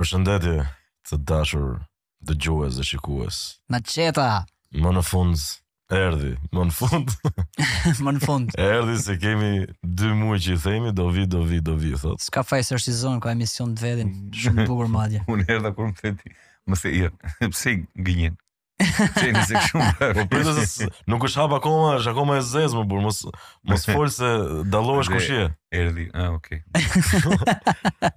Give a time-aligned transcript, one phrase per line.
[0.00, 0.52] Përshëndetje
[1.10, 1.72] të dashur
[2.24, 3.40] dëgjues dhe shikues.
[3.70, 4.46] Ma qeta!
[4.72, 5.36] Më në fund,
[5.92, 7.12] erdi, më në fund.
[8.06, 8.54] më në fund.
[8.56, 9.50] erdi se kemi
[9.84, 12.30] dy muaj që i themi, do vi, do vi, do vi, thotë.
[12.30, 15.20] Ska faj se është i ka emision të vedin, shumë bukur madje.
[15.34, 16.32] Unë erda kur më theti,
[16.64, 17.76] më jo, se i, pse
[18.08, 18.40] gënjen?
[19.20, 19.94] Qeni se shumë.
[20.16, 23.20] po përdo se nuk është hapa akoma, është akoma e zezë më bur, mos,
[23.68, 24.32] mos fol se
[24.72, 25.48] dalohë është kushie.
[25.68, 26.64] Erdi, ah, Okay.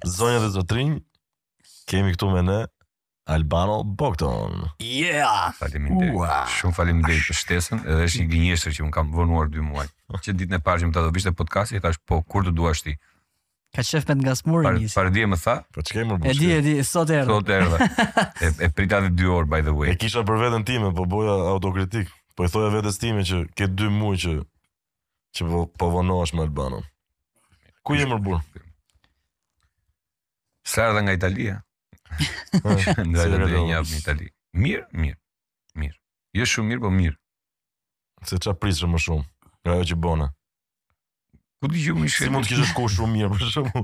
[0.08, 1.04] Zonja dhe zotrinjë,
[1.90, 2.60] Kemi këtu me ne
[3.32, 4.68] Albano Bogdan.
[4.84, 5.54] Yeah.
[5.56, 6.12] Faleminderit.
[6.20, 6.50] Wow.
[6.58, 9.86] Shumë faleminderit për shtesën, edhe është një gënjeshtër që un kam vonuar 2 muaj.
[10.26, 12.84] Që ditën e parë që më tha do vishte podcasti, thash po kur të duash
[12.84, 12.98] ti.
[13.74, 14.68] Ka shef me ngasmuri.
[14.68, 15.56] Par, par di më tha.
[15.74, 16.36] Po çka më bësh.
[16.36, 17.32] E di, e di, sot erdhë.
[17.32, 18.06] Sot erdhë.
[18.44, 19.94] e e prita 2 orë by the way.
[19.94, 22.12] E kisha për veten time, po boja autokritik.
[22.38, 24.36] Po e thoja vetes time që ke 2 muaj që
[25.40, 26.84] që po po vonohesh me Albanon.
[27.88, 28.44] Ku je më burr?
[30.74, 31.62] Sardha nga Italia.
[33.08, 34.16] Nga në dhe një në
[34.64, 35.18] Mirë, mirë,
[35.82, 35.96] mirë.
[36.40, 37.16] Jo shumë mirë, po mirë.
[38.30, 39.24] Se qa prisë më shumë,
[39.66, 40.28] nga jo që bëna.
[41.58, 42.30] Ku di që më shumë?
[42.30, 43.84] Si mund kishë shko shumë mirë, për shumë.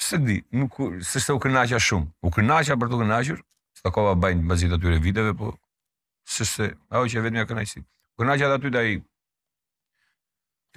[0.00, 2.06] Se di, nuk, se se u kërnaqa shumë.
[2.26, 3.42] U kërnaqa për të kërnaqër,
[3.80, 5.52] së të kova bajnë bazit atyre viteve, po
[6.30, 7.82] se se, ajo që vetë vetëm kërnaqësi.
[7.82, 8.96] U kërnaqa dhe aty da i,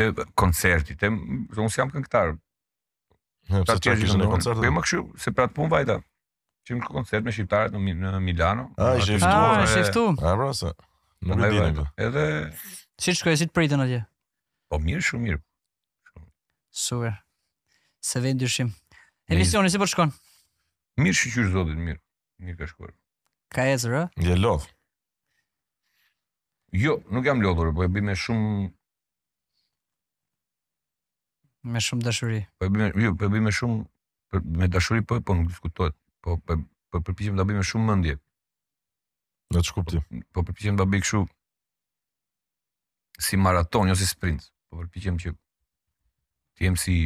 [0.01, 0.09] te
[0.43, 1.13] koncerti, te,
[1.61, 2.33] se jam kënktarë
[3.49, 4.61] Ta pra të kishin në koncert.
[4.63, 5.99] Po më kshu se prat pun vajta.
[6.67, 8.69] Qim ku koncert me shqiptarët në, Milano.
[8.79, 9.33] A është ftuar?
[9.33, 10.19] Ah, a është ftuar?
[10.31, 10.71] A pra se.
[11.27, 11.87] Nuk e di.
[12.05, 12.23] Edhe
[13.03, 13.99] si shkoi si të pritën atje.
[14.71, 15.41] Po mirë, shumë mirë.
[16.83, 17.11] Shumë.
[18.03, 18.71] Se vjen dyshim.
[19.31, 20.15] Emisioni si po shkon?
[21.03, 21.99] Mirë, shqyr zotit mirë.
[22.43, 22.95] Mirë ka shkuar.
[23.53, 24.05] Ka ezër, ë?
[24.25, 24.69] Je lodh.
[26.73, 28.55] Jo, nuk jam lodhur, po e bëj me shumë
[31.63, 32.41] me shumë dashuri.
[32.59, 33.79] Po bëj, jo, po bëj me shumë
[34.31, 35.95] për, me dashuri po, po nuk diskutohet.
[36.23, 36.57] Po, po
[36.93, 38.17] po përpiqem ta bëjmë me shumë mendje.
[39.53, 40.01] Në të shkupti.
[40.09, 41.21] Po, po përpiqem ta bëj kështu
[43.27, 44.45] si maraton, jo si sprint.
[44.69, 46.97] Po përpiqem që të jem si,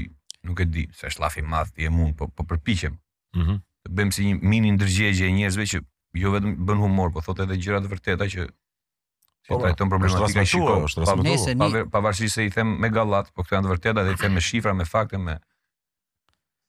[0.44, 3.00] nuk e di, se është llafi madh ti e mund, po po përpiqem.
[3.38, 3.50] Mhm.
[3.52, 5.80] Mm të bëjmë si një mini ndërgjegje e njerëzve që
[6.20, 8.48] jo vetëm bën humor, po thotë edhe gjëra të vërteta që
[9.48, 11.76] Po, e trajton problematika e shikoj, është transmetuar.
[11.76, 14.36] Po, pavarësisht se i them me gallat, po këto janë të vërteta, dhe i them
[14.38, 15.38] me shifra, me fakte, me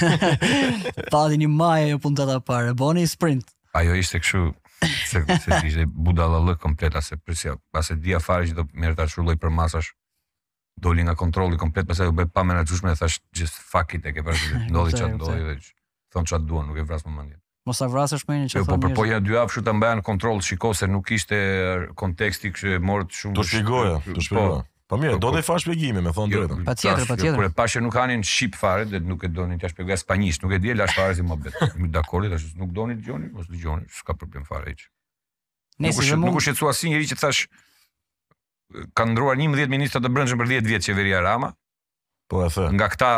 [1.13, 3.53] Padi një majë ajo punta të parë, bëni një sprint.
[3.83, 4.43] Ajo ishte kështu
[5.13, 9.07] se se ishte budalla lë komplet asë presja, pasi di që do merr ta
[9.45, 9.93] për masash.
[10.77, 14.23] Doli nga kontrolli komplet, pastaj u bë pa dhe thash just fuck it, e ke
[14.25, 15.59] vrasë ndodhi çan doje,
[16.13, 17.37] thon çan duan, nuk e vras më mendje.
[17.67, 18.63] Mos a vrasësh më një çfarë.
[18.63, 21.35] Jo, po po po ja dy javë shumë ta mbajnë kontroll, shikoj se nuk kishte
[21.41, 23.35] eh, konteksti që morrt shumë.
[23.35, 24.23] Do shpjegoja, do po.
[24.23, 24.61] shpjegoja.
[24.87, 26.61] Po mirë, po, do të fash shpjegimin, më thon jo, drejtën.
[26.69, 27.33] Patjetër, patjetër.
[27.33, 30.47] Jo, kur e pashë nuk kanë shqip fare, do nuk e donin t'ja shpjegoj spanjisht,
[30.47, 31.55] nuk e di, lash fare si më bë.
[31.83, 34.87] Mi dakordit, ashtu nuk doni dëgjoni, mos dëgjoni, s'ka problem fare hiç.
[35.83, 36.31] Nëse do mund.
[36.31, 37.43] Nuk u shqetësua si njëri që thash
[38.97, 41.51] kanë ndruar 11 ministra të brendshëm për 10 vjet qeveria Rama.
[42.31, 42.71] Po e thë.
[42.79, 43.13] Nga këta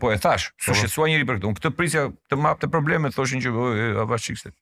[0.00, 1.48] po e thash, po shqetësua njëri për këtë.
[1.50, 4.56] Unë këtë prisja të map të probleme, thoshin që e, avash vash qikështet.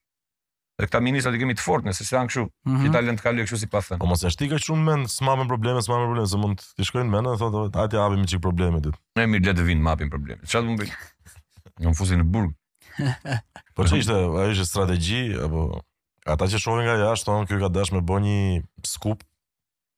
[0.78, 2.78] Dhe këta ministrat i kemi të fort, nëse se janë këshu, që mhm.
[2.78, 3.98] ta që talent kalu e këshu si pa thënë.
[4.02, 7.26] Po mos e shtika shumë men, s'mamën probleme, s'mamën probleme, se mund t'i shkojnë men,
[7.26, 8.98] dhe thotë, ati abim qik probleme ditë.
[9.18, 10.46] Ne mirë letë vinë mapin probleme.
[10.46, 10.98] Qa të më bëjë?
[11.82, 12.54] Në më fusi në burg.
[13.78, 15.66] po që ishte, a ishte strategji, apo...
[16.28, 17.34] Ata që nga jashtë,
[17.98, 18.38] me një
[18.86, 19.22] skup,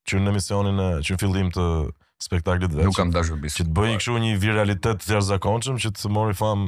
[0.08, 1.64] që në emisionin që fillim të,
[2.20, 2.86] spektaklit vetë.
[2.88, 3.62] Nuk kam dashur bisë.
[3.62, 6.66] Që të bëjnë kështu një viralitet të jashtëzakonshëm që të mori fam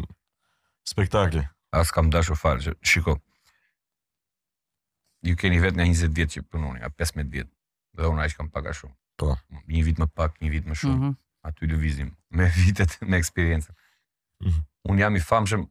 [0.88, 1.44] spektakli.
[1.76, 2.72] As kam dashur fare.
[2.80, 3.18] Shiko.
[5.22, 7.52] Ju keni vetë nga 20 vjetë që punoni, a 15 vjetë.
[7.96, 8.96] Dhe unë aq kam pak shumë.
[9.20, 9.34] Po.
[9.68, 10.96] Një vit më pak, një vit më shumë.
[10.96, 11.18] Mm -hmm.
[11.48, 13.74] Aty lëvizim me vitet, me eksperiencën.
[14.40, 14.64] Mm -hmm.
[14.90, 15.68] Unë jam i famshëm.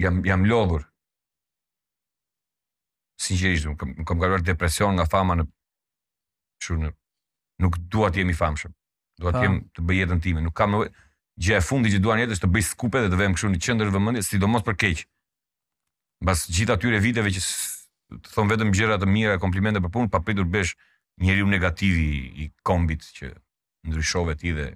[0.00, 0.86] Jam jam lodhur.
[3.22, 5.44] Sinqerisht, kam kam kaluar depresion nga fama në
[6.64, 6.92] shumë në
[7.60, 8.72] nuk dua të jem i famshëm.
[9.20, 10.44] Dua të jem të bëj jetën time.
[10.44, 10.92] Nuk kam nevojë
[11.42, 13.60] gjë e fundi që dua jetës është të bëj skupe dhe të vëm kështu në
[13.66, 15.04] qendër vëmendjes, sidomos për keq.
[16.22, 20.20] Mbas gjithë atyre viteve që të thon vetëm gjëra të mira, komplimente për punë, pa
[20.24, 20.76] pritur besh
[21.22, 23.32] njeriu negativ i kombit që
[23.88, 24.66] ndryshove ti dhe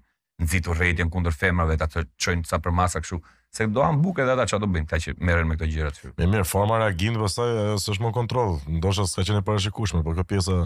[0.43, 3.17] nxit urrëtitën kundër femrave ta çojnë sa për masa kështu
[3.56, 6.11] se do han buke ata çfarë do bëjnë ta që merren me këto gjëra këtu.
[6.19, 8.59] Me mirë forma reagim, pastaj s'është më kontroll.
[8.81, 10.56] Ndoshta s'ka qenë parashikueshme, por kjo pjesa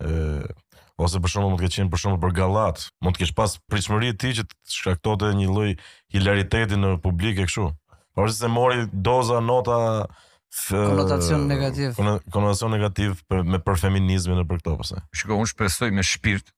[0.00, 3.54] ose për shkakun mund të ketë qenë për shkakun për gallat, mund të kesh pas
[3.70, 5.70] pritshmëri ti që të shkaktonte një lloj
[6.14, 7.68] hilariteti në publik e kështu.
[8.14, 9.78] Por se mori doza nota
[10.70, 11.96] konotacion negativ.
[12.32, 15.00] konotacion negativ për me për feminizmin në për këto pse.
[15.18, 16.52] Shikoj unë shpresoj me shpirt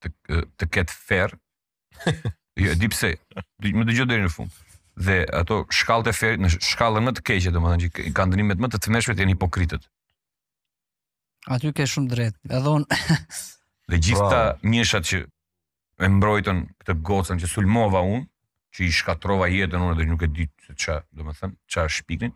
[0.00, 1.36] të të ketë fer.
[2.60, 3.12] Jo, di pse.
[3.62, 4.50] të më dëgjoj deri në fund.
[5.06, 8.68] Dhe ato shkallët e ferit në shkallën më të keqe, domethënë që kanë ndrimet më
[8.74, 9.86] të thëmeshme të janë hipokritët.
[11.48, 12.34] Aty ke shumë drejt.
[12.48, 12.84] edhe dhon
[13.90, 15.20] dhe gjithë ta mjeshat që
[16.04, 18.26] e mbrojtën këtë gocën që sulmova unë,
[18.76, 22.30] që i shkatrova jetën unë dhe nuk e di se ç'a, domethënë, ç'a është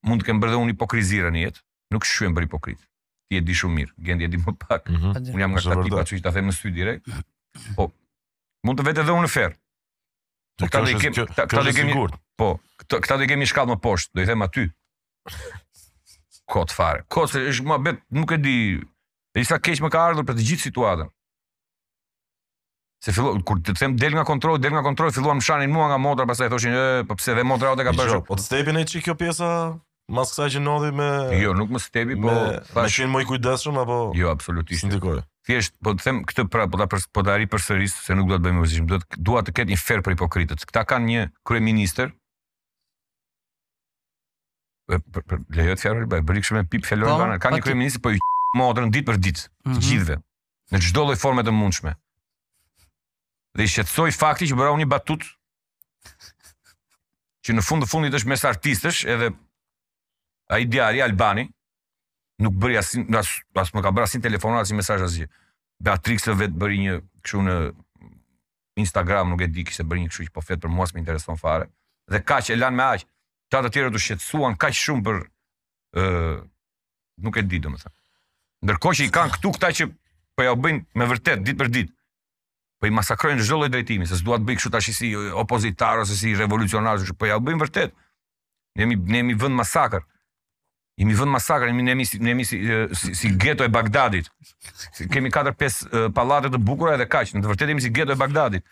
[0.00, 1.60] Mund të kem bërë dhe unë hipokrizirën jetë,
[1.92, 2.80] nuk shkuem për hipokrit.
[3.28, 4.86] Ti e di shumë mirë, gjendje di më pak.
[4.88, 5.32] Mm -hmm.
[5.36, 7.10] Unë jam nga këta tipa që i ta them në sy direkt.
[7.76, 7.90] Po.
[8.64, 9.52] Mund të vete dhe unë në ferr.
[10.56, 11.92] Këta do i kemi, këta do i kemi.
[12.40, 12.48] Po,
[12.80, 14.64] këta këta do i kemi shkallë më poshtë, do i them aty.
[16.50, 17.00] kot fare.
[17.14, 18.56] Kot se është më bet, nuk e di.
[19.38, 21.10] e sa keq më ka ardhur për të gjithë situatën.
[23.04, 25.86] Se fillon kur të them del nga kontrolli, del nga kontrolli, filluan më shanin mua
[25.92, 28.44] nga motra, pastaj thoshin, "Ë, po pse dhe motra ote ka bërë?" Jo, po të
[28.48, 29.48] stepin ai çikë kjo pjesa
[30.16, 31.08] mas kësaj që nodhi me
[31.40, 32.30] Jo, nuk më stepi, po
[32.74, 34.84] tash më i kujdeshëm, apo Jo, absolutisht.
[34.90, 35.22] Ndikoj.
[35.46, 37.46] Thjesht po të them këtë pra, po ta për po ta ri
[37.88, 40.66] se nuk do të bëjmë vështirësi, do të dua të ketë një fair për hipokritët.
[40.66, 41.98] Këta kanë një kryeminist
[44.92, 47.38] lejo të fjalë, bëj brikshëm me pip fjalor banë.
[47.38, 48.20] Po, ka një kryeminist po i
[48.58, 49.84] modern ditë për ditë, të mhm.
[49.86, 50.16] gjithëve.
[50.74, 51.94] Në çdo lloj forme të mundshme.
[53.58, 55.24] Dhe i shqetësoj fakti që bëra unë batut
[57.46, 59.32] që në fund të fundit është mes artistësh edhe
[60.54, 61.50] ai diari i Albanit
[62.40, 65.30] nuk bëri as as më ka bërë asnjë telefon as asnjë mesazh asgjë.
[65.80, 67.56] Beatrice së vet bëri një kështu në
[68.80, 71.40] Instagram nuk e di kishte bërë një kështu që po flet për mua s'më intereson
[71.40, 71.66] fare.
[72.10, 73.08] Dhe kaq e lan me aq
[73.50, 76.36] ta të tjerët u shqetsuan kaq shumë për uh,
[77.26, 77.96] nuk e di domethënë.
[78.66, 79.88] Ndërkohë që i kanë këtu këta që
[80.36, 81.92] po ja bëjnë me vërtet ditë për ditë.
[82.80, 85.10] Po i masakrojnë çdo lloj drejtimi, se s'dua të bëj kështu tash si
[85.42, 87.92] opozitar ose si revolucionar, ose po ja bëjnë vërtet.
[88.78, 90.06] Ne jemi ne jemi vend masakër.
[91.00, 92.60] Jemi vend masakër, jemi ne jemi si ne si,
[93.00, 94.30] si, si geto e Bagdadit.
[95.12, 95.34] Kemi 4-5
[95.90, 98.64] uh, pallate të bukura edhe kaq, në të vërtetë jemi si geto e Bagdadit.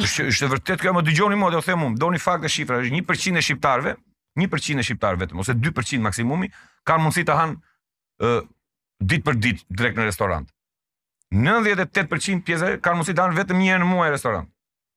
[0.00, 3.40] Është është vërtet kjo, më dëgjoni mua, do them unë, doni fakte shifra, është 1%
[3.40, 3.92] e shqiptarëve,
[4.40, 6.48] 1% e shqiptarëve vetëm ose 2% maksimumi
[6.88, 7.58] kanë mundësi të hanë
[8.24, 8.30] ë
[9.10, 10.48] ditë për ditë drejt në restorant.
[11.44, 14.48] 98% pjesë kanë mundësi të hanë vetëm një herë në muaj restorant.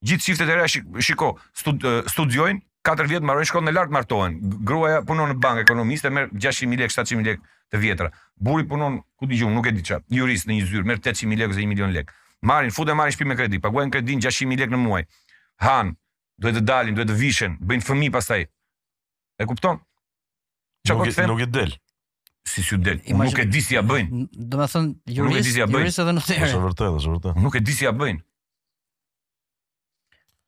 [0.05, 1.83] Gjithë shiftet e reja shik shiko, stud
[2.15, 4.39] studiojnë, 4 vjet mbarojnë shkollën e lartë martohen.
[4.67, 8.09] Gruaja punon në bankë ekonomiste, merr 600.000 lekë, 700.000 lekë të vjetra.
[8.45, 10.03] Buri punon ku dëgjoj, nuk e di çfarë.
[10.13, 13.29] Jurist në një zyrë merr 800.000 lekë ose 1 milion lekë marrin, futen marrin shtëpi
[13.31, 15.03] me kredi, paguajnë kredin 600000 lekë në muaj.
[15.65, 15.93] Han,
[16.41, 18.45] duhet të dalin, duhet të vishen, bëjnë fëmi pastaj.
[19.41, 19.79] E kupton?
[20.87, 21.73] Çka nuk, po nuk e del.
[22.53, 22.99] Si si del.
[23.07, 24.25] Imagine, nuk e di si ja bëjnë.
[24.35, 27.39] Do të thon jurist, jurist edhe në Është vërtet, është vërtet.
[27.47, 28.21] Nuk e di si ja bëjnë.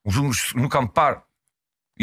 [0.06, 1.22] Unë nuk kam parë.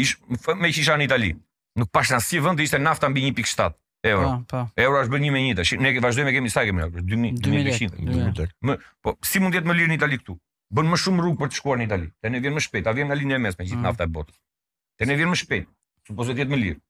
[0.02, 0.16] Ish
[0.58, 1.30] me që isha në Itali.
[1.78, 3.72] Nuk pashë në si vënd, ishte nafta mbi 1.7
[4.08, 4.28] euro.
[4.28, 4.64] Pa, po, pa.
[4.70, 4.80] Po.
[4.82, 5.74] Euro është bën 1.1 tash.
[5.80, 7.02] Ne vazhdojmë kemi sa kemi euro?
[7.02, 8.56] 2000, 2200, 2000.
[8.70, 10.36] Më, po si mund të jetë më lirë në Itali këtu?
[10.76, 12.10] Bën më shumë rrugë për të shkuar në Itali.
[12.20, 13.86] Te ne vjen më shpejt, a vjen në linjën e mesme gjithë mm.
[13.86, 14.38] nafta e botës.
[15.00, 15.68] Te ne vjen më shpejt.
[16.08, 16.80] Supozohet të jetë më lirë.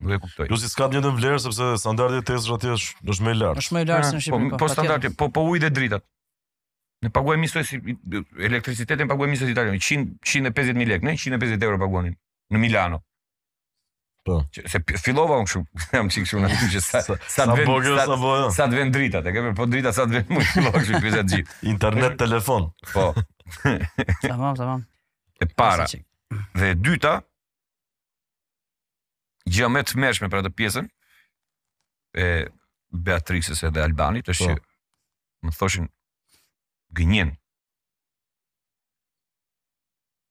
[0.00, 0.46] Nuk e kuptoj.
[0.48, 3.64] Ju i ska një ndër vlerë sepse standardi i tezës aty është më i lartë.
[3.64, 4.48] Është më i lartë se në ah, Shqipëri.
[4.48, 6.06] Po, po, po standardi, po po ujë dhe dritat.
[7.04, 7.80] Ne paguajmë misoj si
[8.48, 12.16] elektricitetin paguajmë misoj italian 100 150000 lekë, ne 150 euro paguonin
[12.52, 13.02] në Milano.
[14.20, 14.36] Po.
[14.66, 17.00] Se fillova unë shumë, jam çik shumë aty që sa
[17.34, 18.50] sa të vogël sa bojë.
[18.56, 21.22] Sa të vën drita, e ke po drita sa të vën më shumë kështu pjesa
[21.24, 21.56] të gjithë.
[21.72, 22.66] Internet, telefon.
[22.92, 23.06] Po.
[24.28, 24.84] Tamam, tamam.
[25.40, 25.86] E para.
[26.52, 27.14] Dhe e dyta
[29.50, 30.90] gjë më të mëshme për atë pjesën
[32.20, 32.28] e
[33.08, 34.52] Beatrices edhe Albanit është po.
[34.52, 35.88] që më thoshin
[37.00, 37.32] gënjen.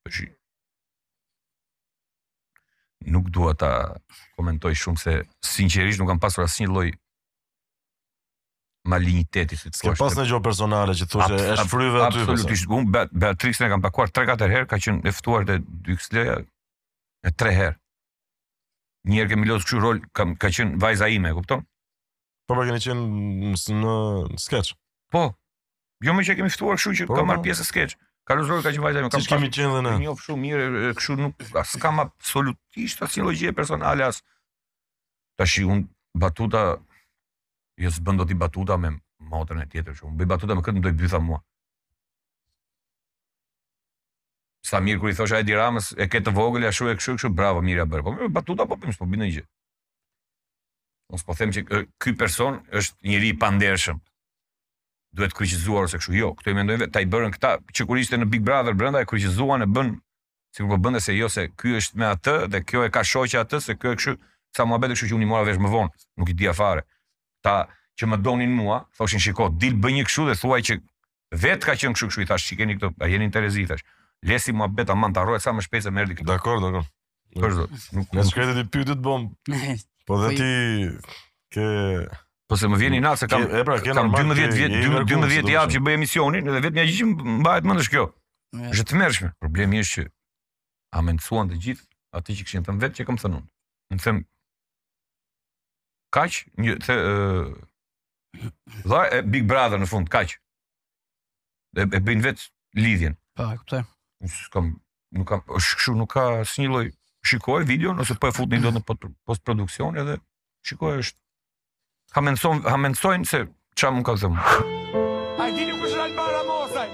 [0.06, 0.20] Po
[3.08, 3.70] nuk dua ta
[4.38, 5.14] komentoj shumë se
[5.48, 6.90] sinqerisht nuk kam pasur asnjë lloj
[8.90, 9.94] maligniteti si thua.
[9.94, 12.24] Ke pasur një gjë personale që thoshe është fryve aty.
[12.26, 16.40] Absolutisht, un Beatrice ne kam takuar 3-4 herë, ka qenë e ftuar te Dyxleja
[17.28, 17.78] e 3 herë.
[19.10, 21.64] Një herë kemi kështu rol, kam ka qenë vajza ime, e kupton?
[22.50, 24.76] Po pra keni qenë në sketch.
[25.14, 25.28] Po.
[26.08, 27.48] Jo më që kemi ftuar, kështu që po, kam marr po.
[27.50, 27.98] pjesë sketch.
[28.30, 29.22] Kalozo ka më vajza më kam.
[29.26, 29.92] Ti kemi qenë dhe në...
[30.04, 34.20] Mi of shumë mirë, kështu nuk as kam absolutisht asnjë logjë personale as
[35.40, 35.88] tash shi, unë,
[36.24, 36.62] batuta
[37.82, 38.92] jo s'bën do ti batuta me
[39.32, 41.40] motrën e tjetër që un bëj batuta me këtë ndoj bytha mua.
[44.70, 47.18] Sa mirë kur i thosha e diramës, e ke të vogël, ashtu e kështu e
[47.18, 48.14] kështu, bravo mirë apo.
[48.14, 49.48] Po batuta po bën, po, s'po bën gjë.
[51.10, 51.66] Mos s'po them që
[51.98, 54.04] ky person është njëri i pandershëm
[55.18, 56.16] duhet kryqëzuar ose kështu.
[56.18, 58.76] Jo, këto i mendojnë vetë, ta i bërën këta, që kur ishte në Big Brother
[58.78, 59.92] brenda e kryqëzuan e bën
[60.56, 63.44] si po bënda se jo se ky është me atë dhe kjo e ka shoqja
[63.46, 64.16] atë se kjo e kështu,
[64.58, 66.82] sa më kështu që unë i mora vesh më vonë, nuk i di afare.
[67.46, 67.58] Ta
[68.00, 70.80] që më donin mua, thoshin shiko, dil bëj një kështu dhe thuaj që
[71.44, 73.86] vetë ka qenë kështu kështu i thash, shikeni këto, a jeni interesi thash.
[74.28, 76.28] Lesi mua aman ta rrohet sa më shpejt se merdi këtu.
[76.28, 76.86] Dakor, dakor.
[77.40, 77.70] Për zot.
[77.94, 78.74] Nuk, nuk...
[78.76, 79.30] i të bëm.
[80.10, 80.90] Po dhe po ti
[81.54, 81.68] ke
[82.50, 85.72] Po se më vjen i natë se kam e pra, kam 12 vjet, 12 javë
[85.76, 87.06] që bëj emisionin dhe vetëm ja gjë
[87.44, 88.06] mbahet më është kjo.
[88.74, 89.30] Është të mërshme.
[89.44, 90.04] Problemi është që
[90.90, 91.86] a mençuan të gjithë
[92.18, 93.48] atë që kishin thënë vetë që kam thënë unë.
[93.94, 94.18] Më them
[96.18, 96.98] kaq një the
[99.36, 100.30] Big Brother në fund kaq.
[101.78, 102.42] E, e bëjnë vetë
[102.82, 103.14] lidhjen.
[103.38, 103.84] Pa, e kuptoj.
[104.58, 104.74] Kam
[105.20, 106.88] nuk kam është kështu nuk ka asnjë lloj
[107.30, 110.18] shikoj videon ose po e futni dot në post produksion edhe
[110.70, 111.28] shikoj është
[112.16, 112.22] Ha
[112.78, 113.44] mensojnë se
[113.78, 114.54] që a më ka zëmë.
[115.40, 116.94] A i dini kushra në bara mosaj.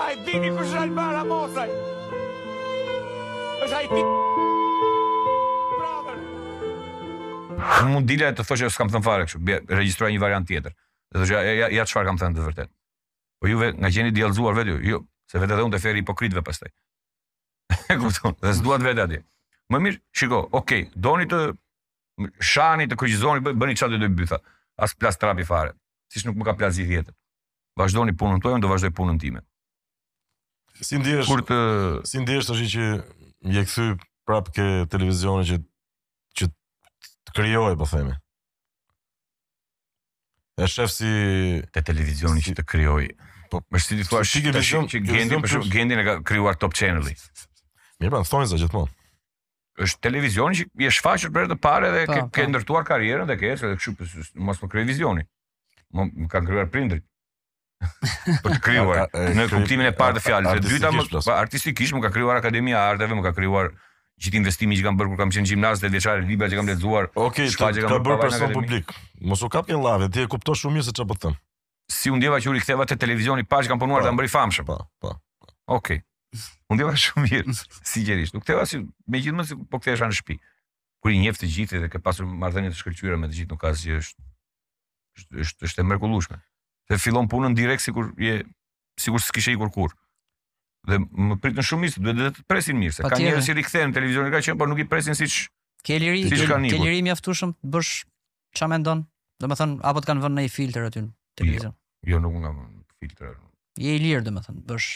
[0.00, 1.74] A i dini kushra në bara mosaj.
[3.62, 4.02] Êshtë a i ti...
[7.62, 9.58] Në mund dila e të thoshe, që kam thënë fare, kështu, bje,
[10.16, 10.72] një variant tjetër.
[11.12, 12.72] Dhe të ja, ja, ja, qëfar kam thënë të vërtet.
[13.42, 16.42] Po juve, nga qeni djelëzuar vetë, ju, jo, se vetë edhe unë të feri hipokritve
[16.42, 19.20] pokritve pës E kumë thënë, dhe s'duat duat vetë ati.
[19.74, 21.42] Më mirë, shiko, okay, doni të
[22.40, 24.42] shani të kryqëzoni, bëni çfarë do të bëj
[24.82, 25.74] As plas trapi fare.
[26.10, 27.14] Siç nuk më ka plas gjithë jetën.
[27.78, 29.42] Vazhdoni punën tuaj, do vazhdoj punën time.
[30.80, 31.28] Si ndihesh?
[31.28, 31.58] Kur të
[32.08, 32.86] si ndihesh tash që
[33.52, 33.84] je kthy
[34.26, 35.58] prapë ke televizioni që
[36.40, 38.16] që të krijoj, po themi.
[40.56, 41.12] E shef si
[41.70, 42.50] te televizioni si...
[42.50, 43.04] Po, që të krijoj.
[43.52, 46.18] Po, më shtiti thua, shikë që, që, që, që, që, që, që, që, që,
[46.80, 48.88] që, që, që, që, që,
[49.80, 52.50] është televizioni që je faqër për të parë dhe po, ke ke po.
[52.52, 55.24] ndërtuar karrierën dhe ke ecur dhe kështu mos më krijoi vizioni.
[55.96, 57.04] Më ka krijuar prindrit.
[58.22, 59.00] Për po të krijuar
[59.34, 62.92] në kuptimin e parë të fjalës, e dyta më artistikisht më ka krijuar Akademia e
[62.92, 63.72] Arteve, më ka krijuar
[64.22, 67.08] gjithë investimin që kam bërë kur kam qenë në dhe veçare libra që kam lexuar.
[67.18, 68.94] Okej, ka bërë për për person publik.
[69.32, 71.34] Mos u kapni llave, ti e kupton shumë mirë se çfarë po them.
[71.90, 74.68] Si u ndjeva që u riktheva te televizioni që kam punuar ta mbëri famshëm.
[74.70, 75.16] Po, po.
[75.16, 75.50] Okej.
[75.66, 76.00] Okay.
[76.72, 77.54] Unë dhe shumë mirë,
[77.92, 78.34] sigurisht.
[78.36, 78.78] Nuk theva si
[79.12, 80.36] me gjithmonë si po e në shtëpi.
[81.04, 83.60] Kur i njeh të gjithë dhe ke pasur marrëdhënie të shkërqyra me të gjithë, nuk
[83.64, 83.98] ka asgjë,
[85.18, 86.38] është është është e mërkullushme
[86.90, 88.36] Se fillon punën direkt sikur je
[89.00, 89.92] sikur s'kishe ikur kur.
[90.88, 93.92] Dhe më pritën shumë mirë, duhet të presin mirë, se pa ka njerëz që rikthehen
[93.92, 95.36] në televizion, ka qenë, por nuk i presin siç
[95.86, 97.94] ke liri, si ke, ke liri mi të bësh
[98.58, 99.04] që mendon.
[99.42, 101.12] Domethën apo të kanë vënë në filtr aty në
[101.60, 101.74] Jo,
[102.16, 103.16] jo nuk
[103.82, 104.88] Je i lirë domethën, bësh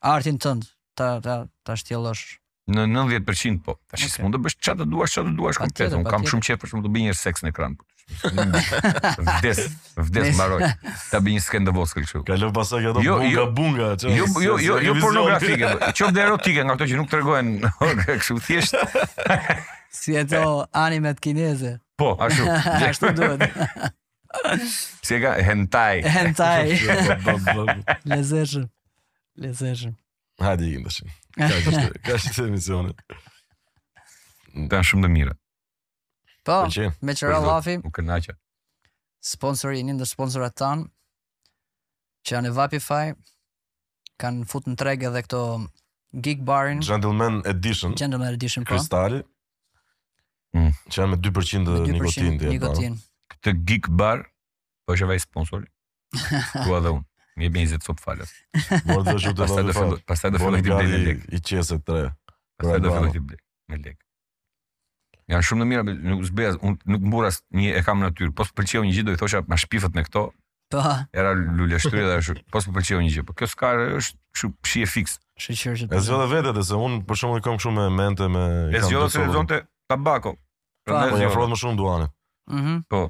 [0.00, 0.66] artin tënd
[0.98, 2.36] ta ta ta shtjellosh
[2.68, 4.10] në 90% po tash okay.
[4.16, 6.90] s'mund të bësh çfarë duash çfarë duash komplet un kam shumë qejf për shumë të
[6.96, 7.84] bëj një seks në ekran po.
[9.40, 9.58] vdes
[10.00, 10.68] vdes mbaroj
[11.10, 14.16] ta bëj një skendë voskël kështu ka lëv pasaj ato jo, bunga jo, bunga çfarë
[14.18, 16.14] jo jo jo, jo, jo pornografike çop po.
[16.16, 17.74] dhe erotike nga ato që nuk tregojnë
[18.22, 18.78] kështu thjesht
[20.02, 20.44] si ato
[20.84, 22.48] anime të kineze po ashtu
[22.92, 23.44] ashtu duhet
[25.08, 28.68] si ka hentai hentai lezeshëm
[29.38, 29.94] Lezeshëm.
[30.42, 31.16] Ha, di gjenë të shimë.
[32.08, 33.02] Ka që të emisionit.
[34.58, 35.34] Në të shumë dhe mira.
[36.46, 36.58] Po,
[37.06, 37.78] me qëra lafi.
[37.88, 38.34] U kënaqa.
[39.30, 40.86] Sponsor i njën dhe sponsorat tanë,
[42.26, 43.04] që janë e Vapify,
[44.22, 45.42] kanë fut në tregë edhe këto
[46.26, 46.80] Geek Barin.
[46.86, 47.94] Gentleman Edition.
[48.00, 48.74] Gentleman Edition, po.
[48.76, 49.20] Kristalli.
[50.56, 50.70] Mm.
[50.88, 52.96] Që janë me 2% dhe një gotin.
[53.34, 54.24] Këtë Geek Bar,
[54.86, 55.70] po që vaj sponsorit.
[56.64, 57.04] Kua dhe unë.
[57.38, 58.26] Mi e benzit sot falet.
[58.50, 60.00] Bërë dhe shumë të bërë falet.
[60.10, 61.18] Pasaj dhe fillojt i blej me lek.
[61.30, 62.10] I qese të tre.
[62.58, 63.38] Pasaj dhe fillojt i blej
[63.70, 63.98] me lek.
[65.30, 68.34] Janë shumë në mira, nuk zbez, nuk mburas një e kam në tyrë.
[68.40, 70.22] Pos përqeo një gjithë, do i thosha ma shpifët me këto.
[70.74, 70.80] Ta.
[70.84, 70.92] Po.
[71.22, 72.40] Era lulleshtyri dhe shumë.
[72.48, 73.26] Po Pos përqeo një gjithë.
[73.28, 73.68] Po kjo s'ka
[74.00, 74.86] është shumë pëshie
[75.86, 78.42] E zhjo dhe vete dhe se unë për shumë kam shumë me mente me...
[79.88, 80.30] tabako.
[80.90, 81.30] Po, më
[81.62, 81.78] shumë
[82.50, 82.82] mhm.
[82.90, 83.00] Po.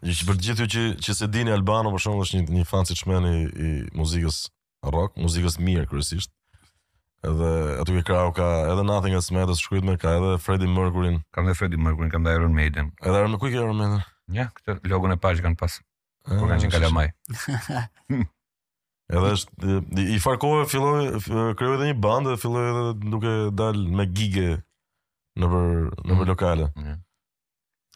[0.00, 2.86] Ishtë për gjithë ju që, që se dini Albano, për shumë është një, një fan
[2.88, 4.38] si qmen i, i muzikës
[4.94, 6.32] rock, muzikës mirë kërësisht.
[7.28, 7.50] Edhe
[7.82, 11.10] aty ke krau ka edhe Nothing nga Matters shkruajt me ka edhe Freddie Mercury.
[11.36, 12.94] Kam edhe Freddie Mercury, kam edhe Iron Maiden.
[13.02, 14.00] Edhe Iron Maiden, ku ke Iron Maiden?
[14.38, 15.76] Ja, këtë logon e pashë kanë pas.
[16.24, 17.12] Ah, Kur kanë qenë kalamaj.
[19.18, 24.08] edhe është i farkove filloi krijoi edhe një band dhe filloi edhe duke dal me
[24.16, 24.48] gigë
[25.42, 26.26] në për në për mm.
[26.32, 26.70] lokale.
[26.72, 26.98] Mm -hmm.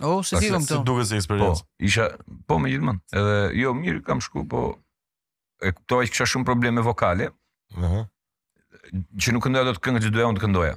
[0.02, 0.78] O, oh, se tivëm të.
[0.80, 1.62] Si duke se po, eksperiencë.
[1.64, 2.06] Po, isha,
[2.50, 4.64] po me gjithë Edhe, jo, mirë, kam shku, po,
[5.62, 7.28] e kuptoj që kësha shumë probleme vokale,
[7.74, 8.08] uh -huh.
[9.22, 10.74] që nuk këndoja do të këngë, që duja unë të këndoja.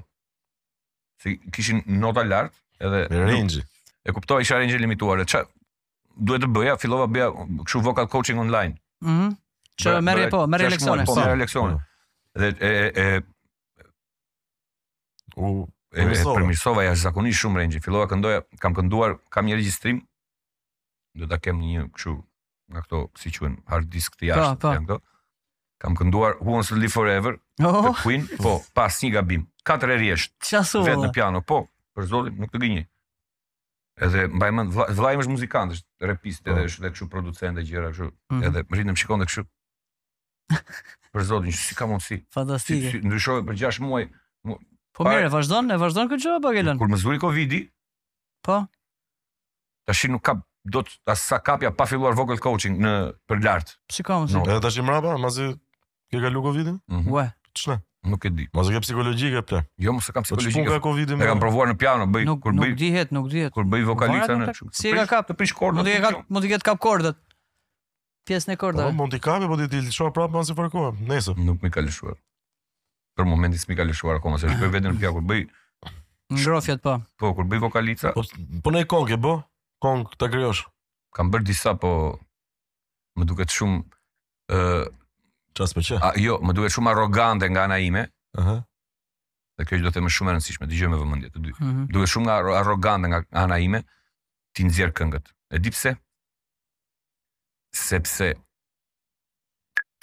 [1.24, 3.02] Se kishin nota lartë, edhe...
[3.10, 3.64] Me rengjë.
[4.08, 5.42] E kuptoj isha rengjë limituar, e qa
[6.18, 7.32] duhet të bëja, fillova bëja,
[7.66, 8.78] këshu vocal coaching online.
[9.02, 9.28] Uh mhm.
[9.28, 9.36] -huh.
[9.82, 11.06] Që bë, merje po, merje leksone.
[11.06, 11.74] Po, merje leksone.
[11.74, 12.40] Po.
[12.40, 13.24] Dhe, e, e, e,
[15.38, 15.66] e,
[15.98, 17.84] e, e përmirësova jashtë zakonisht shumë rengjin.
[17.86, 20.01] Fillova këndoja, kam kënduar, kam një regjistrim.
[21.18, 22.16] Do ta kem një këshu
[22.68, 24.98] nga këto, si quhen, hard disk të jashtë, pa, po, pa.
[24.98, 25.16] Po.
[25.82, 27.77] kam kënduar Who Wants to Live Forever oh.
[27.86, 29.46] të Queen, po, pas një gabim.
[29.66, 30.51] Katër herë është.
[30.89, 31.62] vetë në piano, po,
[31.96, 32.88] për zotin nuk të gënjej.
[34.08, 36.51] Edhe mbaj mend vllai im është muzikant, është repist po.
[36.51, 38.10] edhe është edhe kështu producent e gjëra kështu.
[38.36, 38.44] Mhm.
[38.51, 39.46] Edhe rindem shikonte kështu.
[41.18, 42.20] Për zotin, si ka mundsi?
[42.34, 42.92] Fantastike.
[42.92, 44.06] Si, si, ndryshoi për 6 muaj.
[44.98, 46.77] Po mirë, mire, vazhdon, e vazhdon këtë gjë apo gjelën?
[46.82, 47.60] Kur më zuri Covidi?
[48.46, 48.63] Po.
[49.88, 50.34] Tash nuk ka
[50.68, 52.94] do të sa kapja pa filluar vocal coaching në
[53.30, 53.75] për lart.
[53.94, 54.34] Si ka mos?
[54.42, 55.51] Edhe tash mbrapa, mazi
[56.12, 56.80] ke kalu Covidin?
[57.08, 57.27] Ua.
[57.30, 58.44] Mm Nuk e di.
[58.56, 59.58] Mazi ke psikologjike apo?
[59.84, 60.70] Jo, mos e kam po psikologjike.
[60.70, 61.25] Ka Covidi më.
[61.25, 62.62] E kam provuar në piano, bëj kur bëj.
[62.72, 63.51] Nuk dihet, nuk dihet.
[63.51, 64.54] Kur bëj vokalista në.
[64.77, 65.27] Si e ka kap?
[65.27, 65.82] Të prish kordat.
[65.82, 67.20] Mund të ka, mund të jetë kap kordat.
[68.30, 68.94] Pjesën e kordave.
[68.94, 71.01] Po mund të kapë, po ti lëshuar prapë mazi fërkohem.
[71.12, 71.36] Nëse.
[71.42, 72.16] Nuk më ka lëshuar
[73.18, 75.48] për momentin s'mi ka lëshuar akoma, se shpoj vetëm pia kur bëj
[76.38, 76.98] Ngrofjet po.
[77.16, 78.10] Po, kur bëj vokalica.
[78.18, 78.24] Po,
[78.66, 79.32] punoj në kongë bë?
[79.82, 80.66] Kong ta krijosh.
[81.16, 81.92] Kam bër disa po
[83.18, 83.84] më duket shumë
[84.52, 84.60] ë
[85.58, 88.04] çfarë po Ah, jo, më duket shumë arrogante nga ana ime.
[88.38, 88.44] Ëhë.
[88.44, 88.60] Uh -huh.
[89.58, 91.50] Dhe kjo është do të më shumë e rëndësishme, dëgjoj me vëmendje të dy.
[91.52, 91.70] Uh mhm.
[91.78, 91.88] -huh.
[91.94, 93.80] Duhet shumë nga arrogante nga ana ime
[94.54, 95.34] ti nxjerr këngët.
[95.56, 95.96] E di pse?
[97.72, 98.36] Sepse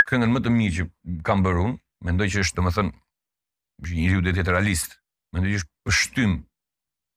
[0.08, 0.84] këngën më të mirë që
[1.24, 2.92] kam bërë unë, mendoj që është domethënë
[3.84, 4.96] është njëri u detet realist,
[5.34, 6.38] më ndërgjë pështym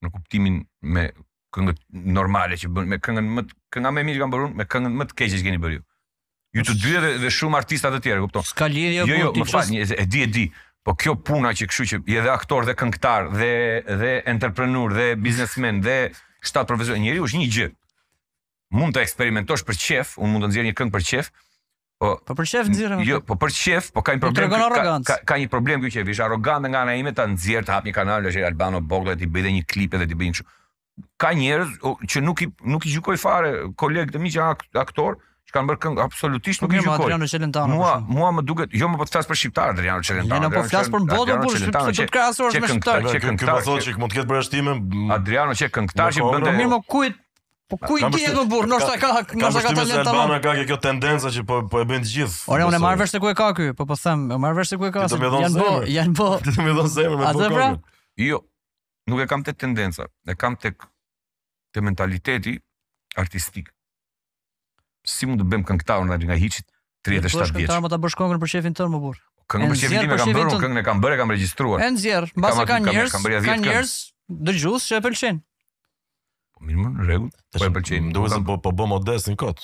[0.03, 0.61] në kuptimin
[0.93, 1.07] me
[1.55, 1.79] këngët
[2.17, 5.07] normale që bënë, me këngën më të, kënga më mirë kanë bërë me këngën më
[5.09, 5.85] të keqës keni bërë ju.
[6.57, 6.93] Ju të dy
[7.23, 8.45] dhe, shumë artistat të tjerë, kupton?
[8.49, 10.45] Ska lidhja jo, jo, më fal, e di, e di,
[10.85, 13.49] po kjo puna që këshu që je dhe aktor dhe këngëtar dhe,
[14.01, 15.97] dhe entrepreneur dhe biznesmen dhe
[16.47, 17.67] shtatë profesor, njëri është një gjë,
[18.79, 21.31] mund të eksperimentosh për qef, unë mund të nëzirë një këngë për qef,
[21.97, 22.99] Po, po për shef nxjerr.
[23.07, 24.53] Jo, po për shef, po ka një problem.
[24.53, 27.73] Ka, ka, ka një problem këtu që vish arrogante nga ana ime ta nxjerr të
[27.73, 30.51] hap një kanal që Albano Bogle ti bëjë një klip edhe ti bëjë kështu.
[31.21, 31.71] Ka njerëz
[32.11, 33.51] që nuk i nuk i gjykoj fare
[33.81, 35.17] kolegë të mi që janë aktor,
[35.49, 37.65] që kanë bërë këngë absolutisht nuk i po gjykoj.
[37.73, 40.51] Mua mua më duket, jo më po të flas për shqiptar Adrian Çelentano.
[40.51, 43.07] Jo, po flas për botën për shqiptar, të krahasohesh me shqiptar.
[43.09, 44.77] Që këngëtar që mund të ketë përshtime
[45.17, 46.45] Adriano që këngëtar që bënte.
[46.53, 47.23] Po mirë, më kujt
[47.67, 50.31] Po ku i gjen më burr, nëse ka nëse ka talent tamam.
[50.39, 52.37] Ka kjo ka kjo tendencë që po po e bëjnë të gjithë.
[52.55, 54.69] Ora unë marr vesh se ku e ka ky, po po them, e marr vesh
[54.71, 55.03] se ku e ka.
[55.03, 56.27] janë bo, janë bo.
[56.47, 57.55] Do më dhonë zemër me bukur.
[57.57, 57.65] Pra?
[58.23, 58.39] Jo.
[59.11, 60.87] Nuk e kam tek tendenca, e kam tek
[61.75, 62.55] te mentaliteti
[63.19, 63.73] artistik.
[65.03, 66.67] Si mund të bëm këngëtar ndaj nga hiçit
[67.03, 67.33] 37 vjeç.
[67.35, 69.19] Po këngëtar më ta bësh këngën për shefin tonë më burr.
[69.51, 71.83] Këngën për shefin tim e kam bërë, këngën e kam bërë, e kam regjistruar.
[71.83, 73.93] E nxjerr, mbas e kanë njerëz, kanë njerëz
[74.49, 75.43] dëgjues që e pëlqejnë.
[76.57, 77.29] Po, mirë më në regull.
[77.53, 77.97] Po e pëlqej.
[78.15, 79.59] Do të po po bë modestin kot.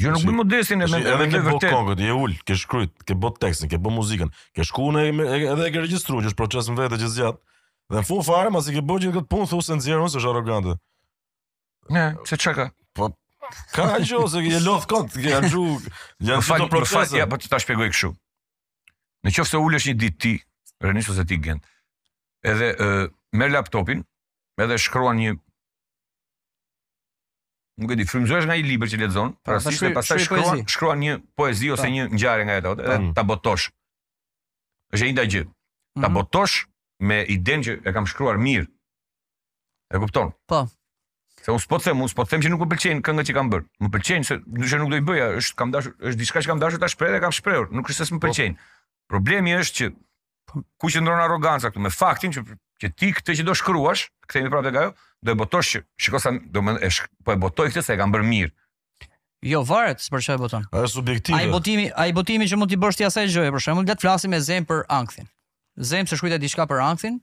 [0.00, 1.08] Jo nuk bë modestin e mend.
[1.08, 4.66] Edhe ke bë kongët, je ul, ke shkruajt, ke bë tekstin, ke bë muzikën, ke
[4.68, 7.40] shku në edhe e ke regjistruar, që është proces në vetë që zgjat.
[7.92, 10.32] Dhe në fund fare, masi ke bërë gjithë këtë punë, thosë se nxjerrun se është
[10.32, 10.76] arrogante.
[11.92, 13.10] Ne, se çka Po
[13.74, 15.78] ka gjë ose je lodh kot, ke harxhu,
[16.24, 17.18] janë të procese.
[17.20, 18.12] Ja, po ta shpjegoj kështu.
[19.24, 20.32] Në qoftë se ulesh një ditë ti,
[20.84, 21.64] Renis ose ti Gent.
[22.44, 22.70] Edhe
[23.36, 24.00] merr laptopin,
[24.60, 25.34] edhe shkruan një
[27.80, 30.60] nuk e di, frymëzohesh nga një libër që lexon, para po, po, se pastaj shkruan,
[30.70, 31.94] shkruan një poezi ose po.
[31.94, 33.66] një ngjarje nga ato, edhe ta botosh.
[34.94, 35.42] Është një dëgjë.
[36.02, 36.16] Ta mhm.
[36.20, 36.56] botosh
[37.08, 38.68] me idenë që e kam shkruar mirë.
[39.94, 40.32] E kupton?
[40.50, 40.64] Po.
[41.44, 43.34] Se unë s'po të them, unë s'po të them që nuk më pëlqejnë këngët që
[43.36, 43.66] kam bërë.
[43.84, 46.62] Më pëlqejnë se ndoshta nuk do i bëja, është kam dashur, është diçka që kam
[46.62, 48.68] dashur ta shpreh dhe kam shprehur, nuk është se më pëlqejnë.
[49.12, 49.88] Problemi është që
[50.54, 52.46] ku qëndron arroganca këtu me faktin që
[52.82, 54.88] që ti këtë që do shkruash, kthehemi prapë tek ajo,
[55.24, 56.90] do e botosh që shiko sa do më e
[57.24, 58.52] po e botoj këtë se e kam bërë mirë.
[59.48, 60.64] Jo varet se për çfarë boton.
[60.72, 61.38] Është subjektive.
[61.40, 64.04] Ai botimi, ai botimi që mund ti bësh ti asaj gjëje, për shembull, le të
[64.04, 65.26] flasim me zemër për ankthin.
[65.92, 67.18] Zemër se shkruajta diçka për ankthin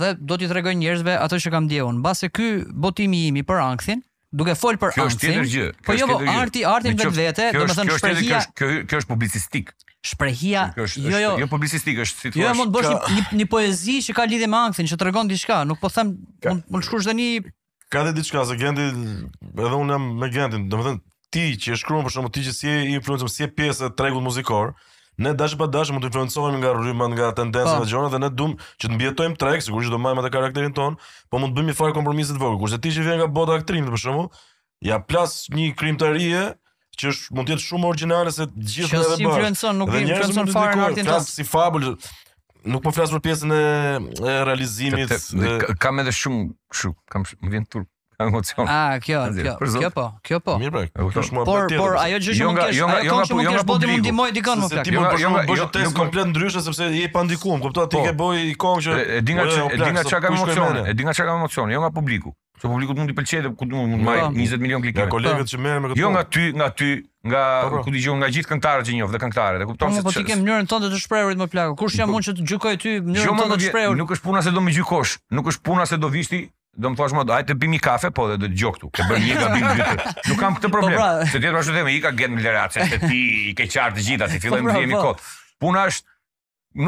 [0.00, 1.98] dhe do t'i tregoj njerëzve atë që kam dhënë.
[2.00, 2.50] Mbas se ky
[2.86, 4.00] botimi i imi për ankthin,
[4.32, 5.66] duke fol për kjo është tjetër gjë.
[5.86, 8.40] Po jo, po arti, arti në vetvete, domethënë shprehja.
[8.58, 9.72] Kjo është kjo është publicistik.
[10.12, 10.64] Shprehja.
[10.74, 11.32] Jo, jo.
[11.44, 14.24] Jo publicistik është si jo, thua Jo, mund të bësh një një poezi që ka
[14.28, 16.16] lidhje me ankthin, që tregon diçka, nuk po them
[16.48, 17.28] mund të shkruash tani
[17.92, 18.88] ka dhe diçka se Gendi,
[19.52, 22.54] edhe unë jam me Gendin, domethënë ti që e shkruan për shkak të ti që
[22.56, 24.72] si influencer, si pjesë e tregut muzikor,
[25.18, 27.84] ne dash pa dash mund të influencohemi nga rrymat, nga tendencat po.
[27.86, 30.96] e gjona dhe ne duam që të mbijetojmë trek, sigurisht do marrim atë karakterin ton,
[31.30, 32.60] po mund të bëjmë fare kompromise të vogla.
[32.62, 34.30] Kurse ti që vjen nga bota e aktrimit për shembull,
[34.88, 36.42] ja plas një krimtarie
[36.98, 39.14] që është mund të jetë shumë origjinale se të gjithë ne e bëjmë.
[39.22, 41.28] Si influencon, nuk influencon fare në artin tonë.
[41.28, 41.88] Si fabul,
[42.72, 43.62] nuk po flas për pjesën e,
[44.32, 45.12] e realizimit.
[45.82, 47.88] Kam edhe shumë, kështu, kam më vjen turp
[48.28, 48.66] emocion.
[48.68, 50.58] Ah, kjo, kjo, kjo po, kjo po.
[50.60, 53.46] Mirë, kjo është më Por por ajo gjë që mund të kesh, ajo që mund
[53.46, 54.84] të kesh boti mund të dikon më pak.
[54.84, 57.96] Ti mund të bësh një jo, test komplet ndryshe sepse je pa ndikuar, kuptoa ti
[57.98, 58.04] po.
[58.06, 61.04] ke bëj i kong që e di nga e di nga çka emocione, e di
[61.06, 62.32] nga çka emocione, jo nga publiku.
[62.60, 64.62] Se publiku mund të pëlqejë ku mund marr 20 po.
[64.62, 65.04] milion klikime.
[65.04, 65.98] Ja kolegët që merren me këtë.
[65.98, 66.90] Jo nga ty, nga ty,
[67.26, 70.02] nga po, ku di nga gjithë këngëtarët që njoh dhe këngëtarët, e kupton se.
[70.06, 71.74] Po ti ke mënyrën tënde të shprehurit më plagu.
[71.80, 73.98] Kush jam unë që të gjykoj ty mënyrën jo, tënde të shprehurit?
[73.98, 76.96] Nuk është puna se do më gjykosh, nuk është puna se do vishti Do më
[76.96, 79.66] thosh më, hajtë të pimi kafe, po dhe të gjokë tu, ke bërë një gabim
[79.66, 82.44] të nuk kam këtë po, problem, po se tjetë pashtu temë, i ka gjenë në
[82.46, 83.18] lëratë, se të ti
[83.50, 85.12] i ke qartë gjitha, ti fillojnë po më gjemi pra, po.
[85.12, 86.16] kotë, puna është,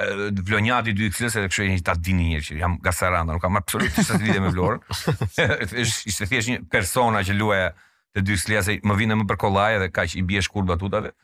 [0.49, 4.21] Vlonjati dy xhilës se kështu ta dini një që jam Gasaranda, nuk kam absolutisht të
[4.21, 4.85] lidhje me Vlorën.
[6.13, 7.71] Ishte thjesht një persona që luaja
[8.17, 11.15] të dy xhilës se më vinë më për kollaj edhe kaq i bie shkurt batutave.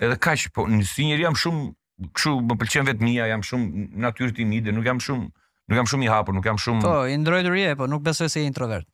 [0.00, 4.34] Edhe kaq po në sy njëri jam shumë kështu më pëlqen vetmia, jam shumë natyrë
[4.40, 5.28] timide, nuk jam shumë
[5.64, 8.28] nuk jam shumë i hapur, nuk jam shumë Po, i ndrojtur je, po nuk besoj
[8.32, 8.84] se je introvert.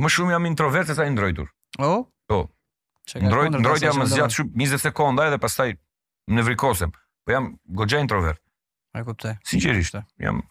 [0.00, 1.48] Më shumë jam introvert se sa i ndrojtur.
[1.82, 2.02] Oh?
[2.28, 2.42] Po.
[2.46, 2.50] Oh.
[3.16, 5.72] Ndrojt, ndrojt jam zgjat shumë 20 sekonda edhe pastaj
[6.28, 6.92] në vrikosem.
[7.24, 8.40] Po jam goxhë introvert.
[8.96, 9.36] Ai kuptoj.
[9.48, 10.44] Sinqerisht, jam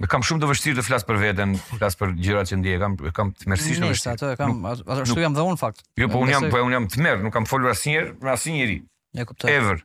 [0.00, 2.78] Më kam shumë të vështirë të flas për veten, të flas për gjërat që ndiej,
[2.80, 3.90] kam kam të vështirë.
[4.14, 5.82] Ato e kam, ato shtu jam dhe un fakt.
[6.00, 8.78] Jo, po un jam, po un jam tmerr, nuk kam folur asnjëherë me pra asnjëri.
[9.20, 9.52] E kuptoj.
[9.52, 9.84] Ever.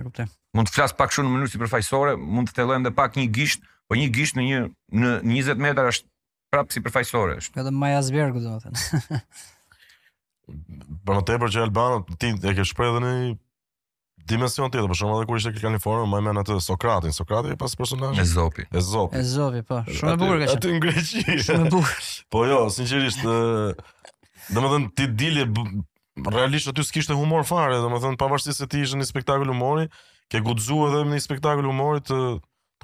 [0.00, 0.26] E kuptoj.
[0.58, 3.64] Mund të flas pak shumë në mënyrë sipërfaqësore, mund të thellojmë edhe pak një gisht,
[3.88, 4.60] po një gisht në një
[5.06, 6.10] në 20 metra është
[6.52, 7.38] prapë sipërfaqësore.
[7.40, 9.22] Është edhe më jashtë vergu domethënë.
[11.06, 13.10] për më tepër që Albano, ti e ke shprehë në
[14.30, 17.52] dimension tjetër, për shumë edhe kur ishte këtu në Kalifornë, më men atë Sokratin, Sokrati
[17.54, 18.20] e pas personazh.
[18.22, 18.66] Ezopi.
[18.68, 18.74] Ezopi.
[18.76, 19.80] Ezopi, Ezopi po.
[19.90, 20.58] Shumë e bukur ka qenë.
[20.58, 21.38] Aty në Greqi.
[21.46, 22.10] Shumë e bukur.
[22.34, 23.24] Po jo, sinqerisht,
[24.54, 25.46] domethënë ti dile
[26.30, 29.88] realisht aty s'kishte humor fare, domethënë pavarësisht se ti ishe në spektakël humori,
[30.30, 32.20] ke guxuar edhe në spektakël humori të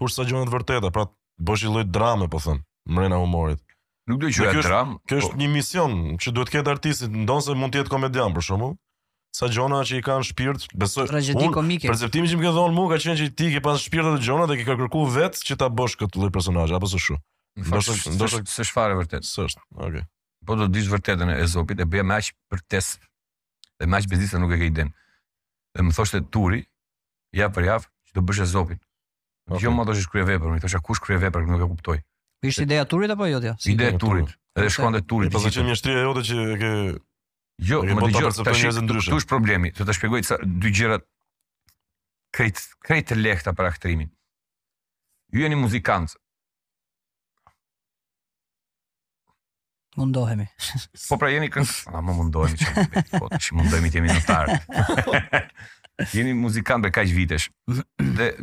[0.00, 1.06] kur sa gjëra të vërteta, pra
[1.40, 3.62] bësh një lloj drame, po thënë, mrena humorit.
[4.06, 4.92] Nuk do të quhet dram.
[5.10, 5.38] Kjo është po.
[5.40, 8.76] një mision që duhet të ketë artistit, ndonse mund të jetë komedian për shkakun.
[9.36, 11.08] Sa Gjona që i kanë shpirt, besoj.
[11.10, 11.88] Tragedi komike.
[11.90, 14.46] Perceptimi që më ke dhënë mua ka qenë që ti ke pas shpirtat e gjona
[14.50, 17.18] dhe ke kërkuar vetë që ta bosh këtë lloj personazhi apo s'është.
[17.66, 19.26] Ndoshta ndoshta s'është fare vërtet.
[19.28, 19.66] S'është.
[19.76, 19.90] Okej.
[20.06, 20.06] Okay.
[20.48, 22.88] Po do të dish vërtetën e Ezopit, e bëj më aq për tes.
[23.76, 24.94] Dhe më aq bezi nuk e ke idenë.
[25.76, 26.62] Dhe më thoshte Turi,
[27.36, 28.78] ja për javë, që do bësh Ezopin.
[29.50, 29.66] Okay.
[29.66, 32.00] Jo më do të shkruaj vepër, më thoshte kush shkruaj vepër, nuk e kuptoj.
[32.44, 33.52] Ishte ideja turit apo jo ti?
[33.60, 34.34] Si ideja e turit.
[34.56, 35.32] Edhe shkon turit.
[35.32, 36.70] Po që mjeshtria jote që e ke
[37.66, 39.12] Jo, më dëgjoj, të shpjegoj njerëzve ndryshe.
[39.14, 40.98] Tush problemi, të të shpjegoj disa dy gjëra
[42.36, 44.10] krejt këtë lehta për aktrimin.
[45.32, 46.12] Ju jeni muzikant.
[49.96, 50.44] Mundohemi.
[51.06, 55.18] Po pra jeni këngë, a më mundohemi që po të mundohemi të jemi në tarë.
[56.18, 57.48] jeni muzikant dhe kaq vitesh.
[58.20, 58.34] Dhe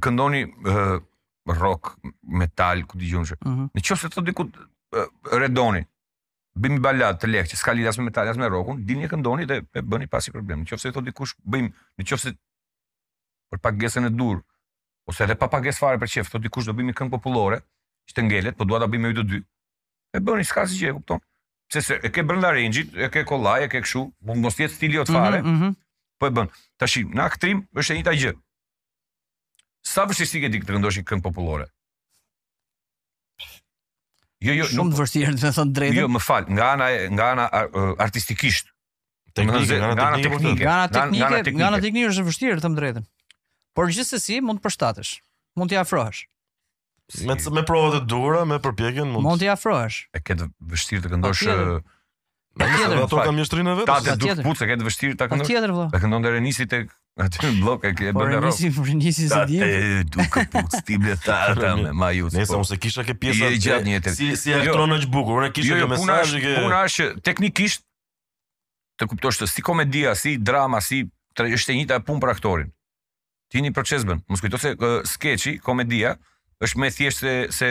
[0.00, 0.46] këndoni
[1.46, 3.36] rock, metal, ku t'i gjumë që.
[3.42, 3.62] Uh mhm.
[3.62, 3.70] -huh.
[3.76, 4.56] Në që se të dikut
[5.36, 5.84] redoni,
[6.62, 9.44] bëjmë balad të lekë që s'ka lidas me metal, as me rockun, din një këndoni
[9.50, 10.60] dhe e bëni pas i problem.
[10.62, 12.30] Në që se të dikush bëjmë, në që se
[13.50, 14.42] për pak gesën e dur,
[15.06, 17.58] ose edhe pa pak gesë fare për qef, të dikush do bëjmë i këngë populore,
[18.06, 19.42] që po të ngellet, po duat da bëjmë e ujtë dy.
[20.16, 21.20] E bëni, s'ka si që e kupton.
[21.72, 24.74] Se se e ke brënda rengjit, e ke kolaj, e ke këshu, mund mos jetë
[24.76, 25.72] stili o të mhm, fare, mm -hmm.
[26.20, 26.48] po e bën.
[26.78, 28.32] Ta në aktrim, është e një gjë.
[29.82, 31.66] Sa vështirësi ke ti të këndosh një këngë popullore?
[34.42, 34.96] Jo, jo, shumë nuk...
[34.98, 35.96] vështirë, më thon drejtë.
[36.00, 37.44] Jo, më fal, nga ana nga ana
[38.02, 38.70] artistikisht.
[39.38, 40.62] Teknike, nga ana teknike.
[40.62, 43.04] Nga ana teknike, nga ana teknike është vështirë, të them drejtën.
[43.78, 45.12] Por gjithsesi mund të përshtatesh.
[45.58, 46.24] Mund t'i afrohesh.
[47.12, 47.26] Si.
[47.28, 49.26] Me me provat e dura, me përpjekjen mund.
[49.26, 49.98] Mund t'i afrohesh.
[50.16, 51.42] E ke të vështirë të këndosh.
[52.60, 53.88] Me tjetër, ato kam mjeshtrinë vetë.
[53.88, 55.48] Ta duk ke të vështirë ta këndosh.
[55.54, 58.38] Tjetër këndon deri nisi tek Aty në blok e ke bërë rrok.
[58.38, 59.58] Por nisi furnizi se di.
[59.60, 62.30] Ti duk puc ti me ta ata me maju.
[62.32, 64.14] unë se kisha ke pjesa tjetër.
[64.16, 65.04] Si si elektronë jo, jo.
[65.04, 67.84] të bukur, unë kisha jo, jo mesazhe që puna është teknikisht
[68.98, 71.02] të kuptosh se si komedia, si drama, si
[71.36, 72.72] është e njëjta punë për aktorin.
[73.52, 74.22] Ti një proces bën.
[74.32, 74.72] Mos kujto se
[75.12, 76.14] skeçi, komedia
[76.64, 77.70] është më thjesht se, se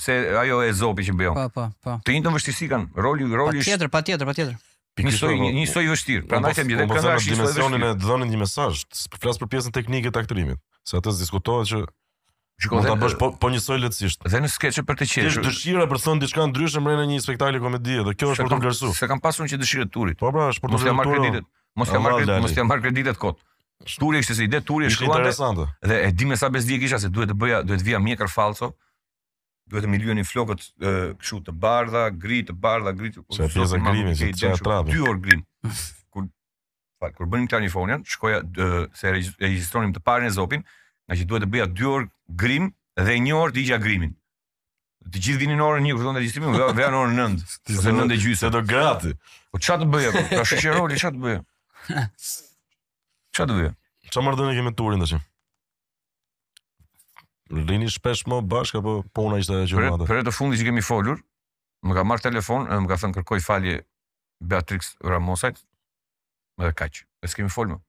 [0.00, 1.34] se ajo e zopi që bëjon.
[1.36, 1.96] Po po po.
[2.06, 3.58] Të njëjtën vështirësi kanë roli roli.
[3.60, 4.54] Patjetër, patjetër, patjetër.
[4.94, 6.24] Një soi një soi vështirë.
[6.30, 8.84] Prandaj them që kanë ashtu dimensionin e dhënë një mesazh,
[9.24, 11.80] flas për pjesën teknike të aktorimit, se atë diskutohet që
[12.62, 14.28] Shiko, mund ta bësh po, po njësoj lehtësisht.
[14.30, 15.26] Dhe në skeçe për të qeshur.
[15.26, 18.46] Ti je dëshira për thon diçka ndryshe më në një spektakël komedie, do kjo është
[18.46, 18.92] për të vlerësuar.
[19.00, 20.20] Se kam pasur që dëshirë turit.
[20.22, 21.40] Po pra, është për të vlerësuar.
[21.74, 21.98] Mos ja marr kreditet.
[21.98, 23.42] Mos ja marr kreditet, mos ja marr kreditet kot.
[23.98, 25.66] Turi është se ide turi është shkruante.
[25.90, 28.30] Dhe e di me sa bezdi kisha se duhet të bëja, duhet të vija mjekër
[28.38, 28.70] falso,
[29.68, 33.24] duhet të miljoni flokët e, këshu të bardha, gri të bardha, gri të...
[33.34, 34.92] Se gri pjesë grimi, se të qëja trapi.
[34.98, 35.44] Dë orë grim.
[36.12, 36.26] Kur,
[37.02, 40.64] fa, kur bënim këta një fonjan, shkoja dë, se registronim të parën e zopin,
[41.08, 42.10] nga që duhet të bëja dy orë
[42.44, 42.68] grim
[43.00, 44.12] dhe një orë të gja grimin.
[45.14, 48.16] Të gjithë vinin orën një, kërëton të registrimin, vea, vea në orën nëndë, ose nëndë
[48.16, 48.42] e gjysë.
[48.46, 49.12] Se do gratë.
[49.52, 52.08] Po qa të bëja, ka pra shëqeroli, qa të bëja?
[53.36, 53.74] Qa të bëja?
[54.14, 55.22] Qa mërë dëne kemi turin të qimë?
[57.52, 60.06] Lini shpesh më bashkë apo puna ishte ajo që madhe.
[60.08, 61.18] Për të fundi që kemi folur,
[61.84, 63.80] më ka marr telefon, më ka thënë kërkoj falje
[64.52, 65.60] Beatrix Ramosajt,
[66.54, 67.00] Më kaq.
[67.18, 67.80] Ne s'kemë folur.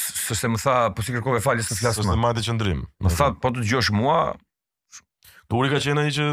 [0.00, 2.06] Së se më tha, po si kërkove falje se flasëm.
[2.08, 2.78] Së se madhe qëndrim.
[3.04, 4.14] Më tha, po të dëgjosh mua.
[5.52, 6.30] Turi ka qenë ai që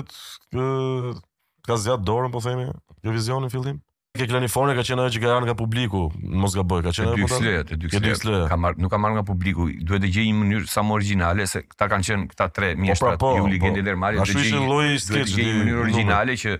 [1.68, 2.70] ka zgjat dorën, po themi,
[3.04, 6.02] jo vizionin fillim ke klani fone ka qenë ajo që ka ardhur nga publiku,
[6.44, 7.20] mos gaboj, ka qenë ajo.
[7.20, 8.36] Dyksle, të dy po dyksle.
[8.52, 9.70] Ka marr, nuk ka marr nga publiku.
[9.88, 12.82] Duhet të gjej një mënyrë sa më origjinale se këta kanë qenë këta tre po,
[12.84, 14.36] mjeshtra, po, pra, po, Juli po, Gendi dhe Mario Dëgji.
[14.36, 16.58] Ashtu ishin lloji sketch në mënyrë origjinale që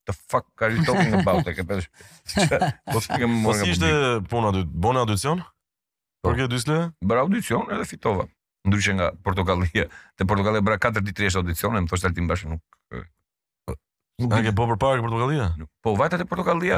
[0.09, 1.89] the fuck kaj talking about like a bitch.
[2.93, 3.85] Po sigurisht
[4.29, 5.41] puna dy, bona bëna audicion?
[6.23, 6.29] Po.
[6.31, 6.77] Por kjo dysle?
[7.03, 8.25] Bëra audicion edhe fitova.
[8.65, 9.89] Ndryshe nga Portokallia.
[10.15, 12.29] Te Portokallia bëra 4 ditë rresht audicione, më thoshte Altin
[14.23, 15.47] nuk nuk e ke po përpara ke Portokallia?
[15.83, 16.77] Po vajta te Portokallia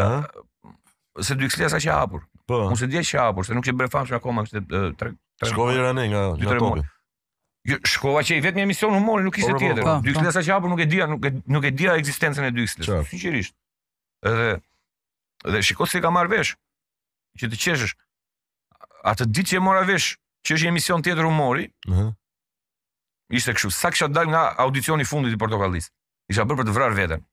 [1.21, 2.23] se dykslia sa që hapur.
[2.47, 2.63] Po.
[2.71, 4.63] Unë se dia që hapur, se nuk e bëre famsh akoma kështu
[4.97, 5.11] tre
[5.43, 6.59] 3 Shkova era ne nga dy tre
[7.65, 9.87] Jo, shkova që i vetëm emision humori nuk ishte po, po, tjetër.
[10.05, 12.89] Dykslia sa që hapur nuk e dia, nuk e nuk e dia ekzistencën e dykslis,
[13.09, 13.55] sinqerisht.
[14.21, 14.51] Edhe
[15.49, 16.51] edhe shikoj se ka marr vesh
[17.41, 17.95] që të qeshësh
[19.11, 20.09] atë ditë që e mora vesh
[20.45, 22.09] që është një emision tjetër humori, ëh.
[23.35, 25.87] Ishte kështu, sa kisha dal nga audicioni i fundit i Portokallis.
[26.29, 27.23] Isha bërë për të vrarë veten.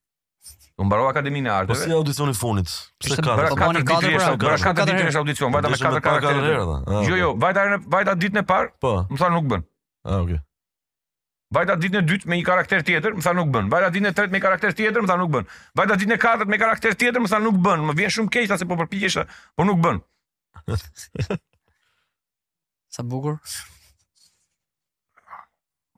[0.80, 1.74] U mbaroi Akademinë e Arteve.
[1.74, 2.72] Po si audicioni i fundit?
[3.02, 3.35] Pse ka?
[3.37, 6.54] Bëra po, katër ditë, pra, katër ditë është audicion, vajta me katër karaktere.
[6.96, 8.72] Ah, jo, jo, vajta vajta ditën e parë.
[8.82, 8.94] Po.
[9.11, 9.66] Më thanë nuk bën.
[10.08, 10.40] Ah, okay.
[11.52, 13.68] Vajta ditën e dytë me një karakter tjetër, më thanë nuk bën.
[13.76, 15.52] Vajta ditën e tretë me një karakter tjetër, më thanë nuk bën.
[15.78, 17.87] Vajta ditën e katërt me karakter tjetër, më thanë nuk bën.
[17.90, 19.26] Më vjen shumë keq sa po përpiqesha,
[19.61, 20.00] por nuk bën.
[22.92, 23.38] Sa bukur.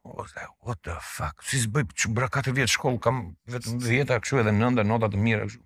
[0.04, 1.42] Ose, what the fuck?
[1.42, 3.16] Si s'bëj që bëra 4 vjetë shkollë, kam
[3.50, 5.62] vetëm 10 a këshu edhe nënda, nota të mira kështu.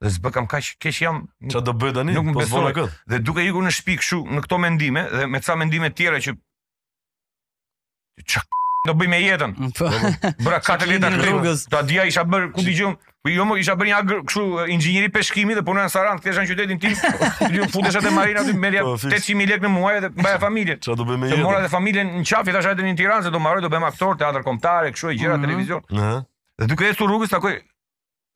[0.00, 1.20] Dhe s'bë kam kash, kesh jam...
[1.54, 2.16] Qa do bëj anin?
[2.18, 5.54] Nuk më po Dhe duke ikur në shtëpi kështu në këto mendime, dhe me ca
[5.60, 6.34] mendime tjera që...
[8.32, 8.42] Qa
[8.90, 9.54] do bëj me jetën?
[9.78, 9.92] Po.
[10.40, 11.54] Bëra 4 vjetë a këshu.
[11.84, 13.09] Da isha bërë, ku di gjumë?
[13.22, 16.78] Po jo, isha bën ja kështu inxhinieri peshkimi dhe punoja në Saran, kthesha në qytetin
[16.80, 16.94] tim.
[17.56, 20.78] Ju futesh atë marina aty me 800000 lekë në muaj dhe mbaja familjen.
[20.80, 21.34] Çfarë do bëj jetë?
[21.36, 23.90] Të mora e familjen në qafë tash atë në Tiranë se do marroj do bëjmë
[23.92, 25.44] aktor, teatër kombëtar, kështu e gjëra mhm.
[25.44, 25.84] televizion.
[25.92, 26.16] Ëh.
[26.64, 27.58] Dhe duke ecur rrugës takoj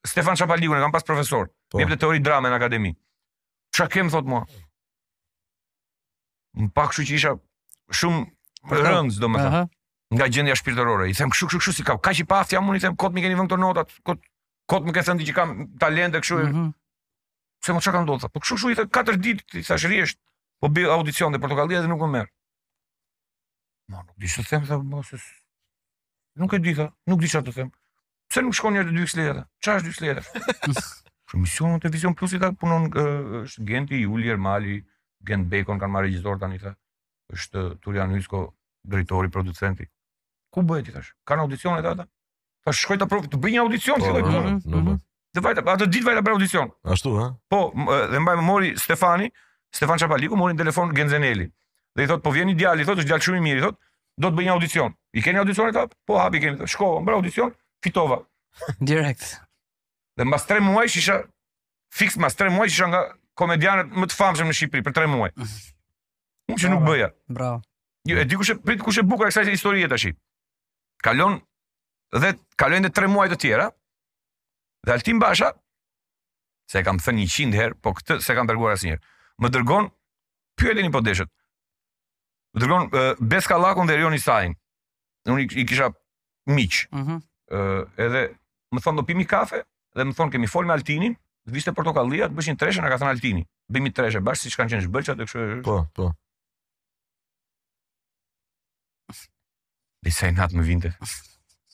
[0.05, 1.49] Stefan Çapaliun, e kam pas profesor.
[1.73, 1.81] Më po.
[1.81, 2.93] jep teori drame në akademi.
[3.75, 4.45] Çfarë kem thot mua?
[6.61, 7.35] Un pak kështu që isha
[8.03, 9.65] shumë rëndz domethënë
[10.15, 11.09] nga gjendja shpirtërore.
[11.09, 11.97] I them kështu kështu kështu si ka.
[11.97, 14.21] Kaq i paft jam unë i them kot mi keni vënë këto notat, kot
[14.71, 15.51] Kot më ke thënë që kam
[15.83, 16.39] talente kështu.
[16.45, 16.71] Mm -hmm.
[17.67, 18.29] Se më çka kanë dhënë.
[18.35, 20.15] Po kështu shu i thë katër ditë ti sa shriesh,
[20.61, 22.29] po bë audicion te Portokallia dhe nuk më merr.
[23.93, 25.11] Ma nuk di çfarë them sa mos.
[26.41, 27.71] Nuk e di sa, nuk di çfarë të them.
[28.31, 29.43] Pse nuk shkon njëri te dy xhletë?
[29.63, 30.23] Çfarë është dy xhletë?
[31.29, 34.77] Për misionin te Vision Plus i ka punon është Genti Juli Ermali,
[35.29, 36.73] Gent Bekon kanë marrë regjisor tani thë.
[37.35, 38.41] Është Turian Hysko,
[38.93, 39.87] drejtori, producenti.
[40.53, 41.13] Ku bëhet ti tash?
[41.25, 42.09] Kan audicionet ata?
[42.65, 44.55] Po shkoj ta provoj të bëj një audicion po, filloj po, këtu.
[44.69, 44.95] Po, mhm.
[45.35, 46.71] Dhe vajta, ato ditë vajta për audicion.
[46.95, 47.27] Ashtu, ha?
[47.53, 47.61] Po,
[48.13, 49.29] dhe mbaj më mori Stefani,
[49.75, 51.49] Stefan Çapaliku mori në telefon Genzeneli.
[51.99, 53.65] Dhe i thot po vjen i djali, i thot është djalë shumë i mirë, i
[53.67, 53.81] thot
[54.23, 54.95] do të bëj një audicion.
[55.19, 55.85] I keni audicion ata?
[56.07, 56.71] Po, hapi keni.
[56.71, 57.53] Shko, mbra audicion,
[57.85, 58.21] fitova.
[58.81, 59.27] Direkt.
[60.19, 61.19] Dhe mbas 3 muaj isha
[61.95, 63.01] fix mbas 3 muaj isha nga
[63.39, 65.33] komedianët më të famshëm në Shqipëri për 3 muaj.
[66.55, 67.11] Unë që nuk bëja.
[67.29, 67.61] Bravo.
[68.07, 70.13] Jo, e di kush e prit kush e bukur kësaj histori tash.
[71.05, 71.41] Kalon
[72.15, 73.69] dhe kalojnë dhe 3 muaj të tjera,
[74.87, 75.49] dhe Altin Basha,
[76.71, 79.03] se kam thënë një qindë herë, po këtë se kam dërguar asë njërë,
[79.45, 79.91] më dërgon,
[80.61, 81.31] pyet e një podeshët,
[82.55, 83.59] më dërgon uh, Beska
[83.91, 84.55] dhe Rioni Sajin,
[85.27, 85.91] në unë i, kisha
[86.55, 87.21] miqë, mm -hmm.
[87.57, 88.25] uh, edhe
[88.75, 89.63] më thonë do pimi kafe,
[89.97, 91.15] dhe më thonë kemi folë me Altinin,
[91.47, 94.59] dhe vishte portokallia, të bëshin treshe na ka thënë Altini, bimi treshe bashkë, si që
[94.63, 95.63] kanë qenë shbëlqat, dhe kështë...
[95.67, 96.13] Po, po.
[100.05, 100.91] Disa i natë më vinte.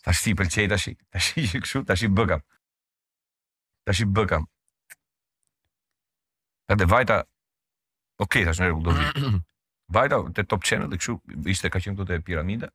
[0.05, 2.43] Ta i për qëjta i ta shi që bëkam.
[3.89, 4.47] Ta i bëkam.
[6.69, 7.19] Ta dhe vajta,
[8.25, 9.43] okej, tash nuk në regullë do vi.
[9.97, 11.17] Vajta të top channel dhe këshu,
[11.51, 12.69] ishte ka qenë këtu të piramida.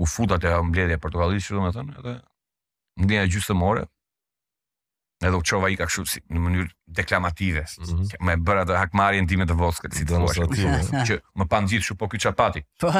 [0.00, 2.12] U futa e mbledhja portugalisë, domethënë, edhe
[3.00, 3.82] me thënë, gjusë të more,
[5.22, 7.62] Në do çova i ka kështu si në mënyrë deklamative.
[7.62, 8.24] Mm -hmm.
[8.26, 10.26] Me bëra të hakmarrjen time të vogël si thua.
[11.08, 12.64] Që më pan gjithë kështu po ky çapati.
[12.82, 12.90] Po.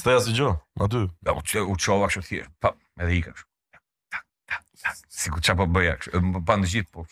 [0.00, 1.04] Sta as djog, na dy.
[1.26, 2.50] Ja u çova kështu thjesht.
[2.60, 3.32] pa, edhe i ka.
[3.32, 3.82] Tak,
[4.48, 5.40] tak, tak.
[5.40, 5.64] Ta, ta.
[5.66, 6.22] bëja kështu.
[6.32, 7.04] Më pan gjithë po.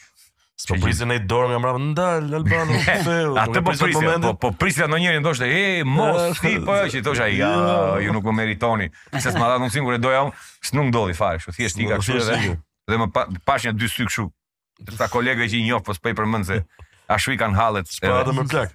[0.69, 3.35] Po prisën ai dorë nga mbrapa ndal Albanu Feu.
[3.43, 4.23] Atë po prisën.
[4.25, 7.35] Po po prisja ndonjëri ndoshta, e mos ti po ja që thosh ai,
[8.05, 8.89] ju nuk më meritoni.
[9.21, 10.33] Se s'ma dha ndonjë sigur e doja, unë,
[10.69, 12.57] s'nuk ndolli fare kështu thjesht i ka kështu edhe
[12.91, 14.27] dhe më pa, pash një dy sy këshu
[14.99, 16.59] Sa kolegë që i njof pas po pa i përmend se
[17.09, 17.89] ashtu i kanë hallet.
[18.03, 18.75] Po edhe më plak.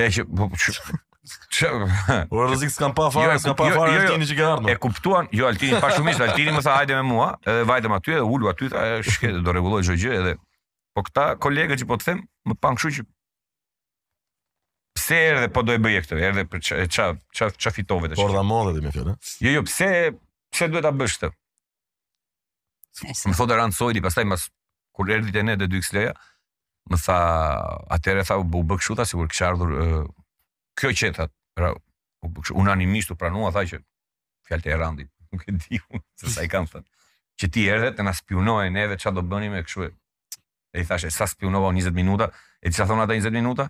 [0.00, 1.76] E që po, po U
[2.32, 4.70] po rrezik s'kan pa fare, jo, pa jo, fare jo, jo, Altini që ka ardhur.
[4.72, 8.14] E kuptuan, jo Altini pa shumë, Altini më tha hajde me mua, edhe vajtëm aty
[8.16, 8.82] edhe ulu aty, tha
[9.44, 10.34] do rregulloj çdo gjë edhe.
[10.96, 13.06] Po këta kolegët që po të them, më pan kështu që
[14.98, 17.08] pse erdhe po do e bëje këtë, erdhe për ç'a
[17.40, 18.26] ç'a ç'a fitove të shkë.
[18.28, 19.16] Por dha modhe ti më fjalë.
[19.48, 19.90] Jo jo, pse
[20.54, 21.32] pse duhet ta bësh këtë?
[23.02, 24.44] më thotë Rand Soidi, pastaj mas
[24.94, 26.12] kur erdhi te ne te 2x leja,
[26.90, 27.16] më tha,
[27.96, 29.72] atëherë tha u bë kështu ta sigur kisha ardhur
[30.78, 31.26] kjo që tha,
[31.56, 33.80] pra u bë kështu unanimisht u pranua tha që
[34.48, 36.86] fjalët e Randit, nuk e di un se sa i kanë thënë.
[37.40, 39.90] Që ti erdhe të na spionoje neve çfarë do bëni me kështu.
[40.74, 42.28] E i thashë sa spionova 20 minuta,
[42.62, 43.68] e ti sa thon ata 20 minuta?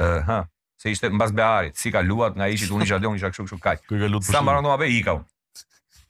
[0.00, 0.38] ë uh, ha,
[0.80, 3.60] se ishte mbas Beharit, si kaluat nga ishit unë isha dhe unë isha kështu kështu
[3.60, 3.82] kaq.
[4.28, 5.18] Sa mbaron domave ikau.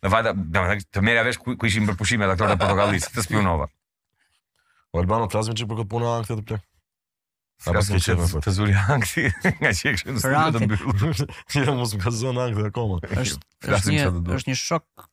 [0.03, 3.11] Në fakt, domethënë të merr avesh ku, ku ishin për pushime ato aktorët e Portokallisë,
[3.15, 3.69] të spionova.
[3.69, 6.65] O po, Albano Plasmi çu për këtë punë ankthe të plek.
[7.63, 9.29] Sa ka të çetë të zuri ankthi
[9.61, 11.23] nga çe kështu në studio të mbyllur.
[11.55, 12.99] Jo mos gazon ankthe akoma.
[13.15, 13.73] Është
[14.41, 15.07] është një shok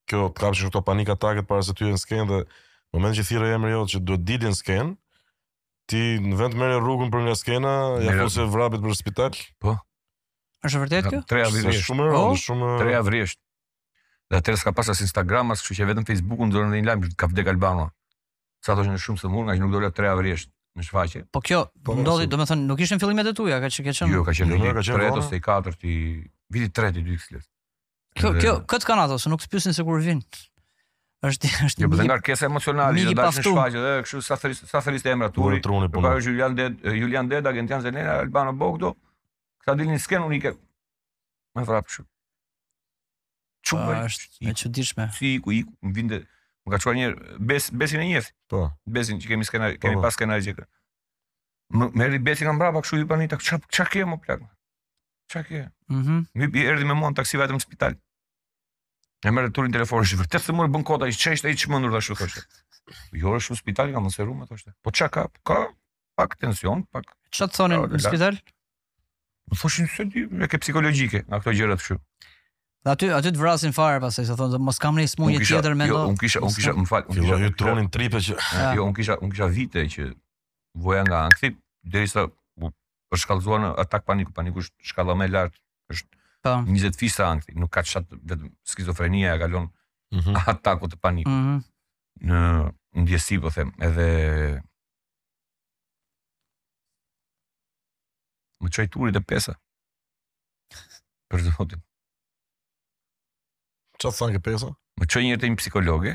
[0.08, 3.18] kjo të kapë këto panik ataket para se ty e në skenë, dhe në moment
[3.18, 4.94] që thirrë e jot jo që duhet të në sken,
[5.92, 7.74] ti në vend të rrugën për nga skena,
[8.06, 9.38] ja fuse vrabit për spital.
[9.64, 9.76] Po.
[10.68, 11.20] është vërtet kjo?
[11.32, 11.82] Tre avrisht.
[11.88, 12.38] Shumë rrë, po?
[12.44, 12.70] shumë...
[12.82, 13.40] Tre avrisht.
[14.32, 16.88] Dhe atërës ka pas as Instagram, as kështu që vetëm Facebooku në dorën dhe një
[16.90, 17.86] lajmë, ka vdek Albano.
[18.66, 21.22] Sa të në shumë së mur, nga që nuk dole tre avrisht në shfaqje.
[21.32, 24.12] Po kjo, po, ndodhi, do me thënë, nuk fillimet e tua, ka që ke qenë.
[24.18, 24.72] Jo, ka qenë tre
[25.88, 27.46] një, një, një, një, një,
[28.18, 30.44] Kjo, kjo, këtë kanë ato, se nuk të pysin se kur vinë.
[31.28, 34.38] Është është jo, po një bëngar kesa emocionale, do dashin shfaqje dhe kështu sa
[34.86, 35.58] thëris sa emraturi.
[35.98, 38.94] Pa Julian Ded, Julian Ded, Agentian Zelena, Albano Bogdo.
[39.66, 40.54] Ka dilin skenë unike.
[41.58, 42.06] Më vrap kështu.
[43.70, 44.02] Çuaj.
[44.12, 45.10] Është e çuditshme.
[45.18, 46.20] Si ku iku, më vinte,
[46.64, 47.10] më ka çuar një
[47.50, 48.32] bes besin e njëf.
[48.54, 48.68] Po.
[48.86, 50.06] Besin që kemi skenar, po, kemi po.
[50.06, 50.68] pas skenar gjë.
[51.82, 54.46] Më merri besin nga mbrapa kështu i bani tak çak çak kemo plak.
[55.34, 55.66] Çak e.
[55.92, 56.22] Mhm.
[56.38, 57.98] Mi erdhi me mua në taksi vetëm në spital.
[59.26, 62.16] E merë turin telefonin shi vërtet se mund bën kota i çesht ai çmendur dashu
[62.18, 62.44] thoshte.
[63.18, 64.74] Jo është në spital kam nëse rumë thoshte.
[64.86, 65.24] Po çka ka?
[65.50, 65.58] Ka
[66.18, 67.10] pak tension, pak.
[67.34, 68.38] Ço të thonin në spital?
[69.50, 71.98] Më thoshin se di me ke psikologjike, nga këto gjëra këtu.
[72.86, 75.88] Dhe aty aty të vrasin fare pasaj, se thonë mos kam nis mundje tjetër me
[75.90, 75.98] do.
[75.98, 78.38] Jo, un kisha unë kisha më fal, un kisha tronin tripe që
[78.78, 80.12] jo unë kisha un kisha vite që
[80.86, 82.28] voja nga ankthi derisa
[82.62, 82.70] u
[83.18, 85.58] shkallzuan atak paniku, paniku shkallë më lart,
[85.96, 86.17] është
[86.56, 86.64] Po.
[86.72, 89.68] 20 fisa ankthi, nuk ka çat vetëm skizofrenia ja kalon
[90.14, 90.38] mm -hmm.
[90.52, 91.34] atakut të panikut.
[91.34, 91.64] Mm -hmm.
[92.24, 92.72] Në
[93.04, 94.08] ndjesi po them, edhe
[98.62, 99.54] më çoj turit të pesa.
[101.30, 101.76] Për të thotë.
[104.00, 104.68] Çfarë fan pesa?
[105.00, 106.14] Më çoj një herë te një psikologe.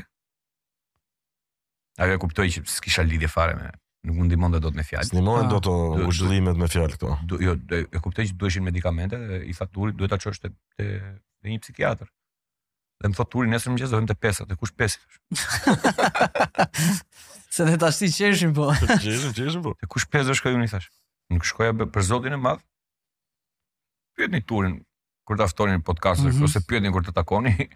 [2.01, 3.67] Ajo e kuptoi që s'kisha lidhje fare me
[4.03, 5.07] nuk mund ndihmonte dot me fjalë.
[5.13, 5.51] Ndihmonte ah.
[5.63, 5.69] dot
[6.07, 7.11] u zhvillimet me fjalë këto.
[7.29, 10.41] Du, jo, du, e kuptoj që duheshin medikamente, dhe i tha turit duhet ta çosh
[10.43, 12.09] te te një psikiatër.
[13.03, 14.99] Dhe më thot turi nesër mëngjes më gjezojmë te pesat, e kush pesë?
[17.53, 18.69] Se ne tash ti qeshim po.
[18.81, 19.73] Qeshim, qeshim po.
[19.81, 20.87] Te kush pesë do shkoj unë thash.
[21.31, 22.63] Nuk shkoja be, për Zotin e Madh.
[24.17, 24.77] Pyetni turin
[25.27, 26.43] kur ta ftonin podcast mm -hmm.
[26.47, 27.55] ose pyetni kur ta takoni.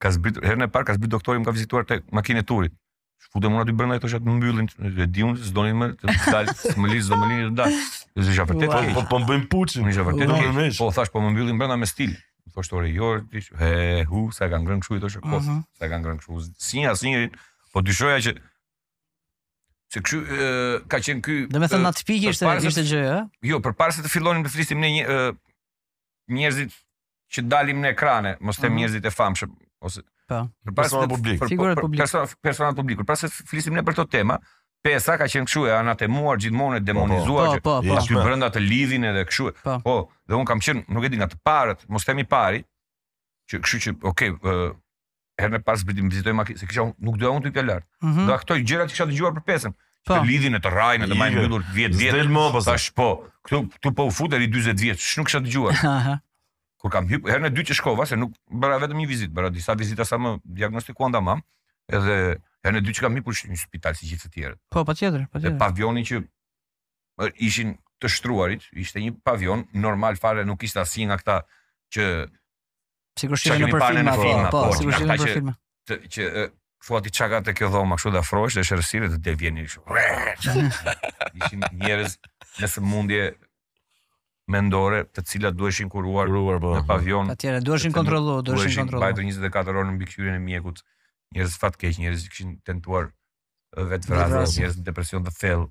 [0.00, 2.72] Ka zbrit, herën e parë ka zbrit doktori më ka vizituar te makinë e turit
[3.28, 4.68] shputem unë aty brenda këto shat mbyllin
[5.04, 7.80] e diun se s'donin më të dal më lisë, do lini të dalë.
[8.18, 11.60] se isha vërtet po, po bëjmë mbyllin puçin isha vërtet po thash po më mbyllin
[11.60, 12.14] brenda me stil
[12.52, 13.12] thoshte ore jo
[13.62, 13.70] he
[14.10, 15.60] hu sa kanë ngrënë kështu këto shat po mhm.
[15.78, 17.30] sa ka ngrënë kështu si asnjëri
[17.74, 18.40] po dyshoja që
[19.92, 20.18] Se kështu
[20.88, 21.34] ka qen ky.
[21.52, 23.16] Do të thënë natypik ishte ishte gjë, ë?
[23.44, 24.88] Jo, përpara se të fillonim të flisim ne
[26.32, 26.72] njerëzit
[27.36, 28.78] që dalim në ekrane, mos të mhm.
[28.80, 29.52] njerëzit e famshëm
[29.84, 30.00] ose
[30.32, 30.40] Po.
[30.66, 31.40] Për personat publik.
[31.40, 33.02] Për, për, për personat publik.
[33.08, 34.38] Pra se flisim ne për këtë temë,
[34.86, 36.90] pesa ka qenë kështu e anatemuar gjithmonë e po, po.
[36.92, 39.50] demonizuar po, po, po, që po, po, brenda të lidhin edhe kështu.
[39.64, 39.76] Po.
[39.86, 39.96] po.
[40.32, 42.62] dhe un kam qenë, nuk e di nga të parët, mos themi pari,
[43.50, 44.70] që kështu që okay, uh,
[45.40, 47.88] herën e parë zbritim vizitoj makinë, se kisha nuk doja unë të ikë lart.
[48.04, 48.36] Mm -hmm.
[48.42, 50.12] këto gjëra që kisha dëgjuar për pesën, po.
[50.14, 52.36] të lidhin e të rrajnë, të majnë mbyllur 10 vjet.
[52.66, 53.10] Tash po,
[53.46, 55.78] këtu tu po u futeri 40 vjet, ç'nuk kisha dëgjuar.
[56.82, 59.50] kur kam hyrë herën e dytë që shkova se nuk bëra vetëm një vizitë, bëra
[59.54, 61.42] disa vizita sa më diagnostikuan nga mam,
[61.88, 62.16] edhe
[62.66, 64.58] herën e dytë që kam hyrë në spital si gjithë të tjerët.
[64.74, 65.58] Po, patjetër, patjetër.
[65.62, 66.18] pavionin që
[67.48, 71.36] ishin të shtruarit, ishte një pavion normal fare, nuk ishte asnjë nga këta
[71.96, 72.08] që
[73.22, 75.56] sigurisht janë në përfilma, po, sigurisht janë në përfilma.
[75.88, 76.48] Që të, që
[76.82, 79.82] fuati çaka te kjo dhomë kështu da afrohesh dhe shërsirë të devjeni kështu.
[81.38, 82.16] Ishin njerëz
[82.58, 83.26] në sëmundje
[84.50, 86.86] mendore të cilat duheshin kuruar, kuruar po, në po.
[86.90, 87.30] pavion.
[87.32, 89.04] Atje duheshin kontrollu, duheshin kontrollu.
[89.04, 90.82] Duheshin bajtur 24 orë në mbikëqyrjen e mjekut.
[91.34, 93.10] Njerëz fat keq, njerëz kishin tentuar
[93.92, 95.68] vetvrasje, njerëz në depresion të thellë.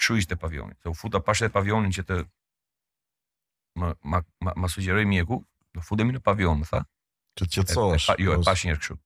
[0.00, 0.76] Çu ishte pavioni?
[0.82, 2.20] Se u futa pashë te pavionin që të
[3.80, 5.42] më ma ma, ma sugjeroi mjeku,
[5.76, 6.82] do futemi në pavion, më tha.
[7.36, 8.10] Që të qetësohesh.
[8.22, 8.98] Jo, e pashë një herë kështu.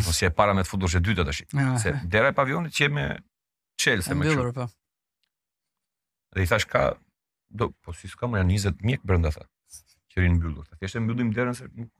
[0.00, 1.40] Ashtu si e para me të futur dytë tash.
[1.58, 1.74] Ah.
[1.82, 3.06] Se dera e pavionit që me
[3.80, 4.68] çelse më shumë.
[6.36, 6.92] Dhe i thash ka
[7.50, 9.44] do po si s'kam ja 20 mjek brenda tha.
[10.12, 10.66] Qëri mbyllur.
[10.78, 11.90] Thjesht e mbyllim derën se nuk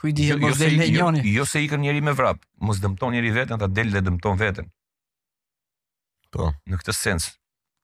[0.00, 1.20] Ku i dihet jo, mos jo del lejoni.
[1.28, 4.38] Jo, jo se ikën njerëj me vrap, mos dëmton njerëj veten, ta del dhe dëmton
[4.40, 4.70] veten.
[6.32, 6.46] Po.
[6.70, 7.26] Në këtë sens.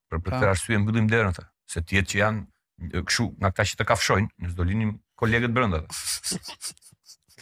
[0.09, 0.39] Për për po.
[0.39, 4.55] këtë arsye mbyllim derën tha, se ti që janë kshu nga këta të kafshojnë, ne
[4.57, 5.83] do linim kolegët brenda.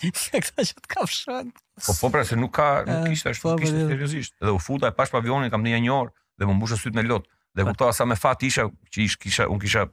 [0.00, 1.54] Këta që të kafshojnë.
[1.86, 4.34] Po po pra se nuk ka, nuk po, kishte ashtu, po, kishte seriozisht.
[4.42, 7.06] Dhe u futa e pash pavionin, kam ndjenjë një orë dhe më mbushë syt në
[7.12, 7.30] lot.
[7.54, 7.68] Dhe pa.
[7.68, 9.86] kuptova sa me fat isha që ish kisha un kisha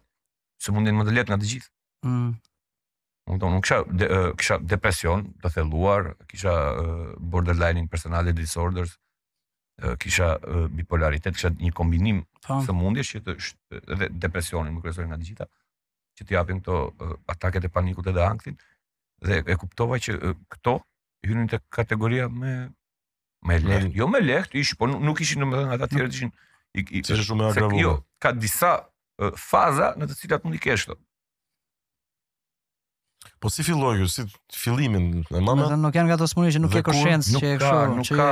[0.61, 1.69] se mundin më të lehtë nga të gjithë.
[2.09, 2.31] Mm.
[3.33, 8.95] Unë don, un kisha de, uh, kisha depresion të thelluar, kisha uh, borderline personality disorders,
[9.85, 12.59] uh, kisha uh, bipolaritet, kisha një kombinim të po.
[12.65, 13.39] sëmundjes që të
[13.95, 15.49] edhe depresionin më kryesor nga të gjitha,
[16.17, 18.57] që të japin këto uh, ataket e panikut edhe ankthin
[19.21, 20.79] dhe e kuptova që uh, këto
[21.29, 22.51] hynin te kategoria me
[23.45, 26.31] me lehtë, jo me lehtë, ish po nuk ishin domethënë ata të tjerë ishin
[26.75, 27.79] i, i se shumë e agravuar.
[27.81, 30.99] Jo, ka disa uh, faza në të cilat mund i kesh këto.
[33.41, 35.71] Po si filloi kjo, si fillimin e mamës?
[35.73, 38.27] Do nuk janë ato smuri që nuk e ka shenc që e kshu, nuk ka,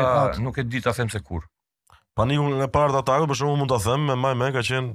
[0.45, 1.47] nuk e di ta them se kur.
[2.17, 4.93] Paniku në parë ata, për shkakun mund ta them, me më ka qenë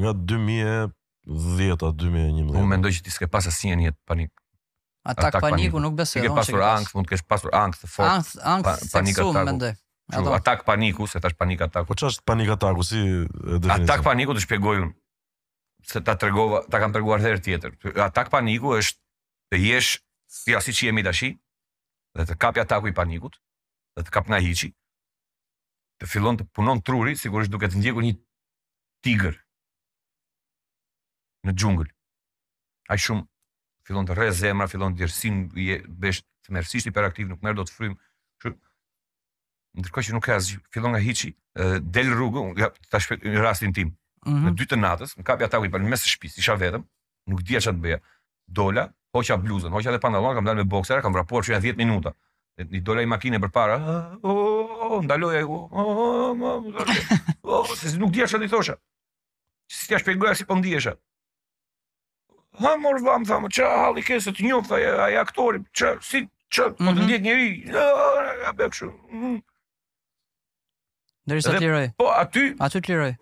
[0.00, 2.50] nga 2010-a, 2011.
[2.58, 4.32] Unë mendoj që ti s'ke pas asnjë një panik.
[5.04, 6.22] Atak, atak paniku, paniku nuk besoj.
[6.24, 8.10] Ke pasur angth, mund të kesh pasur angth fort.
[8.10, 9.80] Angth, angth, panik atak.
[10.12, 11.88] Ato atak paniku, se tash panik ataku.
[11.88, 14.90] Po ç'është panik ataku si e Atak paniku do të shpjegoj unë.
[15.88, 17.78] Se ta tregova, ta kam treguar edhe herë tjetër.
[18.04, 19.00] Atak paniku është
[19.52, 19.94] të jesh
[20.34, 21.24] si ashi që jemi tash,
[22.16, 23.38] dhe të kapi ataku i panikut,
[23.96, 24.70] dhe të kap nga hiçi.
[26.02, 28.14] Të fillon të punon truri, sigurisht duke të ndjekur një
[29.04, 29.36] tigër
[31.48, 31.90] në xhungël.
[32.92, 33.24] Ai shumë
[33.88, 35.44] fillon të rrezë zemra, fillon të dërsin,
[36.00, 37.96] besh të mersisht ti hiperaktiv, nuk merr dot frym,
[39.78, 41.32] ndërkohë që nuk ka asgjë, fillon nga hiçi,
[41.94, 43.90] del rrugë, nga ta në rastin tim.
[44.24, 44.50] Mm -hmm.
[44.50, 46.84] Në dy të natës, më kapi ata u në mes të shtëpisë, isha vetëm,
[47.30, 47.98] nuk dija çfarë të bëja.
[48.46, 52.12] Dola, hoqa bluzën, hoqa edhe pantallon, kam dalë me boksera, kam vrapuar çka 10 minuta.
[52.58, 53.76] I dola i makine për para,
[55.04, 55.40] ndaloja,
[57.76, 58.74] se nuk dija çfarë i thosha.
[59.72, 60.94] Si t'ja shpegoja si pëndiesha.
[62.58, 66.20] Po ha, mor vam, thamë, që halli kese po të njofë, ai aktorim, që, si,
[66.20, 66.94] mm -hmm.
[66.96, 67.46] të ndjek njeri,
[67.76, 67.82] a,
[68.48, 69.40] a,
[71.26, 71.84] Derisa të liroj.
[71.98, 73.12] Po aty aty të liroj.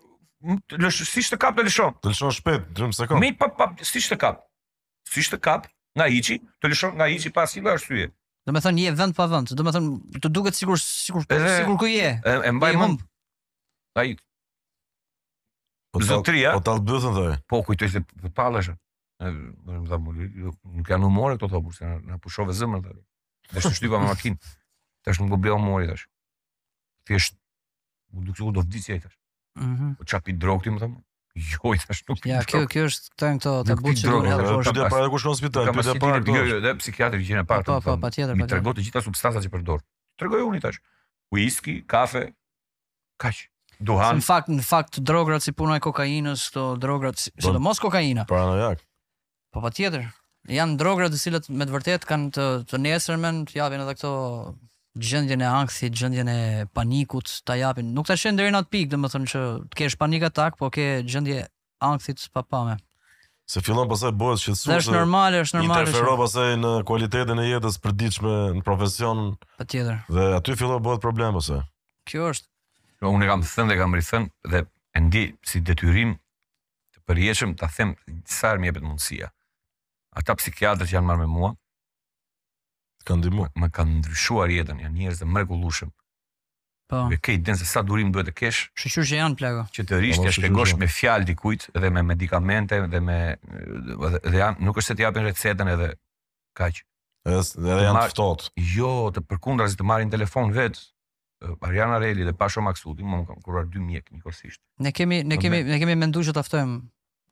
[0.75, 1.93] Lësh si të kap të lëshon.
[2.03, 3.21] Të lëshon shpejt, drum sekond.
[3.23, 4.41] Mi pa pa si të kap.
[5.09, 8.09] Si të kap nga hiçi, të lëshon nga hiçi pa asnjë arsye.
[8.49, 9.87] Domethën je vend pa vend, domethën
[10.19, 12.09] të duket sikur sikur e, sikur ku je.
[12.27, 13.05] E, e mbaj mend.
[13.95, 14.17] Ai.
[15.95, 16.57] Po zotria.
[16.57, 17.35] Po tall bëthën thoj.
[17.47, 18.73] Po kujtoj se të tallesh.
[19.23, 19.31] Ne
[19.77, 22.83] më thamë, nuk kanë humor këto ato kurse na pushove zemrën.
[23.53, 24.41] Është shtypa me makinë.
[25.07, 26.03] Tash nuk gobleu mori tash.
[27.07, 27.37] Thjesht
[28.13, 29.17] u duk sigur do vdiqë e thash.
[29.59, 30.07] Mm -hmm.
[30.09, 30.97] Qapit drogë më thamë?
[31.51, 34.37] Jo, i thash nuk Ja, kjo kjo është këtojnë këto të butë që duke të
[34.43, 34.89] rrështë.
[34.93, 36.25] Për dhe kushtë në spital, për dhe parë.
[36.29, 38.35] Jo, jo, psikiatri që gjenë para Pa, pa, pa, tjetër.
[38.49, 39.81] tregoj të gjitha substancat që përdor.
[40.19, 40.77] Tregoj unë i
[41.33, 42.33] Whisky, kafe,
[43.17, 43.49] kaç.
[43.83, 44.19] Duhan.
[44.21, 48.25] Në fakt, në fakt, drograt si punoj kokainës, to drograt, si do mos kokaina.
[48.25, 48.75] Pra
[49.51, 49.61] Po patjetër.
[49.61, 50.03] Pa, tjetër.
[50.49, 54.11] Janë drograt të cilat me të vërtet kanë të, nesërmën, njesërmen, të edhe këto
[54.99, 57.93] gjendjen e ankthit, gjendjen e panikut, ta japin.
[57.93, 59.41] Nuk ta shën deri në atë pikë, domethënë që
[59.73, 61.47] të kesh panik atak, po ke gjendje
[61.83, 62.77] ankthit pa pamë.
[63.49, 64.75] Se fillon pasaj bëhet që sulse.
[64.77, 65.81] Është normale, është normale.
[65.87, 69.23] Interferon pasaj në cilësinë e jetës përditshme, në profesion.
[69.59, 69.97] Patjetër.
[70.13, 71.59] Dhe aty fillon bëhet problem ose.
[72.07, 72.47] Kjo është.
[73.03, 74.63] Jo, unë kam thënë dhe kam rithën dhe
[74.95, 76.15] e ndjej si detyrim
[76.93, 77.97] të përjeshëm ta them
[78.31, 79.33] sa më jepet mundësia.
[80.13, 81.51] Ata psikiatrët që janë marrë me mua,
[83.07, 83.31] kanë
[83.63, 85.91] më kanë ndryshuar jetën, janë njerëz të mrekullueshëm.
[86.91, 87.01] Po.
[87.09, 88.61] Me kë idenë se sa durim duhet të kesh?
[88.79, 89.63] Shoqësh që janë plagë.
[89.75, 94.39] Që të rish të shpjegosh me fjalë dikujt dhe me medikamente dhe me dhe, dhe
[94.41, 95.87] janë nuk është se të japin recetën edhe
[96.59, 96.83] kaq.
[97.33, 100.83] Është edhe janë të Të jo, të përkundra si të marrin telefon vetë.
[101.67, 104.61] Ariana Reli dhe Pasho Maksudi më kanë kuruar 2 mjek mikosisht.
[104.79, 106.77] Ne kemi ne kemi ne kemi menduar që ta ftojmë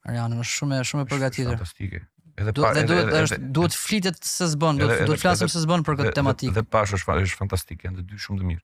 [0.03, 1.53] Ariana, është shumë shumë e përgatitur.
[1.55, 2.01] Fantastike.
[2.37, 5.97] Edhe duhet edhe duhet është duhet flitet se s'bën, duhet duhet flasim se s'bën për
[6.01, 6.53] këtë tematikë.
[6.57, 8.61] Dhe pash është është fantastike, janë të dy shumë të mirë.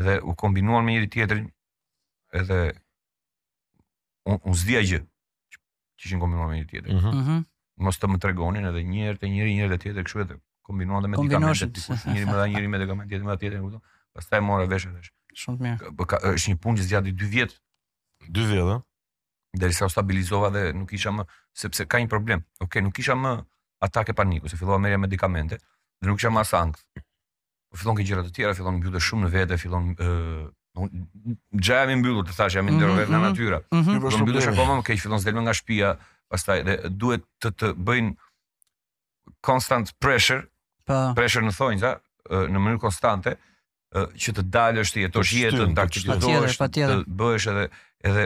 [0.00, 1.44] Edhe u kombinuan me njëri tjetrin
[2.40, 2.58] edhe
[4.32, 6.96] un, un zdia gjë që ishin kombinuar me njëri tjetrin.
[6.96, 6.98] Ëh.
[6.98, 7.14] Mhm.
[7.20, 7.46] Mm -hmm.
[7.86, 10.38] Mos të më tregonin edhe një herë te njëri, një herë te tjetri, kështu edhe
[10.68, 13.82] kombinuan edhe me dikamentet, dikush njëri me dha njëri me dikament tjetër me atë kupton?
[14.16, 15.12] Pastaj morën vesh atësh.
[15.42, 16.20] Shumë të mirë.
[16.34, 17.56] Është një punë që zgjat di 2 vjet.
[18.40, 18.80] 2 vjet, ëh
[19.60, 21.24] derisa u stabilizova dhe nuk isha më
[21.56, 22.42] sepse ka një problem.
[22.60, 23.36] Okej, okay, nuk isha më
[23.86, 26.84] atake paniku, se fillova merja medikamente dhe nuk isha më asankth.
[26.96, 30.44] Po fillon ke gjëra të tjera, fillon mbytet shumë në vete, fillon ë uh,
[31.56, 33.08] gjaja më mbyllur të thashë, jam ndërvet mm -hmm.
[33.08, 33.60] nga mhm, natyra.
[33.70, 34.16] Mm -hmm.
[34.16, 35.90] Do mbytesh akoma më fillon zgjelmë nga shtëpia,
[36.30, 38.10] pastaj dhe duhet të të bëjnë
[39.42, 40.42] constant pressure.
[40.86, 41.12] Pa.
[41.14, 41.92] Pressure në thonjza
[42.52, 43.36] në mënyrë konstante
[43.94, 47.64] që të dalësh të jetosh jetën, të aktivizohesh, të bësh edhe
[48.04, 48.24] edhe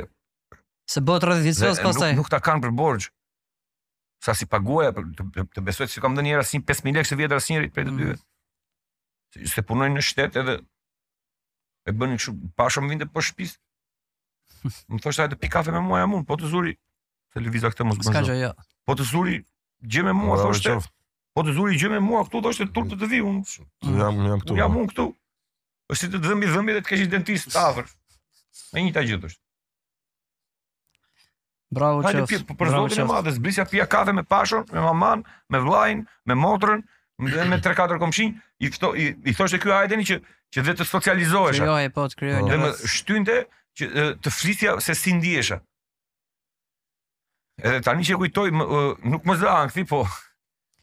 [0.91, 2.15] Se bëhet rrëdhë ditë sos pastaj.
[2.19, 3.11] Nuk ta kanë për borxh.
[4.27, 7.17] Sa si paguaja për të, besoj se si kam dhënë një rasin 5000 lekë se
[7.17, 8.01] vjet për prej të mm.
[8.03, 8.15] dyve.
[9.35, 10.57] Se, se punojnë në shtet edhe
[11.87, 13.55] e bënë kështu pashëm vinte po shtëpis.
[14.91, 16.75] Më thoshte ajë të pi kafe me mua jamun, po të zuri
[17.37, 18.33] televizor këtë mos bëj.
[18.43, 18.51] Jo.
[18.91, 19.39] Po të zuri
[19.95, 20.75] gjë me mua po, thoshte.
[20.75, 20.83] Jo.
[21.39, 23.63] Po të zuri gjë me mua këtu thoshte tur të të vi unë.
[24.03, 24.59] Jam jam këtu.
[24.65, 25.07] Jam unë këtu.
[25.95, 27.87] Është të dhëmbi dhëmbi dhe të kesh dentist afër.
[28.75, 29.43] Me njëta gjë gjithë është.
[31.71, 35.23] Bravo Ka pi për zotin e madh, zbrisja pi kafe me Pashon, me maman,
[35.55, 36.83] me vllajin, me motrën,
[37.23, 40.17] me me tre katër komshin, i fto i, i thoshte ky Ajdeni që
[40.51, 41.61] që vetë të socializohesh.
[41.63, 42.41] Jo, e po të krijoj.
[42.51, 43.37] Dhe më shtynte
[43.79, 45.61] që të flisja se si ndihesha.
[47.63, 48.67] Edhe tani që kujtoj më,
[49.15, 50.03] nuk më zgjan kthi po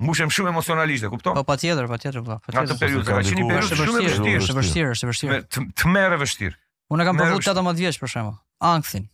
[0.06, 1.34] Mushem shumë emocionalisht, e kupton?
[1.34, 2.68] Po patjetër, patjetër vëlla, patjetër.
[2.70, 5.70] atë periudhë, ka qenë një periudhë shumë e vështirë, shumë vështirë, shumë vështirë.
[5.80, 6.54] të merre vështirë.
[6.94, 9.08] Unë kam provuar 18 vjeç për shemb, ankthin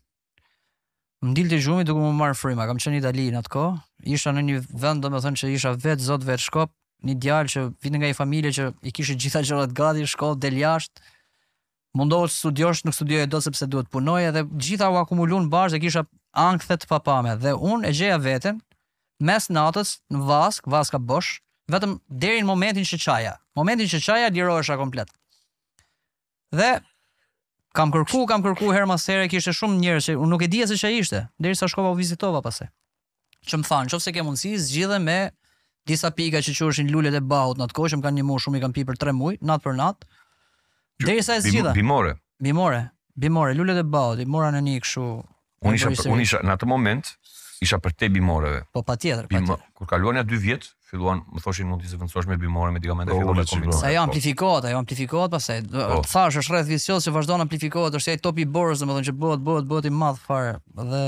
[1.24, 3.62] më dilë të gjumi duke më marë frima, kam qenë Itali në atë ko,
[4.12, 6.72] isha në një vend do me thënë që isha vetë zotë vetë shkop,
[7.08, 10.58] një djalë që vitë nga i familje që i kishë gjitha gjërat gati, shkop, del
[10.60, 11.04] jashtë,
[12.00, 15.78] mundohë të studiosh, nuk studioj e do sepse duhet punoj, edhe gjitha u akumulun bashkë
[15.78, 16.04] dhe kisha
[16.48, 18.60] angthet të papame, dhe unë e gjeja vetën,
[19.32, 21.38] mes natës, në vask, vaska bosh,
[21.72, 25.12] vetëm derin momentin që qaja, momentin që qaja, dirohesha komplet.
[26.54, 26.76] Dhe
[27.74, 30.68] kam kërku, kam kërku herë masere, herë, kishte shumë njerëz që unë nuk e dija
[30.70, 32.68] se ç'a ishte, derisa shkova u vizitova pastaj.
[33.50, 35.18] Që më thanë, nëse ke mundësi, zgjidhe me
[35.90, 38.44] disa pika që quheshin lulet e bahut në atë kohë, që më kanë një mua
[38.46, 40.06] shumë i kanë pirë për 3 muaj, nat për nat.
[41.02, 41.74] Derisa e zgjidha.
[41.76, 42.14] Bimore.
[42.46, 42.84] Bimore.
[43.24, 45.08] Bimore, lulet e bahut, i mora në një kështu.
[45.66, 47.10] Unë isha, unë isha në atë moment,
[47.64, 48.64] isha për te bimoreve.
[48.76, 49.56] Po patjetër, patjetër.
[49.56, 49.58] Bimo...
[49.78, 52.78] Kur kaluan ja 2 vjet, filluan më thoshin mund të se vendosh me bimore me
[52.78, 53.76] medikamente po, fillon me kombinim.
[53.80, 55.62] Sa jo amplifikohet, ajo amplifikohet pastaj.
[55.72, 56.02] Po.
[56.06, 59.46] Thash është rreth vicios që vazhdon amplifikohet, është ai topi i borës, domethënë që bëhet
[59.48, 60.58] bëhet bëhet i madh fare.
[60.92, 61.04] Dhe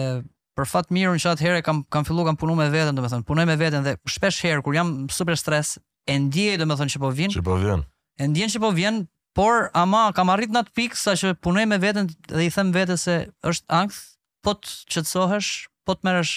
[0.56, 3.46] për fat mirë në çat herë kam kam filluar kam punuar me veten, domethënë punoj
[3.50, 5.76] me veten dhe shpesh herë kur jam super stres,
[6.08, 7.36] e ndiej domethënë që po vjen.
[7.36, 7.84] Që po vjen.
[8.24, 9.04] E ndjen që po vjen,
[9.36, 12.72] por ama kam arrit në atë pikë sa që punoj me veten dhe i them
[12.74, 14.00] vetes se është ankth,
[14.46, 15.52] po të qetësohesh,
[15.86, 16.36] po të merresh,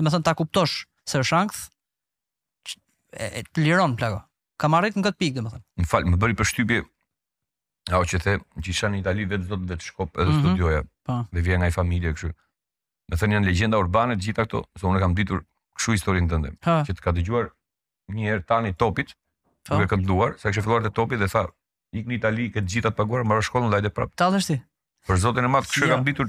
[0.00, 1.64] domethënë ta kuptosh se është shanks,
[3.14, 4.20] e të liron plago.
[4.60, 5.64] Kam arrit në këtë pikë, domethënë.
[5.80, 6.82] Më fal, më bëri përshtypje
[7.90, 8.34] ajo që the,
[8.66, 10.50] që në Itali vetë zot vetë shkop edhe mm -hmm.
[10.50, 10.82] studioja.
[11.08, 11.14] Po.
[11.34, 12.28] Dhe vjen nga ai familje kështu.
[13.10, 15.40] Më thënë janë legjenda urbane të gjitha këto, se unë kam ditur
[15.78, 16.76] kështu historinë tënde, po.
[16.86, 17.48] që të ka dëgjuar
[18.14, 19.20] një herë tani topit, pa.
[19.64, 19.80] Po.
[19.80, 21.42] duke kënduar, sa kishte filluar te topi dhe tha,
[21.98, 24.12] ikni në Itali këtë të paguar, mbaro shkollën, lajde prap.
[24.14, 24.60] Tallësh
[25.08, 25.88] Për zotin e madh, kështu ja.
[25.90, 25.94] Jo.
[25.96, 26.26] kam ditur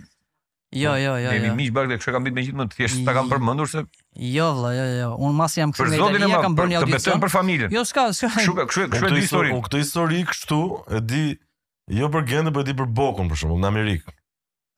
[0.71, 1.29] Po, jo, jo, jo.
[1.31, 1.55] Ne jemi jo.
[1.57, 3.31] miq bak dhe kam bërë me gjithmonë të thjesht ta kam jo.
[3.33, 3.81] përmendur se
[4.23, 5.09] Jo, vlla, jo, jo.
[5.27, 7.01] Un masi jam këtu me ai, ja kam bën një audicion.
[7.01, 7.73] Të bëjmë për familjen.
[7.75, 8.29] Jo, s'ka, s'ka.
[8.37, 9.51] Kështu kshu, kshu di histori.
[9.51, 10.61] Unë këtë histori kështu
[10.95, 11.23] e di
[11.99, 14.15] jo për gjendën, por e di për bokun për shembull në Amerikë.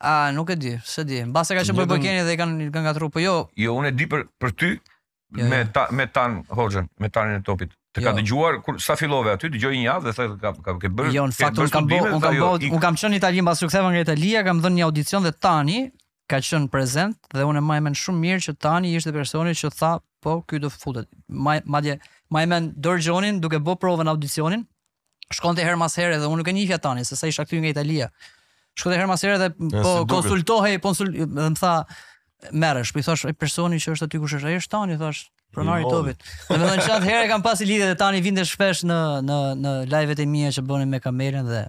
[0.04, 1.22] A, nuk e di, s'e di.
[1.30, 3.38] Mbas e ka qenë për Bokeni dhe i kanë kanë gatru, po jo.
[3.62, 5.62] Jo, unë e di për për ty jo, me
[6.00, 7.78] me tan Hoxhën, me tanin e topit.
[7.94, 8.16] Të ka jo.
[8.18, 11.12] dëgjuar kur sa fillove aty, dëgjoj një javë dhe tha ka ka ke bërë.
[11.14, 13.44] Jo, në fakt un kam bërë, un kam bërë, jo, un kam qenë në Itali
[13.46, 15.84] mbas sukseve nga Italia, kam dhënë një audicion dhe tani
[16.32, 19.92] ka qenë prezant dhe unë më mëën shumë mirë që tani ishte personi që tha
[20.26, 21.06] po ky do futet.
[21.30, 22.00] Madje
[22.34, 24.66] më mëën Dorjonin duke bërë provën audicionin.
[25.34, 27.76] Shkonte herë mas herë dhe unë nuk e njihja tani se sa isha këtu nga
[27.76, 28.10] Italia.
[28.74, 29.52] Shkonte herë mas herë dhe
[29.86, 31.76] po konsultohej, po më tha
[32.52, 35.28] merresh, po i thosh ai personi që është aty kush është ai është tani, thash
[35.54, 36.18] pronari i topit.
[36.52, 39.00] Domethënë çat herë kam pas i lidhet e tani vinte shpesh në
[39.30, 41.64] në në live-et e mia që bënim me kamerën dhe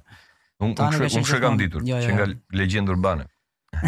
[0.64, 2.09] un tani më shumë kam ditur jo, jo.
[2.09, 2.28] që nga
[2.61, 3.28] legjenda urbane.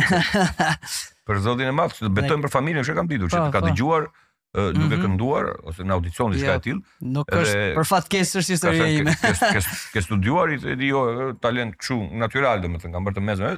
[1.26, 3.62] për zotin e madh, të betojmë për familjen, kështu kam ditur që të po, ka
[3.62, 3.68] po.
[3.70, 4.09] dëgjuar
[4.57, 5.03] nuk e mhm.
[5.03, 6.82] kënduar ose në audicion diçka e jo, tillë.
[7.12, 9.12] Nuk është për fat keq është historia ime.
[9.92, 11.03] Ke studiuar i di jo
[11.44, 13.51] talent këtu natyral domethënë kam bërë të mesme.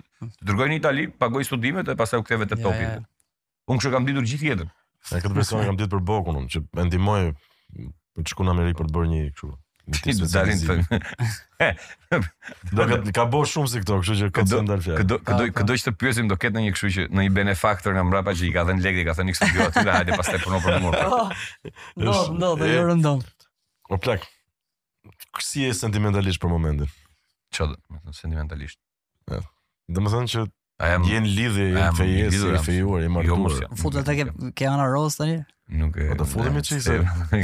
[0.42, 2.82] Dërgoj në Itali, pagoj studimet e pastaj u ktheve te jo, topi.
[2.82, 3.04] Jo.
[3.70, 4.72] Unë kështu kam ditur gjithë jetën.
[5.06, 7.20] A këtë personin kam ditë për bokun, unë, që e ndimoj
[8.18, 9.46] të shku në Amerikë për të bërë një kështu.
[9.88, 10.58] një të dalin
[12.72, 12.82] Do
[13.18, 14.98] ka bo shumë si këto, kështu që këtë do ndalë fjallë.
[15.02, 15.72] Këdo, këdo, këdo, këdo
[16.28, 18.74] do ketë në një kështu që në i benefaktor nga mrapa që i ka dhe
[18.76, 20.98] në legdi, ka thënë një kështu aty, hajde pas oh, të e për në mërë.
[21.96, 22.06] Do, do,
[22.60, 22.98] dhe rëndom.
[23.00, 23.22] ndonë.
[23.94, 24.20] O plak,
[25.38, 26.88] kësi e sentimentalisht për momentin?
[27.56, 27.64] Ço,
[28.12, 28.76] sentimentalisht?
[29.32, 29.38] Dhe
[30.04, 30.40] më që
[30.78, 33.56] Am, jen lidhje, jen fejes, jen fejuar, i martur.
[33.80, 34.26] Futë të ke,
[34.60, 35.38] ke ana rozë të një?
[35.82, 36.04] Nuk e...
[36.14, 36.98] Po të futëm i se...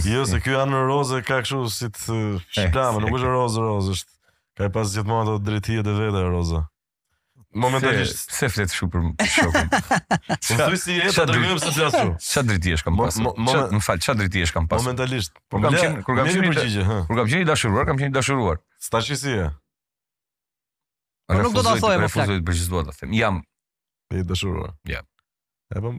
[0.07, 2.19] Jo, se kjo anë rozë ka këshu si të
[2.61, 4.15] shplamë, nuk është rozë, rozë, është...
[4.55, 6.61] Ka i pas gjithë mojnë të vetë dhe e rozë.
[7.65, 8.23] Momentalisht...
[8.39, 9.75] Se flet shu për shokën?
[9.75, 12.15] Po të si jetë, të se se flet shu.
[12.39, 13.27] Qa drejtije shkam pasë?
[13.35, 14.87] Më falë, qa drejtije shkam pasë?
[14.87, 15.45] Momentalisht...
[15.51, 18.63] Kur kam qenë i dashuruar, kam qenë i dashuruar.
[18.79, 19.51] Sta e?
[21.27, 22.27] Po nuk do ta thojë më fal.
[22.37, 23.15] Po nuk do ta them.
[23.17, 23.41] Jam
[24.15, 24.69] i dashur.
[24.89, 25.01] Ja.
[25.73, 25.95] E Apo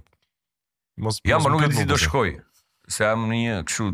[1.02, 2.36] mos Ja, po më nuk e di si do shkoj.
[2.88, 3.88] Se jam në një kështu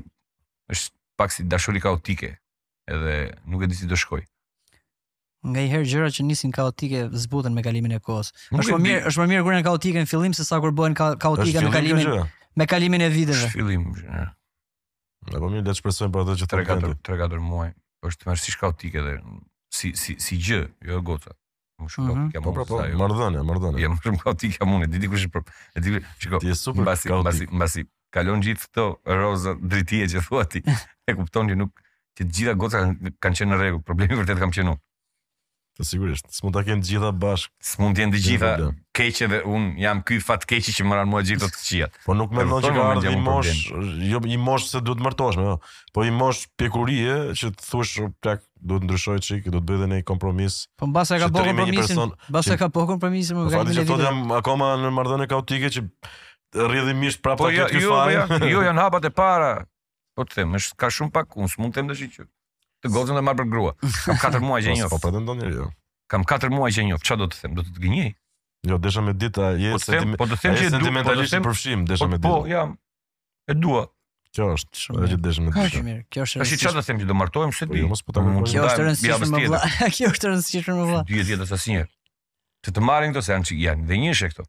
[0.76, 2.34] është pak si dashuri kaotike,
[2.92, 3.16] edhe
[3.48, 4.26] nuk e di si do shkoj.
[5.48, 8.30] Nga i herë gjëra që nisin kaotike zbuten me kalimin e kohës.
[8.54, 10.94] Është më mirë, është më mirë kur janë kaotike në fillim se sa kur bëhen
[11.00, 12.12] kaotike në kalimin
[12.60, 13.48] me kalimin e viteve.
[13.48, 13.88] Në fillim.
[15.32, 16.52] Apo më po le të shpresojmë për ato që
[17.00, 17.72] 3-4 3-4 muaj
[18.06, 19.16] është më shumë kaotike dhe
[19.72, 20.62] si si si gjë,
[20.92, 21.34] jo goca.
[21.82, 22.28] Më shumë ka mhm.
[22.36, 22.44] kam.
[22.46, 23.82] Po, po po, mardhënë, marrdhënë.
[23.82, 25.48] Jam shumë ka ti kam unë, di ti kush e prop.
[25.76, 26.42] E di, çiko.
[26.44, 27.86] Ti je super, mbasi, mbasi, mbasi.
[28.12, 28.86] Kalon gjithë këto
[29.18, 30.66] roza dritie që thua ti.
[31.10, 31.72] E kupton që nuk
[32.16, 34.80] që të gjitha gocat kanë qenë në rregull, problemi vërtet kam qenë unë
[35.88, 37.52] sigurisht, s'mund ta kenë të gjitha bashk.
[37.66, 38.52] S'mund të jenë të gjitha
[38.98, 42.00] keq edhe un jam ky fat keq që më ran mua gjithë të këqijat.
[42.06, 43.68] Po nuk mendon që ka ardhur mosh,
[44.12, 45.58] jo i mosh se duhet martosh, jo.
[45.96, 49.92] Po i mosh pjekurie që të thuash plak duhet ndryshoj çik, do të bëj edhe
[49.94, 50.60] një kompromis.
[50.80, 53.78] Po mbas ka bëu kompromisin, mbas ka bëu kompromisin më gjatë.
[53.80, 55.86] Po thotë jam akoma në marrëdhënie kaotike që
[56.68, 58.26] rrjedhimisht prapë po të ja, jo, ky jo, fare.
[58.38, 59.54] Jo, jo, jo, janë hapat e para.
[60.20, 62.28] Po të them, është ka shumë pak, jo, jo, të them jo,
[62.82, 63.74] të gozën dhe marr për grua.
[64.20, 64.92] Kam 4 muaj që njoh.
[64.92, 65.70] Po pretendon njëri jo.
[66.12, 67.02] Kam 4 muaj që njoh.
[67.06, 67.56] Çfarë do të them?
[67.58, 68.14] Do të të gënjej?
[68.70, 72.34] Jo, desha me ditë, je po, po sentimentalisht po përfshim, desha po me po, ditë.
[72.34, 72.76] Po, jam.
[73.50, 73.84] E dua.
[74.36, 75.72] Kjo është, shumë që desha me ditë.
[75.72, 76.04] Kaq mirë.
[76.14, 76.42] Kjo është.
[76.42, 77.72] Tash çfarë do të them që do martohem se ti?
[77.72, 78.50] Po, jo, mos po ta mund.
[78.52, 79.64] Kjo është rëndësishme vëlla.
[79.98, 81.02] Kjo është rëndësishme vëlla.
[81.10, 81.88] Dy jetë as asnjë.
[82.62, 84.46] Të të marrin këto se janë janë dhe njëshë këto.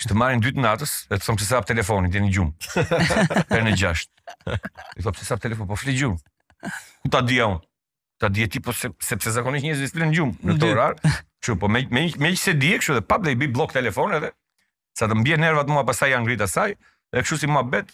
[0.00, 2.66] Që të marrin dytë natës, e të thonë që sa telefonin, të një gjumë,
[3.50, 4.38] për në gjashtë.
[4.48, 6.20] I thonë që sa telefonin, po fli gjumë.
[7.02, 7.62] Ku ta dija unë?
[8.22, 10.94] Ta dija ti po se, sepse zakonisht njerëzit flin në gjumë në orar.
[11.42, 14.14] Kështu po me me me që se dije kështu dhe pa blej bi blok telefon
[14.18, 14.28] edhe
[14.98, 16.76] sa të mbien nervat mua pastaj ja ngrit saj,
[17.12, 17.90] dhe kështu si muhabet.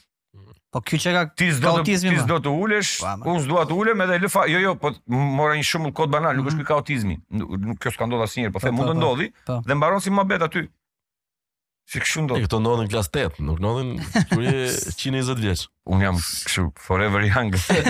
[0.75, 4.03] Po kjo çka ti s'do të ti s'do të ulesh, po, unë s'dua të ulem
[4.05, 4.43] edhe lëfa.
[4.53, 6.67] Jo jo, po mora një shumë kod banal, nuk është mhm.
[6.67, 7.17] ky kaotizmi.
[7.71, 9.31] Nuk kjo s'ka ndodhur asnjëherë, po the po, mund të po, ndodhi
[9.71, 10.69] dhe mbaron si muhabet aty.
[11.89, 14.59] Si kështu E këto ndodhë në klasë 8, nuk ndodhë kur je
[14.99, 15.63] 120 vjeç.
[15.89, 17.55] Unë jam kështu, forever young.
[17.55, 17.83] Në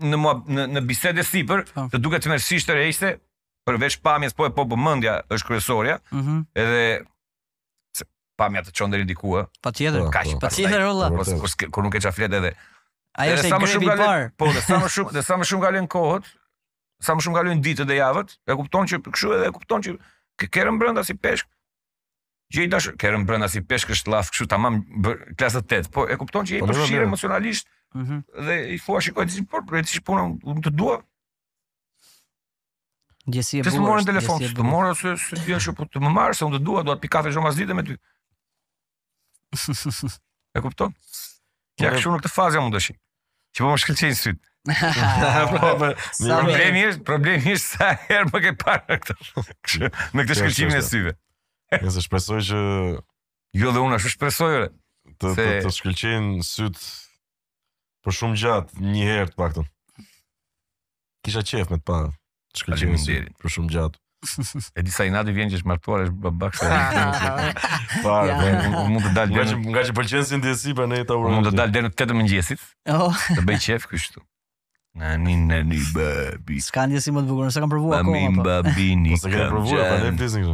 [0.02, 0.26] Në
[0.78, 1.86] në bisedë sipër, po.
[1.94, 3.16] të duket se më sishte rehiste
[3.70, 6.00] përveç pamjes po e po përmendja është kryesorja.
[6.10, 6.18] Ëh.
[6.18, 6.42] Mhm.
[6.66, 6.82] Edhe
[8.42, 9.44] pamja të çon deri diku ë.
[9.66, 10.08] Patjetër.
[10.16, 10.40] Kaq po.
[10.48, 11.10] patjetër olla.
[11.44, 12.54] Kur kur nuk e çaf flet edhe.
[13.22, 15.90] Ai është i grevi i Po, dhe sa më shumë, dhe sa më shumë kalojnë
[15.96, 16.30] kohët,
[17.06, 19.96] sa më shumë kalojnë ditët dhe javët, e kupton që kështu edhe e kupton që
[20.40, 21.50] ke kërën brenda si peshk.
[22.56, 24.80] Gjej dash, kërën brenda si peshk është llaf kështu tamam
[25.40, 25.92] klasa 8.
[25.94, 27.68] Po e kupton që po, i përfshir emocionalisht.
[27.94, 28.04] Ëh.
[28.04, 28.20] Mhm.
[28.48, 30.98] Dhe i thua shikoj ti po pra ti shpunon, unë të dua.
[33.32, 33.76] Gjesi e bukur.
[33.76, 36.58] Ti s'morën telefon, të morën se të di ashtu po të më marr se unë
[36.58, 38.00] të dua, dua të pikafë çdo mazditë me ty
[40.56, 40.94] e kupton?
[41.82, 42.96] Ja kështu në këtë fazë jam ndoshi.
[43.56, 44.40] Që po më shkëlqejnë syt.
[44.62, 45.88] Po, po, po,
[46.28, 49.16] problemi është, problemi është sa herë më ke parë këtë.
[50.14, 51.14] Me këtë shkëlqimin e syve.
[51.82, 52.60] Nëse shpresoj që
[53.64, 54.52] jo dhe unë ashtu shpresoj
[55.22, 56.78] Të të, të shkëlqejnë syt
[58.06, 59.66] për shumë gjatë një herë të paktën.
[61.26, 61.98] Kisha qef me të pa
[62.54, 64.01] shkëlqimin për shumë gjatë
[64.76, 66.68] e disa inati vjen që është martuar është babak se.
[68.04, 68.18] Po,
[68.92, 69.56] mund të dal deri.
[69.58, 71.40] Nga nga që pëlqen si ndjesi për ne ta urojmë.
[71.40, 72.68] Mund të dal deri në 8 mëngjesit.
[72.94, 73.16] Oh.
[73.36, 74.24] të bëj qef kështu.
[75.02, 76.60] Na ni na ni babi.
[76.62, 78.20] Ska ndjesi më të bukur, nëse kam provuar akoma.
[78.22, 78.46] Mamin po.
[78.48, 79.16] babini.
[79.16, 80.50] Nëse kam provuar, pa ne pizin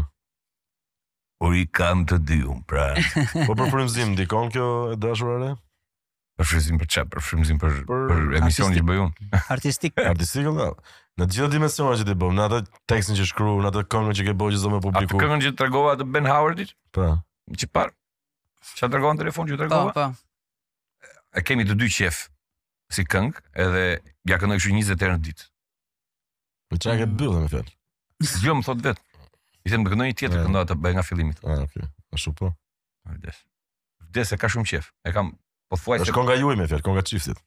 [1.46, 2.94] Ori kam të dy un pra.
[3.48, 4.66] po për frymzim ndikon kjo
[4.96, 5.54] e dashurare?
[6.38, 9.12] për frymzim për çfarë, për frymzim për për, për emisionin që bëjun.
[9.32, 9.52] Artistik.
[9.54, 9.98] artistik.
[10.08, 10.44] Artistik.
[10.46, 10.68] Jo, jo.
[11.18, 12.60] Në të gjitha dimensionet që ti bëm, në atë
[12.92, 15.16] tekstin që shkru, në atë këngën që ke bëu që do me publiku.
[15.16, 16.74] të këngën që tregova të Ben Howardit?
[16.94, 17.08] Po.
[17.58, 17.90] Që par?
[18.76, 19.90] Sa tregon telefon që tregova?
[19.90, 21.18] Po, po.
[21.38, 22.22] E kemi të dy qef
[22.94, 23.84] si këngë, edhe
[24.30, 25.50] ja këndoj kështu 20 herë në ditë.
[26.70, 27.44] Po çka ke bëllë
[28.46, 29.02] jo, më me Jo, thot vet.
[29.68, 31.34] I them këndoj një tjetër këndoj bëj nga fillimi.
[32.14, 32.54] Ashtu ah, po.
[34.14, 34.94] ka shumë qef.
[35.08, 35.34] E kam
[35.68, 37.40] Po thuaj se është konga juaj me fjalë, konga çiftit.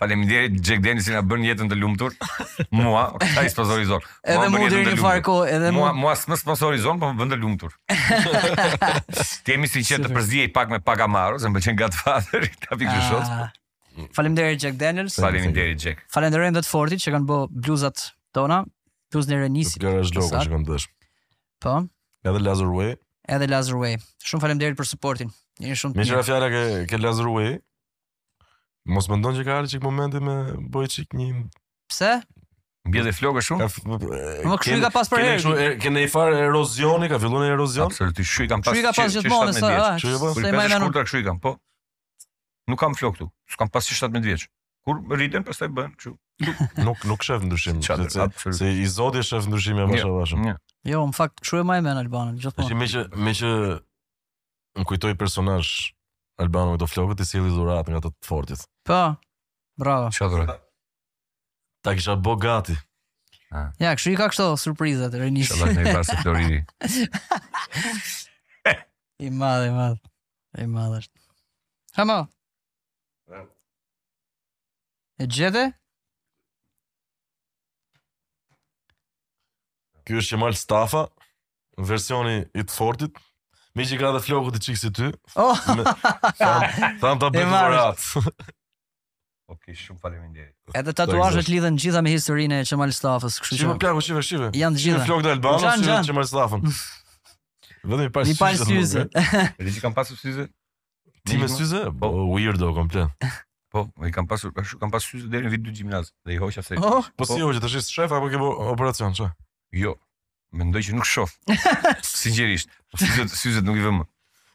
[0.00, 2.16] Faleminderit Jack Daniels që na bën jetën të lumtur.
[2.74, 4.02] Mua, ka i sponsorizon.
[4.26, 7.76] edhe mua deri në farko, edhe mua mua s'më sponsorizon, po më bën të lumtur.
[9.48, 12.96] Temi si që të përzihej pak me pak amaro, se më pëlqen Godfather, ta pikë
[12.98, 13.20] kështu.
[13.36, 13.52] Ah.
[14.16, 15.20] Faleminderit Jack Daniels.
[15.22, 16.02] Faleminderit Jack.
[16.10, 18.64] Falenderoj ndot fortit që kanë bë bluzat tona.
[19.14, 19.78] Plus në Renisi.
[19.78, 20.84] që kanë dhënë.
[21.62, 21.84] Po.
[22.24, 22.96] Edhe Lazer Way.
[23.28, 23.96] Edhe Lazer Way.
[24.28, 25.32] Shumë faleminderit për suportin.
[25.62, 25.98] Një shumë.
[26.00, 26.62] Mirë fjala ke
[26.92, 27.58] ke Lazer Way.
[28.94, 30.38] Mos mendon që ka ardhur çik momenti me
[30.72, 31.28] bojë çik një
[31.92, 32.10] Pse?
[32.88, 33.66] Mbjede flokë shumë.
[33.68, 34.08] Ka,
[34.48, 35.68] më ka pas për herë.
[35.80, 37.92] Kene, i farë erozioni, ka fillon e erozion?
[37.94, 38.72] Absolutisht, i kam pas.
[38.74, 39.70] Kshu i ka pas gjithmonë, sa,
[40.00, 40.34] kshu i pas.
[41.04, 41.54] Kshu i pas i po.
[42.72, 44.50] Nuk kam flokë tu, s'kam pas 17 vjeqë.
[44.84, 46.12] Kur rriten, pas taj bënë,
[46.84, 47.80] nuk nuk shef ndryshim.
[47.82, 50.38] Qatër, se, se i Zoti shef ndryshim jo, më shumë bashëm.
[50.50, 50.54] Jo.
[50.94, 52.64] jo, në fakt kshu e më me në Albanin gjithmonë.
[52.66, 53.50] Është më që më që
[54.80, 55.72] më kujtoi personazh
[56.42, 58.60] Albano me do flokët i sjelli dhurat nga të të fortit.
[58.88, 59.02] Po.
[59.80, 60.06] Bravo.
[60.16, 60.40] Qatër.
[61.84, 62.74] Ta kisha bo gati.
[63.54, 63.60] Ha.
[63.78, 65.46] Ja, kështu i ka kështu surprizat, Renis.
[65.52, 66.58] Shalak në i barë se flori i.
[69.22, 70.02] I madhe, i madhe.
[70.58, 71.16] I madhe është.
[72.00, 72.18] Hamo.
[75.22, 75.64] E gjete?
[80.04, 81.06] ky është Jamal Stafa,
[81.80, 83.16] versioni i të fortit.
[83.74, 85.08] Me që ka dhe flokët i qikë si ty.
[85.34, 85.56] Oh!
[85.76, 85.84] Me,
[86.38, 88.28] tham, të bëtë
[89.52, 90.52] Ok, shumë faleminderit.
[90.56, 90.74] ndjerit.
[90.80, 93.40] Edhe tatuashet lidhen gjitha me historinë e Qemal Stafës.
[93.44, 95.02] Shive, pjaku, shumë, shumë, Janë gjitha.
[95.08, 96.64] flokët e Albanës, Elbano, në Qemal Stafën.
[97.84, 99.02] Vedhe mi pas syze.
[99.10, 100.46] Mi Edhe që kam pasur syze?
[101.28, 101.82] Ti me syze?
[102.00, 103.12] Po, weirdo, komplet.
[103.74, 106.14] Po, i kam pasur, kam pasur syze dhe në vitë du gjimnaz.
[106.24, 106.80] Dhe i hoqa se.
[106.80, 107.04] Oh.
[107.18, 107.50] Po, si po.
[107.50, 109.28] hoqa, të shef, apo ke operacion, që?
[109.74, 109.96] Jo.
[110.54, 111.30] Mendoj që nuk shoh.
[112.06, 112.70] Sinqerisht,
[113.00, 114.04] syzet syzet nuk i vëmë.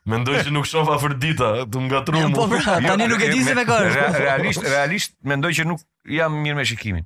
[0.10, 2.32] Mendoj që nuk shoh afër dita, do ngatrum.
[2.38, 3.80] Po pra, jo, tani nuk e di se me kë.
[4.16, 5.84] Realisht, realisht mendoj që nuk
[6.16, 7.04] jam mirë me shikimin.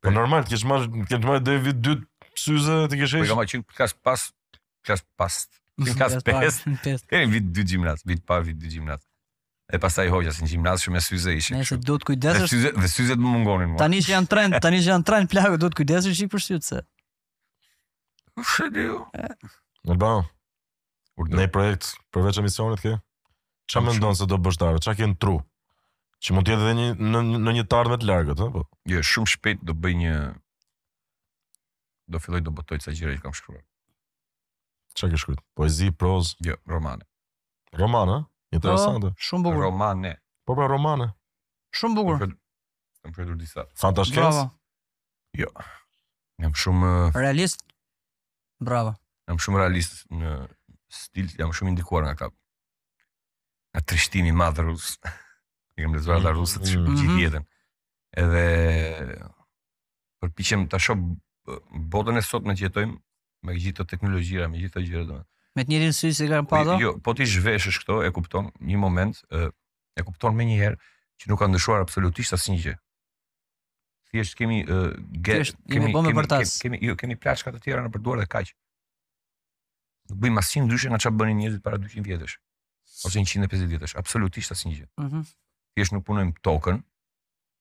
[0.00, 3.28] Po normal, ti s'mash, ke të marrë David dytë syze ti ke shesh.
[3.28, 4.26] Po kam qenë pas pas
[5.20, 5.40] pas.
[6.00, 6.64] Pas pas.
[7.12, 9.04] Kam vit dy gimnaz, vit pa vit dy gimnaz.
[9.72, 11.58] E pastaj hoqja si në gjimnaz shumë e syze ishin.
[11.60, 12.42] Nëse do të kujdesesh.
[12.42, 13.78] Dhe syze dhe syze të më mungonin mua.
[13.82, 16.80] Tani që janë trend, tani që janë trend plagë, do të kujdesesh i për syze.
[18.40, 18.96] U shëdiu.
[19.90, 20.10] Në ba.
[21.38, 22.96] Ne projekt përveç emisionit kë?
[23.70, 24.80] Çfarë mendon se do bësh tarë?
[24.82, 25.36] Çfarë ke në tru?
[26.24, 28.64] Që mund të jetë edhe një në në një tarë të largët, ha po.
[28.90, 30.16] Jo, shumë shpejt do bëj një
[32.10, 33.62] do filloj të botoj ca gjëra që kam shkruar.
[34.96, 35.40] Çfarë ke shkruar?
[35.60, 36.34] Poezi, prozë?
[36.50, 37.06] Jo, romane.
[37.78, 38.24] Romane?
[38.52, 39.06] Interesante.
[39.12, 39.60] Oh, shumë bukur.
[39.66, 40.16] Romane.
[40.46, 41.10] Po pra romane.
[41.78, 42.26] Shumë bukur.
[43.04, 43.66] Kam fletur disa.
[43.78, 44.20] Fantastike.
[44.24, 44.48] Bravo.
[45.38, 45.46] Jo.
[46.42, 47.64] Jam shumë eh, realist.
[48.60, 48.96] Bravo.
[49.30, 50.34] Jam shumë realist në
[50.90, 52.30] stil, jam shumë ndikuar nga ka.
[53.70, 54.96] Nga trishtimi i madh rus.
[55.04, 56.96] Ne kemi lezuar ta rusët mm-hmm.
[56.98, 57.26] gjithë mm-hmm.
[57.26, 57.50] jetën.
[58.20, 59.28] Edhe
[60.20, 60.98] përpiqem ta shoh
[61.94, 62.98] botën e sotme që jetojmë
[63.46, 65.28] me gjithë të teknologjira, me gjithë të gjëra domethënë
[65.58, 68.78] Me të njërin sy kanë pa po, Jo, po ti zhveshësh këto, e kupton një
[68.78, 69.48] moment, e,
[70.06, 70.78] kupton me njëherë
[71.20, 72.74] që nuk ka ndryshuar absolutisht asnjë gjë.
[74.10, 75.90] Thjesht kemi Thjesht, kemi
[76.62, 78.52] kemi jo, kemi plaçka të tjera në përduar dhe kaq.
[80.10, 82.36] Nuk bëjmë asnjë ndryshë nga çfarë bënin njerëzit para 200 vjetësh
[83.08, 84.88] ose 150 vjetësh, absolutisht asnjë gjë.
[85.04, 85.20] Mhm.
[85.74, 86.78] Thjesht nuk punojmë tokën,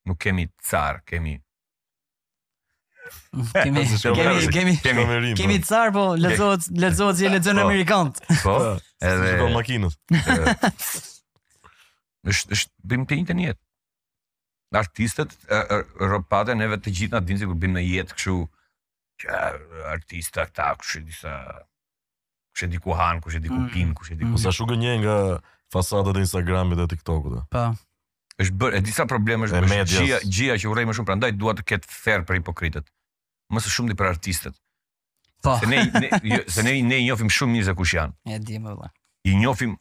[0.10, 1.38] nuk kemi car, kemi
[3.54, 6.06] kemi kemi kemi kemi rim, car po.
[6.10, 7.62] po lexohet lexohet si lexon po.
[7.64, 8.14] amerikant.
[8.44, 8.54] Po.
[8.58, 8.76] po.
[9.02, 9.86] Edhe po makinën.
[12.28, 13.58] Është është bim pe internet.
[14.76, 15.32] Artistët
[15.98, 18.36] rrobatë neve të gjithë na dinë si kur bim në jetë kështu
[19.20, 19.40] që
[19.96, 21.32] artista ta kush e disa
[22.54, 23.96] kush e di ku han, kush e di ku pin, mm.
[23.98, 24.36] kush e di ku.
[24.36, 24.42] Mm.
[24.44, 25.16] Sa shugë gënje nga
[25.74, 27.42] fasadat e Instagramit dhe TikTokut.
[27.56, 27.66] Po.
[28.40, 31.66] Është bër e disa probleme është gjia gjia që urrej më shumë, prandaj dua të
[31.74, 32.86] ket ferr për hipokritët
[33.54, 34.58] më së shumti për artistët.
[35.44, 35.56] Po.
[35.62, 38.16] Se ne ne jo, se ne ne i njohim shumë mirë se kush janë.
[38.36, 38.90] E di më valla.
[39.30, 39.78] I njohim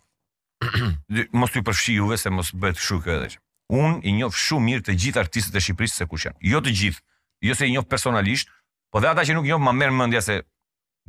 [1.41, 3.39] mos të përfshi juve se mos bëhet kështu kjo edhe.
[3.81, 6.39] Un i njoh shumë mirë të gjithë artistët e Shqipërisë se kush janë.
[6.53, 7.03] Jo të gjithë,
[7.49, 8.49] jo se i njoh personalisht,
[8.93, 10.39] por dhe ata që nuk njoh më merr mendja se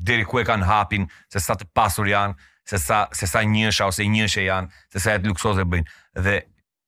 [0.10, 2.36] deri ku e kanë hapin, se sa të pasur janë,
[2.70, 5.96] se sa se sa njësha ose njëshe janë, se sa jetë luksoze bëjnë
[6.26, 6.36] dhe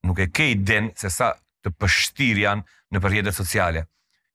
[0.09, 1.31] nuk e ke iden se sa
[1.63, 3.85] të pështir janë në përjetet sociale.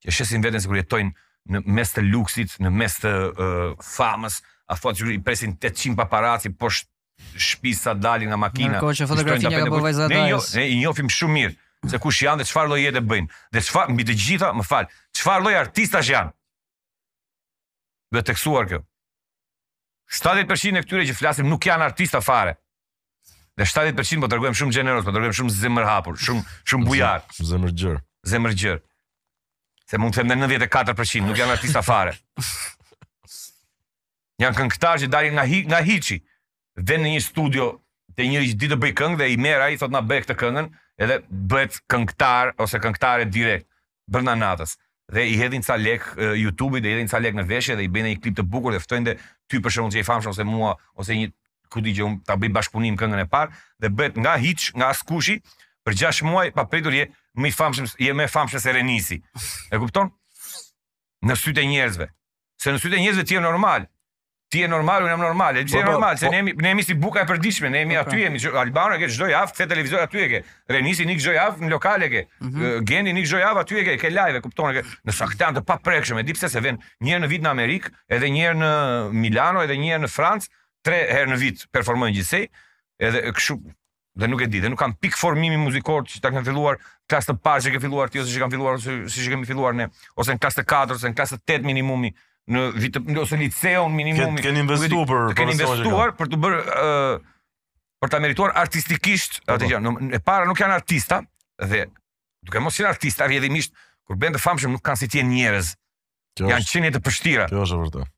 [0.00, 1.12] Që shesin veten sikur jetojnë
[1.52, 4.40] në mes të luksit, në mes të uh, famës,
[4.72, 8.80] a thotë që i presin 800 paparaci poshtë shpisë sa dalin nga makina.
[8.82, 10.26] që fotografinja ka po vajzat dajës.
[10.26, 11.54] Ne, jo, ne i njofim shumë mirë,
[11.92, 13.32] se kush janë dhe qëfar loj jetë e bëjnë.
[13.54, 16.34] Dhe qëfar, mbi të gjitha, më falë, qëfar loj artistash janë?
[18.16, 18.82] Dhe teksuar kjo.
[20.16, 22.56] 70% e këtyre që flasim nuk janë artista fare.
[23.56, 27.24] Dhe 70% po tërgojmë shumë generos, po tërgojmë shumë zemër hapur, shumë, shumë bujar.
[27.40, 28.02] Zemër gjër.
[28.34, 28.82] Zemër gjër.
[29.86, 32.16] Se mund të them në 94%, nuk janë artista fare.
[34.42, 36.18] Janë këngëtarë që dalin nga hi, nga hiçi.
[36.82, 37.68] Vën në një studio
[38.16, 40.36] te njëri që di të bëj këngë dhe i merr ai thotë na bëj këtë
[40.42, 40.68] këngën,
[41.06, 43.68] edhe bëhet këngëtar ose këngëtare direkt
[44.10, 44.74] brenda natës.
[45.14, 47.84] Dhe i hedhin ca lek uh, YouTube-it, dhe i hedhin ca lek në veshje dhe
[47.86, 49.14] i bënë një klip të bukur dhe ftojnë
[49.46, 51.30] ty për shkakun që i famshëm ose mua ose një
[51.70, 55.38] ku di që ta bëj bashkëpunim këngën e parë dhe bëhet nga hiç, nga askushi
[55.86, 57.06] për 6 muaj pa pritur je
[57.40, 59.18] më i famshëm, je më famshëm se Renisi.
[59.70, 60.08] E kupton?
[61.26, 62.08] Në sytë e njerëzve.
[62.62, 63.86] Se në sytë e njerëzve ti je normal.
[64.54, 65.56] Ti je normal, unë jam normal.
[65.58, 66.30] Ti je po, po, normal, se po.
[66.30, 69.26] ne jemi ne jemi si buka e përditshme, ne jemi aty jemi Albana që çdo
[69.32, 70.42] javë thet televizor aty e ke.
[70.70, 72.22] Renisi nik çdo javë në lokale ke.
[72.40, 72.84] Mhm.
[72.88, 74.70] Geni nik çdo javë aty e ke, ke live, kupton?
[74.76, 74.84] Ke.
[75.08, 77.90] Në saktan të paprekshëm, e di pse se vjen një herë në vit në Amerikë,
[78.16, 78.70] edhe një herë në
[79.24, 80.52] Milano, edhe një herë në Francë,
[80.86, 82.46] tre herë në vit performojnë gjithsej.
[83.02, 83.58] Edhe kështu
[84.16, 87.30] dhe nuk e di, dhe nuk kam pik formimi muzikor që ta kem filluar klasë
[87.30, 89.76] të parë që ke filluar ti ose që kanë filluar ose si që kemi filluar
[89.76, 92.10] ne, ose në klasë të katërt ose në klasë të 8 minimumi
[92.54, 94.42] në vitë ose liceun minimumi.
[94.44, 96.60] Kenë investuar për kenë investuar për të bërë
[98.04, 99.80] për ta merituar artistikisht atë gjë.
[100.16, 101.20] E para nuk janë artista
[101.60, 101.84] dhe
[102.46, 103.74] duke mos qenë artistë, rrjedhimisht
[104.06, 105.72] kur bën të famshëm nuk kanë si të jenë njerëz.
[106.46, 107.48] Janë çinje të pështira.
[107.50, 108.12] Kjo është vërtet.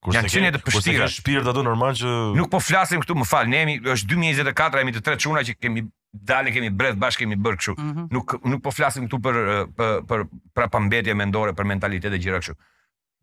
[0.00, 1.06] Kurse janë të pështira.
[1.06, 4.82] Kurse shpirt ato normal që Nuk po flasim këtu, më fal, ne jemi është 2024,
[4.84, 5.82] jemi të tre çuna që kemi
[6.30, 7.74] dalë kemi bërë bashkë kemi bërë kështu.
[7.80, 8.08] Mm -hmm.
[8.16, 9.40] Nuk nuk po flasim këtu për
[9.74, 10.22] për për
[10.56, 12.54] pra pambetje mendore, për mentalitet e gjëra kështu.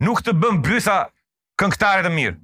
[0.04, 0.98] Nuk të bën bysa
[1.62, 2.38] këngëtare të mirë.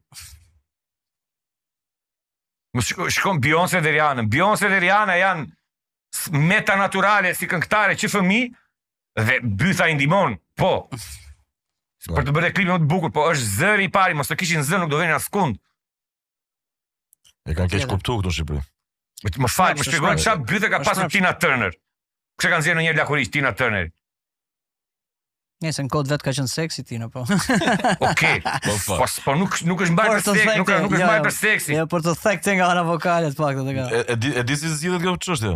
[2.76, 4.24] Më shkon Beyoncé dhe Rihanna.
[4.32, 8.40] Beyoncé dhe Rihanna janë meta naturale si këngëtare që fëmi
[9.28, 10.40] dhe bytha i ndimon.
[10.56, 10.88] Po,
[12.10, 14.64] Për të bërë klipin më të bukur, po është zëri i parë, mos të kishin
[14.66, 15.60] zë nuk do vënë askund.
[17.49, 18.64] E kanë keq kuptuar këtu në Shqipëri.
[19.26, 21.76] Më të më fal, më shpjegoj çfarë bëte ka pasur Tina Turner.
[22.41, 23.91] Pse kanë zënë një lakuriç Tina Turner?
[25.62, 27.22] Nëse në kod vet ka qen seksi Tina po.
[27.30, 27.66] Okej.
[28.10, 28.38] Okay.
[28.41, 31.36] po, po, po, po nuk nuk është mbajtur për seksi, nuk nuk është mbajtur për
[31.38, 31.76] seksi.
[31.78, 35.16] Jo, për të thekte nga ana vokale të paktën E e di si zgjidhet kjo
[35.28, 35.54] çështje.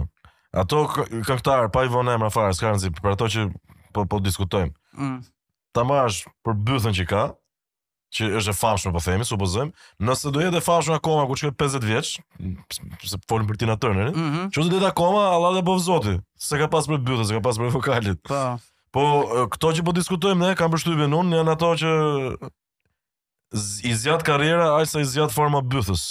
[0.61, 3.47] Ato këngëtar pa Ivon Emra fare, s'ka rëndsi për ato që
[3.97, 4.73] po po diskutojmë.
[4.95, 5.17] Mm
[5.75, 7.23] ta marrësh për bythën që ka,
[8.15, 9.73] që është e famshme po themi, supozojmë,
[10.07, 12.11] nëse do jetë e famshme akoma kur çka 50 vjeç,
[13.09, 14.35] se folim për Tina Turner, eh?
[14.55, 14.69] çu mhm.
[14.71, 16.13] do jetë akoma Allah dhe bov Zoti,
[16.45, 18.23] se ka pas për bythën, se ka pas për vokalit.
[18.29, 18.43] Po.
[18.95, 19.01] Po
[19.51, 21.89] këto që po diskutojmë ne kanë përshtypjen unë janë ato që
[23.89, 26.05] i zgjat karriera aq sa i zgjat forma bythës.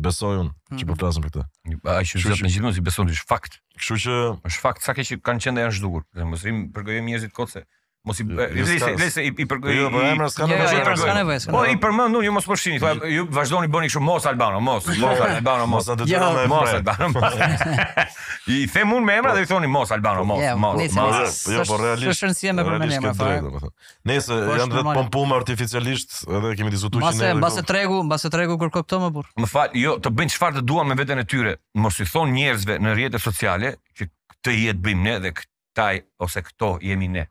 [0.00, 0.78] Besoj unë mm -hmm.
[0.80, 0.98] që po mhm.
[1.02, 1.44] flasim për këtë.
[1.92, 3.58] Ai që zgjat me gjithmonë si beson është fakt.
[3.76, 4.14] Kështu që
[4.48, 6.04] është fakt sa keq që kanë qenë janë zhdukur.
[6.16, 7.64] Ne mosim përgojë njerëzit kotse.
[8.02, 10.46] Mos i le se i për jo po emra s'ka
[11.52, 12.78] Po i përmend unë ju mos po shihni.
[12.80, 16.70] Po ju vazhdoni bëni kështu mos Albano, mos, mos Albano, mos do të të mos
[16.70, 17.20] jo, Albano.
[18.54, 21.40] I them unë me emra dhe i thoni mos Albano, mos, po, mos.
[21.52, 21.76] Jo po realisht.
[21.76, 23.68] Po, po, është shënsia me përmendje më fare.
[24.08, 28.56] Nëse janë vetë pompuar artificialisht edhe kemi diskutuar që Mbas mbas tregu, mbas të tregu
[28.64, 29.28] kërko këto më burr.
[29.44, 31.52] Më fal, jo të bëjnë çfarë të duan me veten e tyre.
[31.76, 34.08] Mos i thon njerëzve në rrjetet sociale që
[34.48, 35.94] të jetë bëjmë ne dhe këtaj
[36.26, 37.26] ose këto jemi ne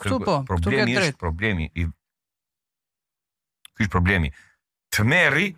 [0.00, 1.86] këtu po, po, problemi këtu është problemi i
[3.76, 4.30] ky problemi.
[4.88, 5.50] Të merri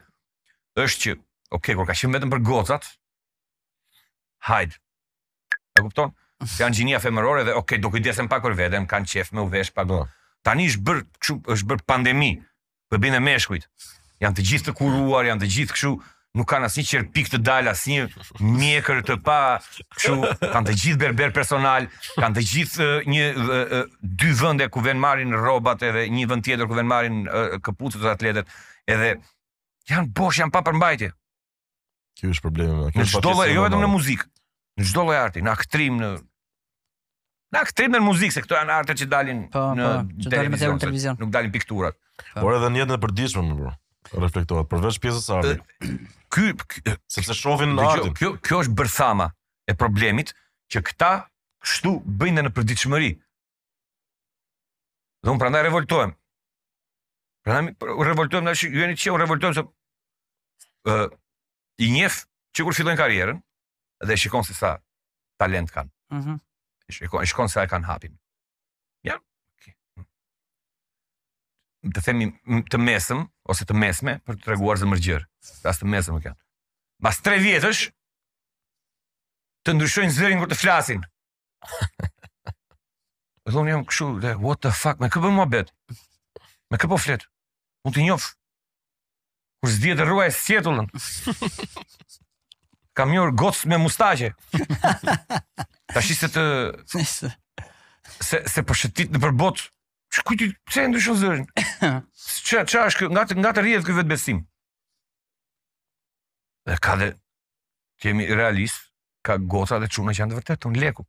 [0.83, 1.13] është që,
[1.59, 2.89] okay, kur ka qenë vetëm për gocat,
[4.49, 4.75] hajde.
[5.79, 6.11] E kupton?
[6.43, 9.47] Se janë gjinia femërore dhe okay, do kujdesem pak për veten, kanë qef me u
[9.55, 9.87] vesh pak.
[9.93, 10.11] Mm.
[10.47, 12.33] Tani është bër, kshu është bër pandemi.
[12.91, 13.69] Po bën e meshkujt.
[14.25, 15.95] Janë të gjithë të kuruar, janë të gjithë kështu
[16.37, 18.07] nuk kanë asnjë çerpik të dal asnjë
[18.45, 19.37] mjekër të pa,
[20.01, 21.87] çu kanë të gjithë berber personal,
[22.21, 23.29] kanë të gjithë një
[24.01, 27.19] dy vende ku vënë marrin rrobat edhe një vend tjetër ku vënë marrin
[27.65, 28.57] këpucët e atletet,
[28.89, 29.11] Edhe
[29.85, 31.11] janë bosh, janë pa përmbajtje.
[32.17, 34.25] Kjo është problemi Në çdo lloj, jo vetëm në muzikë,
[34.81, 36.09] në çdo lloj arti, në aktrim, në
[37.53, 40.33] në aktrim në muzikë, se këto janë arte që dalin pa, po, në po, që
[40.33, 41.99] dalin televizion, nuk dalin pikturat.
[42.33, 43.77] Por edhe në jetën e përditshme më
[44.17, 45.97] reflektohet përveç pjesës së ardhmë.
[46.33, 46.53] Ky
[47.11, 48.15] sepse shohin në ardhmë.
[48.19, 49.31] Kjo kjo është bërthama
[49.69, 50.35] e problemit
[50.73, 51.13] që këta
[51.65, 53.11] kështu bëjnë në përditshmëri.
[55.25, 56.13] Dhe unë prandaj revoltohem.
[57.45, 59.65] Prandaj revoltohem dashi, ju jeni çe revoltohem se
[60.93, 61.09] ë
[61.83, 62.21] i njeh
[62.57, 63.41] që kur fillojnë karrierën
[64.09, 64.77] dhe shikon se sa
[65.43, 65.93] talent kanë.
[66.15, 66.29] Mhm.
[66.37, 66.45] Mm
[66.89, 68.15] shikon, shikon se sa kanë hapin.
[71.85, 72.27] të themi
[72.73, 73.23] të mesëm
[73.53, 75.27] ose të mesme për të treguar zemërgjër.
[75.69, 76.39] As të mesëm më kanë.
[76.99, 77.83] Mbas 3 vjetësh
[79.67, 81.05] të ndryshojnë zërin kur të flasin.
[83.49, 84.07] E thonë jam kështu,
[84.45, 85.71] what the fuck, me kë bëmë abet?
[86.69, 88.27] Me kë po Unë të njoh.
[89.65, 90.59] Kur zdi të ruaj së
[92.93, 94.35] Kam njërë gocë me mustaqe.
[95.97, 96.45] Tashi se të...
[98.19, 99.71] Se, se përshetit në përbotë
[100.15, 101.47] që kujti, pse e ndryshon zërin?
[101.81, 104.41] Që, që është, nga të, nga të rrjetë këtë vetë besim?
[106.69, 107.11] Dhe ka dhe,
[108.01, 108.85] të realist,
[109.27, 111.05] ka gota dhe quna që janë të vërtet, të në leku.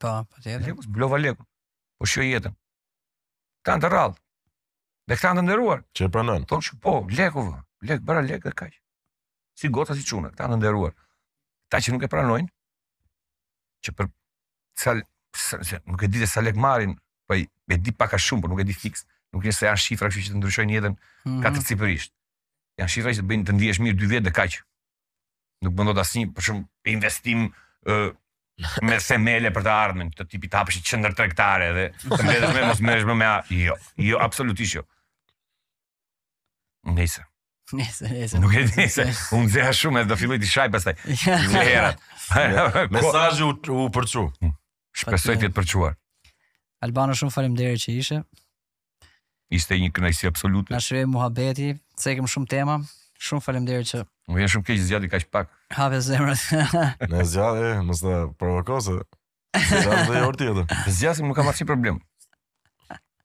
[0.00, 0.74] Pa, pa të jetë.
[0.94, 1.50] blova leku, po,
[2.04, 2.54] po shqo jetën.
[3.64, 4.16] Ta në të rralë,
[5.08, 5.84] dhe këta në të ndëruar.
[5.96, 6.46] Që e pranën?
[6.50, 7.56] Thonë që po, leku vë,
[7.90, 8.72] lek, bëra lek dhe kaj.
[9.60, 10.94] Si gota si quna, këta në të ndëruar.
[11.72, 12.50] Ta që nuk e pranojnë,
[13.84, 14.10] që për,
[14.80, 15.00] sal,
[15.36, 16.96] sal, sal, nuk e dite sa lek marin,
[17.26, 17.34] po
[17.70, 20.10] e di pak a shumë, por nuk e di fiks, nuk e se janë shifra
[20.12, 21.42] që, që të ndryshojnë jetën mm -hmm.
[21.42, 22.12] katër
[22.74, 24.52] Janë shifra që të bëjnë të ndihesh mirë dy vjet dhe kaq.
[25.62, 26.62] Nuk bën dot asnjë, për shumë,
[26.96, 27.44] investim
[27.86, 28.10] uh,
[28.82, 32.66] me semele për të ardhmen, të tipi të hapësh qendër tregtare dhe të mbledhësh me
[32.66, 33.36] mos merresh më me a...
[33.66, 33.76] jo,
[34.08, 34.82] jo absolutisht jo.
[36.98, 37.22] Nëse.
[37.78, 38.36] Nëse, nëse.
[38.42, 39.06] Nuk e di se
[39.38, 40.96] unë zeha shumë edhe do filloj të shaj pastaj.
[42.96, 43.52] Mesazhi u
[43.84, 44.30] u përçu.
[45.00, 45.94] Shpresoj të jetë përçuar.
[46.82, 48.18] Albano shumë faleminderit që ishe.
[49.54, 50.72] Ishte një kënaqësi absolute.
[50.74, 51.72] Na shërbeu muhabeti,
[52.02, 52.78] kem shumë tema.
[53.24, 54.00] Shumë faleminderit që.
[54.32, 55.52] Unë jam shumë keq zgjati kaq pak.
[55.76, 56.40] Hapë zemrat.
[57.12, 58.98] Ne zgjatë, mos na provokose.
[59.54, 60.66] Zgjatë edhe urtë.
[60.98, 62.02] Zgjasi nuk ka asnjë problem.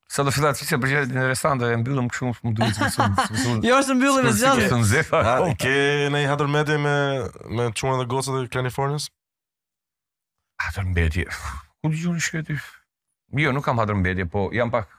[0.09, 3.59] Sa do fillat fisë për gjëra interesante, e mbyllëm kështu shumë shumë duhet të them.
[3.67, 4.69] Jo, s'e mbyllim me zgjatë.
[4.71, 5.19] Të nzefa.
[5.51, 6.95] Okej, ne i hatëm me me
[7.59, 9.11] me çunën e gocës të Kalifornisë.
[10.65, 11.27] Atë mbeti.
[11.29, 12.59] Ku dëgjoj një
[13.37, 14.89] Jo, nuk kam hatër mbetje, po jam pak...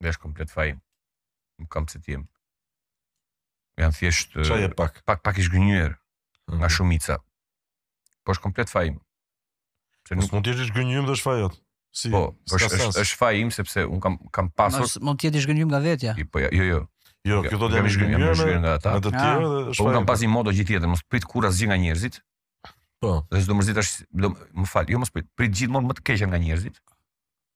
[0.00, 0.72] Dhe është komplet faj.
[1.60, 2.22] Nuk kam që t'jem.
[3.80, 4.32] Jam thjesht...
[4.38, 5.02] Qaj e eh, pak?
[5.04, 5.92] Pak, pak ish gënyër.
[6.54, 6.72] Nga mhm.
[6.72, 7.18] shumica.
[8.24, 8.94] Po është komplet po faj.
[10.08, 10.32] Se nuk...
[10.32, 11.60] Mund t'jesht ish dhe është fajot.
[11.94, 14.86] Si, po, po është, është, është im, sepse unë kam, kam pasur...
[14.88, 16.16] Mos mund t'jesht ish nga vetja?
[16.32, 16.80] po, jo, jo, jo.
[17.28, 18.96] Jo, kjo do t'jesht ish gënyër nga ata.
[18.96, 19.68] Me të tjere dhe ah.
[19.72, 19.82] është faj.
[19.84, 22.18] Po, kam pasur një modo gjithjetër, mos prit kurrë asgjë nga njerëzit.
[23.02, 23.14] Po.
[23.32, 24.30] Dhe çdo mërzit është, do,
[24.60, 26.76] më fal, jo mos prit, prit gjithmonë më të keqen nga njerëzit.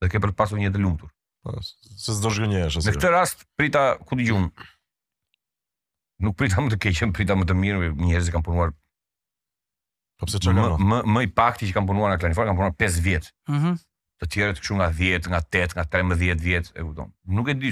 [0.02, 1.10] Dhe ke për të pasur një të lumtur.
[1.46, 1.54] Po.
[2.04, 2.90] Se s'do zgjonjesh asaj.
[2.90, 4.48] Në këtë rast prita ku dëgjum.
[6.26, 8.72] Nuk prita më të keqen, prita më të mirë, njerëzit kanë punuar.
[10.18, 10.66] Po pse çka?
[10.82, 13.30] Më më i pakti që kanë punuar në Klanifor, kanë punuar 5 vjet.
[13.54, 13.76] Mhm.
[14.18, 17.12] Të tjerët të kshu nga 10, nga 8, nga 13 vjet, e kupton.
[17.36, 17.70] Nuk e di.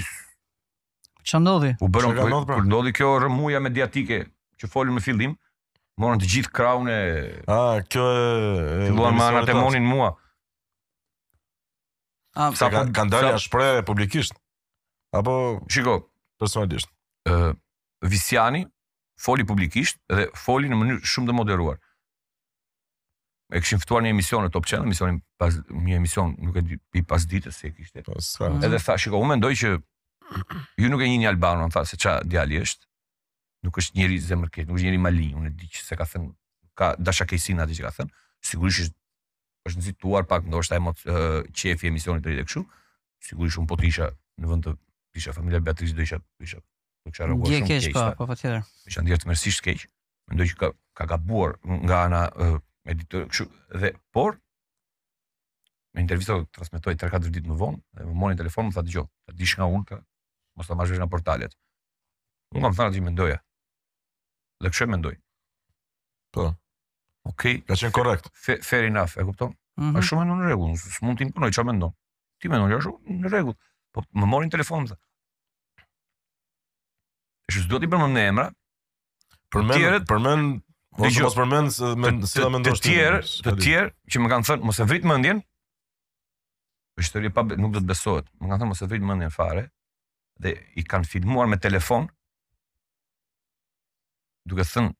[1.27, 1.73] Ç'a ndodhi?
[1.83, 2.55] U bëron pra?
[2.55, 4.21] kur ndodhi kjo rëmuja mediatike
[4.57, 5.46] që folën në fillim, mm
[5.97, 6.93] Morën të gjithë kraune.
[6.93, 7.37] e...
[7.49, 7.57] A,
[7.89, 8.89] kjo e...
[8.89, 10.11] Filuan ma në temonin mua.
[12.37, 12.91] A, sa për...
[12.93, 13.71] Ka ndarja sa...
[13.87, 14.37] publikisht?
[15.17, 15.37] Apo...
[15.73, 15.99] Shiko...
[16.37, 16.91] Personalisht?
[17.25, 17.49] Uh,
[18.05, 18.61] visjani,
[19.19, 21.79] foli publikisht, dhe foli në mënyrë shumë dhe moderuar.
[23.49, 25.57] E këshim fëtuar një emision në Top Channel, emisionin pas...
[25.73, 28.05] Një emision nuk e di pas ditës se e kështet.
[28.05, 29.73] Po, Edhe tha, shiko, u mendoj që...
[30.77, 32.85] Ju nuk e një një Albanon, tha, se qa djali është
[33.65, 36.05] nuk është njëri i zemërkesh, nuk është njëri i malin, unë e di çse ka
[36.13, 36.29] thënë,
[36.77, 38.13] ka dashakësinë atë që ka thënë,
[38.51, 38.97] sigurisht është
[39.71, 42.63] është nxituar pak ndoshta emocion qefi i emisionit drejtë kështu.
[43.27, 44.75] Sigurisht un po të isha në vend të
[45.19, 46.61] isha familja Beatrice do isha, do isha.
[47.07, 47.53] Nuk çfarë gjë.
[47.57, 48.61] Je keq po, po patjetër.
[48.63, 49.83] Po, me çan dhjetë mërsisht keq.
[50.31, 52.21] Mendoj që ka ka gabuar nga ana
[52.87, 53.45] e ditë kështu
[53.83, 54.37] dhe por
[55.97, 59.33] me intervistë që transmetoi 3-4 ditë më vonë, më morën telefon, më tha dëgjoj, ta
[59.39, 59.99] dish nga unë,
[60.57, 61.55] mos ta marrësh nga portalet.
[62.55, 63.39] Unë kam thënë aty mendoja.
[64.61, 65.15] Dhe kështë e mendoj.
[66.33, 66.47] Po.
[67.29, 67.43] Ok.
[67.67, 68.29] Ka qenë korekt.
[68.65, 69.51] Fair enough, e kupto?
[69.77, 69.97] Mhm.
[69.97, 71.91] A shumë e në rregull, s'mund mund t'im përnoj që a mendoj.
[72.41, 73.57] Ti mendoj, a shumë në rregull.
[73.93, 74.97] Po, më morin telefon, më dhe.
[77.45, 78.47] E shumë, së duhet i në emra.
[79.53, 80.41] Përmend, përmën,
[80.97, 82.89] ose pas po përmend se më se mendosh ti.
[82.93, 85.39] të tjerë, të tjerë që më kanë thënë mos e vrit mendjen.
[86.99, 88.27] Është pa nuk do të besohet.
[88.41, 89.67] Më kanë thënë mos e vrit mendjen fare
[90.41, 92.09] dhe i kanë filmuar me telefon.
[92.09, 92.16] Ëh
[94.49, 94.91] duke thënë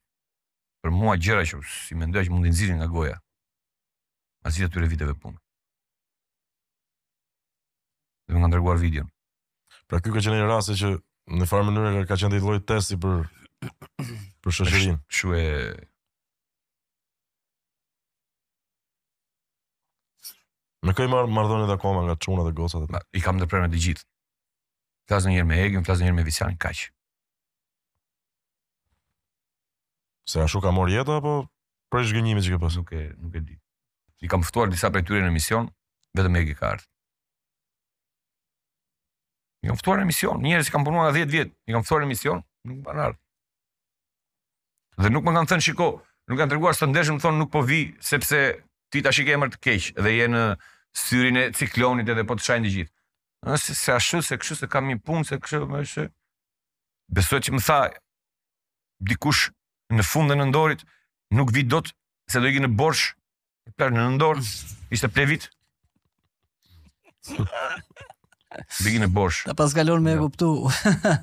[0.84, 3.18] për mua gjëra që si mendoja që mundi nxirin nga goja.
[4.44, 5.40] Ma zgjidhë atyre viteve punë.
[8.28, 9.10] Dhe më nga videon.
[9.88, 10.94] Pra kjo ka qenë një rase që
[11.40, 13.24] në farë mënyrë ka qenë dhe lloj testi për,
[14.44, 15.00] për shëshërin.
[15.08, 15.54] Shë e...
[20.88, 22.92] Me këj marë mardhoni dhe akoma nga quna dhe gosat?
[22.94, 24.06] Ma, I kam ndërprer prerën e të gjithë.
[25.08, 26.92] Flasë njërë me Egin, flasë njërë me Visjanin, kaqë.
[30.28, 31.32] Se ashtu ka morë jetë apo
[31.94, 32.76] prej zhgënjimit që ke pas?
[32.76, 33.56] Nuk e, nuk e di.
[34.26, 35.70] I kam ftuar disa prej tyre në emision,
[36.20, 36.90] vetëm Egi ka ardhur.
[39.64, 42.04] I kam ftuar në emision, njerëz që kanë punuar nga 10 vjet, i kam ftuar
[42.04, 43.22] në emision, nuk kanë ardhur.
[45.06, 45.88] Dhe nuk më kanë thënë shiko,
[46.28, 48.42] nuk kanë treguar se ndeshëm thonë nuk po vi sepse
[48.92, 50.44] ti tash i ke emër të keq dhe je në
[51.08, 52.94] syrin e ciklonit edhe po të shajnë të gjithë.
[53.48, 56.06] Ëh se, ashtu se kështu se kam një punë se kështu më është.
[57.16, 57.78] Besoj që më tha
[59.12, 59.44] dikush
[59.96, 60.84] në fund dhe në ndorit,
[61.36, 61.94] nuk vit do të
[62.32, 63.14] se do i në borsh,
[63.68, 64.42] e në ndor,
[64.92, 65.48] ishte ple vit.
[68.58, 69.44] Do i në borsh.
[69.46, 70.48] Ta pas kalon me e kuptu.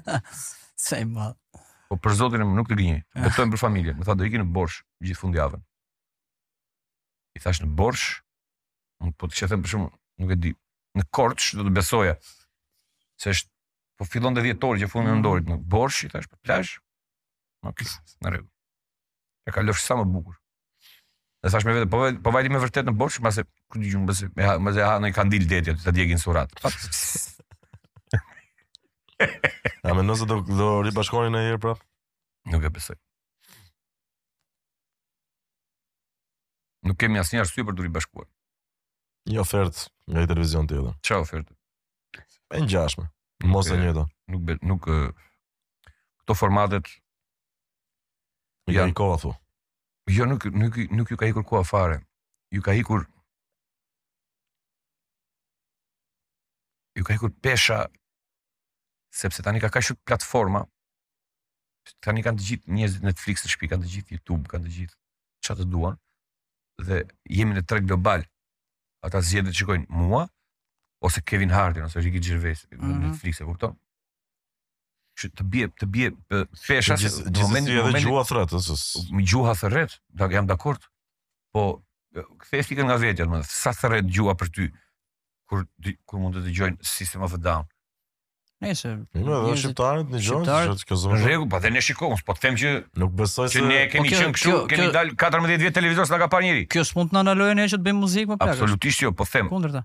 [0.84, 1.32] Se i malë.
[1.88, 3.00] Po për zotin e më nuk të gjenë.
[3.16, 3.34] Dhe ah.
[3.34, 3.94] të për familje.
[3.96, 5.64] Më tha do i në borsh, gjithë fund javën.
[7.34, 8.04] I thash në borsh,
[9.02, 9.90] më po të qëthëm për shumë,
[10.22, 10.52] nuk e di,
[11.00, 12.14] në korç, do të besoja,
[13.18, 13.50] se është,
[13.98, 15.56] po fillon dhe dhjetorit, që fund në ndorit, mm.
[15.56, 16.76] në borsh, i thash, për po plash,
[17.64, 18.46] na regu
[19.46, 20.36] e ka lëfsh sa më bukur.
[21.44, 24.14] Dhe thash me vetë, po vajti po me vërtet në borsh, mase ku di më
[24.16, 26.52] se më se ha në kandil detë, ta djegin surat.
[29.84, 31.82] A më nëse do do ribashkoni në herë prap?
[32.50, 32.96] Nuk e besoj.
[36.88, 38.26] Nuk kemi asnjë arsye për të ribashkuar.
[39.30, 40.98] Një ofertë nga i televizion tjetër.
[41.06, 41.54] Çfarë ofertë?
[42.58, 43.06] E ngjashme.
[43.54, 44.04] Mos e njëjtë.
[44.34, 46.90] Nuk nuk këto formatet
[48.72, 49.32] Ja në kohë thu.
[50.16, 52.00] Jo nuk nuk nuk ju ka ikur kua fare.
[52.50, 53.06] Ju ka ikur
[56.94, 57.88] Ju ka ikur pesha
[59.10, 60.60] sepse tani ka kaq shumë platforma.
[62.06, 64.94] Tani kanë të gjithë njerëzit Netflix në shpi, kanë të gjithë YouTube, kanë të gjithë
[65.42, 65.98] çfarë të duan.
[66.86, 67.00] Dhe
[67.34, 68.22] jemi në treg global.
[69.04, 70.22] Ata zgjedhin të shikojnë mua
[71.04, 73.02] ose Kevin Hartin ose Ricky Gervais në mm -hmm.
[73.08, 73.74] Netflix e kupton?
[75.18, 76.10] që të bie të bie
[76.64, 77.12] fesha në
[77.42, 78.76] moment në moment gjuha thret ose
[79.14, 80.86] më gjuha thret do jam dakord
[81.54, 81.66] po
[82.44, 84.66] kthesh fikën nga vetja më sa thret gjuha për ty
[85.50, 85.66] kur
[86.08, 87.68] kur mund të dëgjojnë system of a down
[88.64, 90.50] nëse në do shqiptarët në gjon
[90.82, 94.10] çka zonë rregull po dhe ne shikojmë po them që nuk besoj se ne kemi
[94.10, 97.18] po qenë këtu kemi dal 14 vjet televizor s'na ka parë njerëj kjo s'mund të
[97.18, 99.84] na analojë ne që të bëjmë muzikë më pak absolutisht jo po them kundërta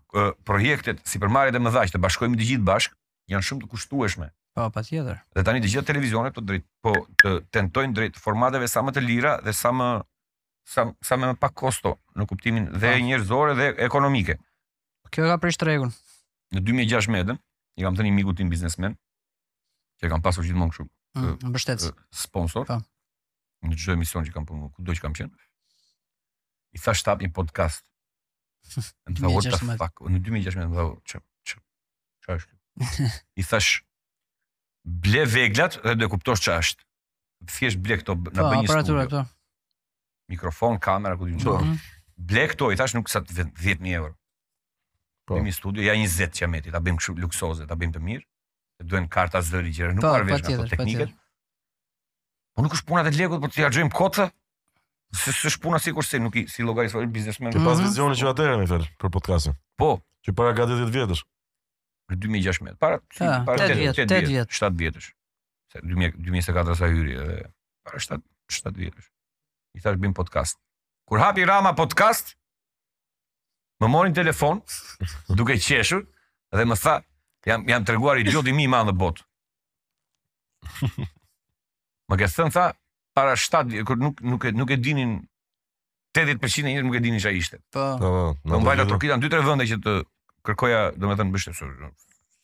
[0.49, 2.95] projektet si për marrë të mëdhaj të bashkohemi të gjithë bashkë
[3.35, 5.19] janë shumë të kushtueshme Po, pa patjetër.
[5.35, 9.35] Dhe tani të televizionet të drejt, po të tentojnë drejt formateve sa më të lira
[9.45, 9.89] dhe sa më
[10.69, 12.79] sa, sa më pak kosto në kuptimin po.
[12.81, 14.35] dhe njerëzor dhe ekonomike.
[15.13, 15.91] Kjo ka prish tregun.
[16.53, 17.35] Në 2016,
[17.77, 18.97] i kam të një miku tim biznesmen,
[20.01, 20.85] që kam pasur gjithmonë kështu,
[21.45, 22.79] këshu mm, sponsor, pa.
[22.81, 23.67] Po.
[23.69, 25.29] në gjithë emision që kam përmë, ku që kam qenë,
[26.73, 27.85] i thash tap një podcast.
[29.05, 29.77] Në 2016.
[29.77, 31.21] Në 2016, më dhe, që,
[32.29, 33.77] që,
[34.85, 36.83] ble veglat dhe do e kuptosh ç'a është.
[37.49, 39.03] Të ble këto na po, bëj një studio.
[39.07, 39.21] Këto.
[40.31, 41.75] Mikrofon, kamera, ku di më thon.
[42.19, 44.13] Ble këto i thash nuk sa 10000 euro.
[45.27, 45.39] Po.
[45.45, 48.25] Në studio ja 20 çameti, ta bëjmë kështu luksoze, ta bëjmë të mirë.
[48.79, 51.07] Se duhen karta zë dhe gjëra, nuk ka po, vesh po ato teknikë.
[52.55, 54.29] Po nuk është puna të lekut, por të harxojmë kocë.
[55.19, 57.49] Së së shpuna sikur se nuk i si llogaris biznesmen.
[57.49, 57.85] Ti pas mhm.
[57.87, 59.55] vizionin që atëherë më thënë për podcastin.
[59.79, 59.93] Po.
[60.27, 61.23] Që para 10 vjetësh
[62.09, 62.79] për 2016.
[62.81, 64.55] Para 8 vjet, 7 vjet.
[64.57, 65.11] 7 vjetësh.
[65.69, 67.37] Se 2000 2004 sa hyri edhe
[67.85, 68.23] para 7
[68.57, 69.09] 7 vjetësh.
[69.77, 70.57] I thash bim podcast.
[71.09, 72.33] Kur hapi Rama podcast,
[73.81, 74.61] më morin telefon
[75.39, 76.03] duke qeshur
[76.57, 76.97] dhe më tha,
[77.47, 79.25] jam jam treguar i gjodi më i madh në botë.
[82.09, 82.67] Më ke thënë tha
[83.17, 85.19] para 7 vjet kur nuk nuk e nuk e dinin
[86.17, 87.61] 80% e njerëzve nuk e dinin çfarë ishte.
[87.73, 87.83] Po.
[88.01, 88.07] Po.
[88.07, 89.99] po, po, po në Valë Turkitan 2-3 vende që të
[90.45, 91.63] kërkoja, do me thënë,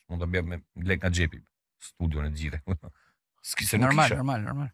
[0.10, 1.40] mund të bje me lek nga gjepi,
[1.92, 2.60] studio në gjithë.
[3.46, 4.70] Ski normal, Normal, normal, normal.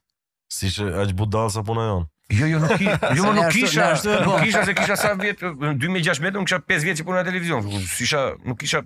[0.51, 2.07] Si që aqë budal sa puna jonë.
[2.31, 3.85] Jo, jo, nuk kisha, jo, nuk kisha,
[4.25, 7.67] nuk kisha, se kisha sa vjetë, 2016 2006 nuk kisha 5 vjetë që puna televizion,
[7.91, 8.81] s'isha nuk kisha,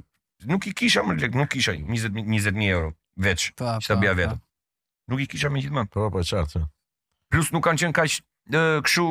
[0.49, 2.93] nuk i kisha më lek, nuk kisha 20.000 euro
[3.27, 4.37] veç, që të bja vetë.
[5.13, 5.85] Nuk i kisha me gjithë më.
[5.93, 6.63] Po, pa, po, qartë.
[7.33, 8.17] Plus nuk kanë qenë kaq
[8.87, 9.05] këshu,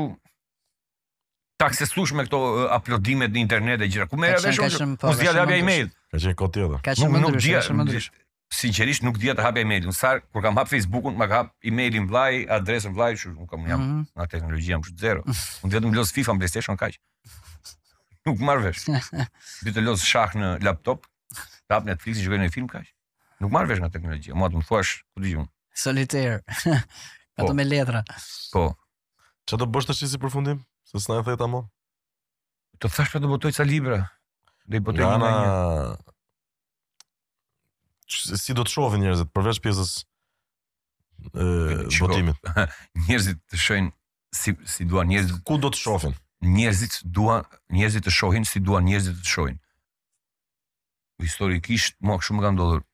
[1.63, 2.41] taksë sush me këto
[2.75, 4.09] aplodimet në internet e gjitha.
[4.11, 4.99] Ku merr vesh unë?
[5.03, 5.89] Po zgjat dhe hapja email.
[6.15, 7.11] Ka qenë kot tjetër.
[7.11, 8.03] Nuk nuk di.
[8.55, 9.95] Sinqerisht nuk di ta hapja emailin.
[9.97, 13.65] Sa kur kam hap Facebookun, ma ka hap emailin vllai, adresën vllai, që nuk kam
[13.71, 13.83] jam.
[13.83, 14.03] Mhm.
[14.17, 15.25] Nga teknologjia më shumë zero.
[15.67, 16.99] Unë vetëm los FIFA në PlayStation kaq.
[18.29, 18.85] Nuk marr vesh.
[19.65, 21.07] Dy të shah në laptop,
[21.73, 22.87] hap Netflix, të shikoj një film kaq.
[23.43, 24.35] Nuk marr vesh nga teknologjia.
[24.39, 25.51] Mua të thuash, ku di unë.
[25.75, 26.39] Solitaire.
[27.35, 27.43] Po.
[27.43, 28.05] Ato me letra.
[28.55, 28.69] Po.
[29.49, 30.63] Çfarë do bësh tash si përfundim?
[30.85, 31.61] Se s'na e thejt amo?
[32.83, 34.01] Të thash për të botoj ca libra.
[34.69, 35.37] Dhe i botoj në një
[38.45, 39.91] Si do të shohin njerëzit, përveç pjesës
[41.25, 41.45] e,
[42.05, 42.51] botimit?
[43.07, 43.89] njerëzit të shohin
[44.39, 45.39] si, si duan njerëzit...
[45.49, 46.15] Ku do të shohin?
[46.45, 49.57] Njerëzit, duan, njerëzit të shohin si duan njerëzit të shohin.
[51.25, 52.85] Historikisht, më shumë më kanë dollur,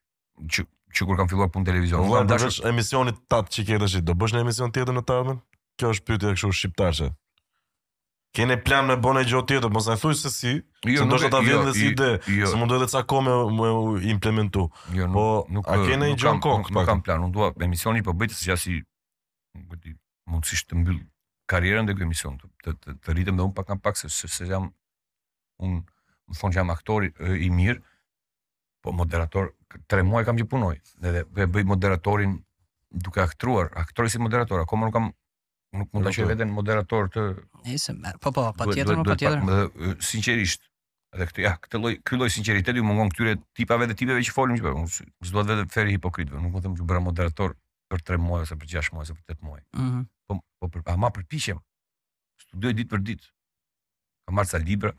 [0.46, 2.06] që, që kur kam filluar punë televizion.
[2.06, 5.42] Vlad, emisionit tatë që kjetë është, do bësh në emision tjetër në tabën?
[5.80, 7.10] Kjo është pyetje këshu shqiptarëse.
[8.34, 10.50] Keni plan me bënë gjë tjetër, mos e thuj se si,
[10.86, 13.24] jo, se ndoshta ta vjen jo, dhe si ide, jo, se mundoj edhe ca kohë
[13.26, 14.68] me, me implementu.
[14.94, 15.24] Jo, nuk, po,
[15.56, 16.60] nuk, a keni një gjë kok?
[16.60, 18.76] Nuk, nuk kam plan, unë dua emisioni po bëjtë se ja si
[19.72, 19.96] gëti,
[20.30, 21.00] mundësisht të mbyll
[21.50, 24.10] karierën dhe këtë emision, të, të, të, të rritëm dhe unë pak kam pak, se,
[24.20, 24.70] se, se jam,
[25.66, 25.80] unë
[26.30, 27.82] më thonë që jam aktori i mirë,
[28.84, 29.50] po moderator,
[29.90, 32.38] tre muaj kam që punoj, dhe, dhe bëj moderatorin
[32.94, 35.10] duke aktruar, aktori si moderator, akoma nuk kam
[35.70, 37.24] nuk mund ta qej veten moderator të
[37.66, 39.96] Nëse, po po, patjetër, po patjetër.
[40.08, 40.64] Sinqerisht,
[41.14, 44.58] edhe këtë ja, këtë lloj ky lloj sinqeriteti mungon këtyre tipave dhe tipeve që folim,
[44.60, 47.54] që po, unë s'do të vetë feri hipokritëve, nuk mund të më bëra moderator
[47.90, 49.62] për 3 muaj ose për 6 muaj ose për 8 muaj.
[49.74, 50.04] Mm -hmm.
[50.30, 51.60] Po po për ama përpiqem.
[52.44, 53.30] Studoj ditë për ditë.
[54.26, 54.92] Kam marrë sa libra,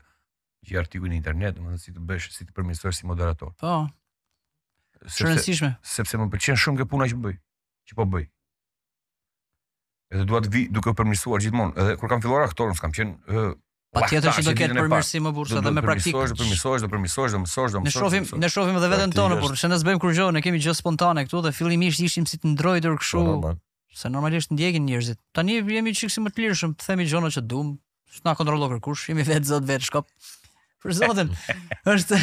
[0.66, 3.52] gjë artikuj në internet, domethënë si të bësh, si të përmirësohesh si moderator.
[3.60, 3.74] Po.
[5.06, 5.72] Është rëndësishme.
[5.82, 7.36] Sepse më pëlqen shumë kjo puna që bëj.
[7.88, 8.28] Që po bëj
[10.12, 11.74] edhe duat vi duke përmirësuar gjithmonë.
[11.80, 13.52] Edhe kur kam filluar aktorën, s'kam qenë uh,
[13.92, 16.26] Patjetër që do ketë përmirësi më bursa edhe me praktikë.
[16.32, 17.86] Do të përmirësohesh, do përmirësohesh, do mësosh, do mësosh.
[17.86, 20.60] Ne shohim, ne shohim edhe veten tonë burrë, se ne s'bëjmë kur gjë, ne kemi
[20.64, 23.24] gjë spontane këtu dhe fillimisht ishim si të ndrojtur kështu.
[23.44, 23.52] Po,
[24.00, 25.18] se normalisht ndjekin njerëzit.
[25.36, 27.74] Tani jemi çiksi më të lirshëm, themi gjëra që duam,
[28.16, 30.08] s'na kontrollon kërkush, jemi vetë zot vetë shkop.
[30.82, 31.28] Për zotin,
[31.92, 32.16] është...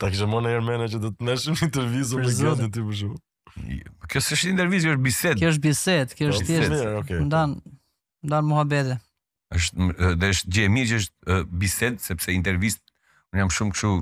[0.00, 2.96] Ta kështë më herë mene që do të neshëm intervizu me gjëtë në ti për
[3.02, 3.18] shumë.
[4.08, 5.38] Kjo është një intervistë, kjo është bisedë.
[5.40, 6.76] Kjo është bisedë, kjo po, është thjesht.
[7.08, 7.18] Po.
[7.28, 7.56] Ndan
[8.28, 8.98] ndan muhabete.
[9.54, 9.88] Është
[10.22, 12.96] dhe është gjë mirë që është bisedë sepse intervistë
[13.32, 13.92] un jam shumë kështu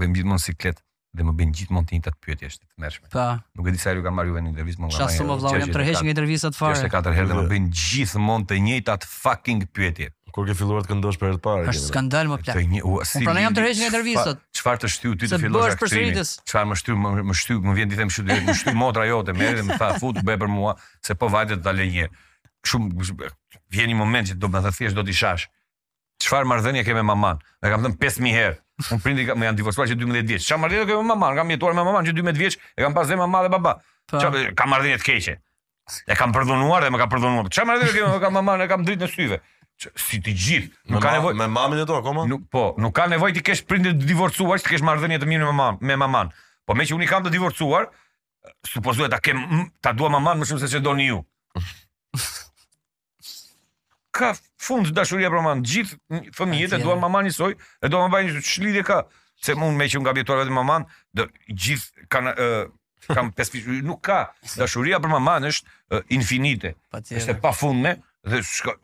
[0.00, 0.84] bëjmë gjithmonë siklet
[1.16, 3.08] dhe më bën gjithmonë të njëjta pyetje është të mërshme.
[3.14, 3.24] Po.
[3.56, 4.96] Nuk e di sa herë kam marrë juve në intervistë më nga.
[4.98, 6.76] Çfarë më vlau, jam tërheqë nga intervistat fare.
[6.76, 10.10] Është katër herë dhe më bën gjithmonë të njëjta fucking pyetje.
[10.36, 11.66] Kur ke filluar të këndosh për herë të parë?
[11.72, 12.58] Është skandal më plak.
[12.68, 12.98] Një, u,
[13.32, 14.42] ne jam tërheqë nga intervistat.
[14.58, 16.24] Çfarë të shtyu ty të fillosh aktrisë?
[16.52, 16.96] Çfarë më shtyu
[17.32, 20.20] më shtyu më vjen ditem shtyu më shtyu motra jote më dhe më tha fut
[20.20, 22.10] bëj për mua se po vajte të dalë një.
[22.66, 23.14] Shumë
[23.72, 25.48] vjen një moment që do të thashë do të shash
[26.26, 27.40] çfarë marrëdhënie ke me maman?
[27.62, 28.56] Ne kam thënë 5000 herë.
[28.86, 30.46] unë prindi më janë divorcuar që 12 vjeç.
[30.50, 31.36] Çfarë marrëdhënie ke me maman?
[31.38, 33.74] Kam jetuar me maman që 12 vjeç, e kam pasur mamë dhe baba.
[34.12, 35.36] Çfarë ka marrëdhënie të keqe?
[36.10, 37.48] E kam përdhunuar dhe më ka përdhunuar.
[37.52, 38.64] Çfarë marrëdhënie ke me maman?
[38.66, 39.40] E kam dritë në syve.
[39.76, 42.22] Që, si të gjithë, nuk ka nevojë me mamën e tua akoma?
[42.30, 45.44] Nuk po, nuk ka nevojë ti kesh prindë të divorcuar, t'i kesh marrëdhënie të mirë
[45.44, 46.32] me maman, me maman.
[46.64, 47.90] Po me që unë i kam të divorcuar,
[48.64, 49.44] supozohet ta kem
[49.84, 51.20] ta dua maman më shumë se çdo ju.
[54.16, 55.62] ka fund dashuria për mamën.
[55.66, 58.98] Gjithë fëmijët e duan mamën njësoj, e do të bëjnë një çlidhje ka
[59.46, 60.86] se mund me që nga bjetore vetë mamën,
[61.16, 62.66] do gjithë kanë uh,
[63.12, 64.20] kam pesë nuk ka
[64.56, 66.72] dashuria për mamën është uh, infinite.
[66.96, 68.76] Është pa pafundme dhe shka,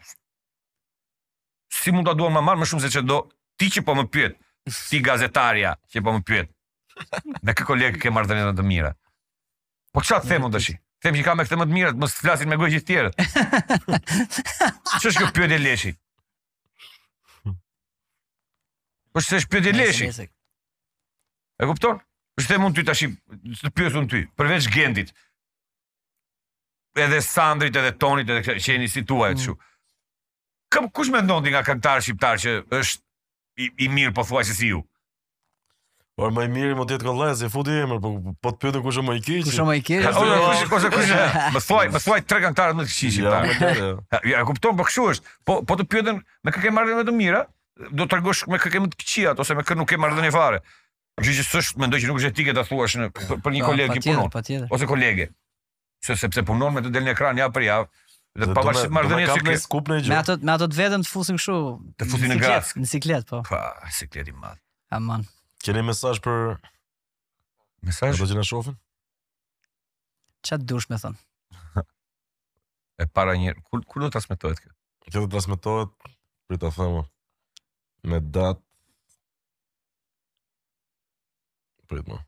[1.72, 3.20] si mund ta duan mamën më shumë se çdo do
[3.60, 4.38] ti që po më pyet,
[4.90, 6.52] ti gazetaria që po më pyet.
[7.46, 8.92] Me kë kolegë ke marrë dhënë të mira.
[9.92, 10.74] Po çfarë them unë tash?
[11.02, 13.82] them që ka me këtë më të mirët, mos të flasin me gojë të tjerët.
[15.00, 15.92] Ço është kjo pyetje leshi?
[19.12, 20.08] Po se është pyetje leshi.
[21.62, 21.98] E kupton?
[22.38, 23.04] Po se mund ty tash
[23.64, 25.10] të pyesun ty, përveç Gendit.
[27.02, 29.40] Edhe Sandrit, edhe Tonit, edhe që jeni si tuaj mm.
[29.40, 29.56] kështu.
[30.72, 33.04] Kam kush mendon ti nga këngëtar shqiptar që është
[33.58, 34.84] i, i mirë po thuaj se si ju?
[36.14, 38.09] Por më mirë miri mund të jetë kollaj, se futi emër, po
[38.44, 39.47] po të pyetën kush është më i keq.
[39.47, 40.09] Kush është më i keq?
[40.18, 41.12] Po kush kush kush?
[41.56, 43.16] Më thuaj, më thuaj tre këngëtarë më të këqij.
[43.16, 43.40] Ja,
[43.78, 43.86] jo.
[44.12, 44.43] ja, ja.
[44.48, 45.30] kupton, po kështu është.
[45.48, 47.40] Po po të pyetën me kë ke marrë më të mira,
[47.89, 50.18] do të tregosh me kë ke më të këqij ose me kë nuk ke marrë
[50.20, 50.60] dhënë fare.
[51.24, 53.98] Gjithë që së mendoj që nuk është etike ta thuash në për, për një kolegë
[53.98, 54.68] që punon.
[54.76, 55.30] Ose kolegë,
[56.05, 57.93] Se sepse punon me të del në ekran javë për javë,
[58.43, 61.09] Dhe pa vashë të mardhënje si ke skup në Me ato, me ato vetëm të
[61.12, 61.56] fusim këshu.
[62.01, 62.80] Të fusim në grasë.
[62.80, 63.43] Në siklet, po.
[63.47, 63.60] Pa,
[63.93, 64.56] siklet i madhë.
[64.97, 65.28] Aman.
[65.62, 66.56] Keni mesaj për...
[67.86, 68.16] Mesaj?
[68.16, 68.78] Ato që në shofin?
[70.43, 71.84] Qa të dush me thënë.
[73.02, 74.72] e para njërë, kur, do të asmetohet kjo?
[75.06, 75.93] Kjo do të asmetohet,
[76.48, 77.02] për të thëmë,
[78.10, 78.62] me datë...
[81.93, 82.18] Për të më.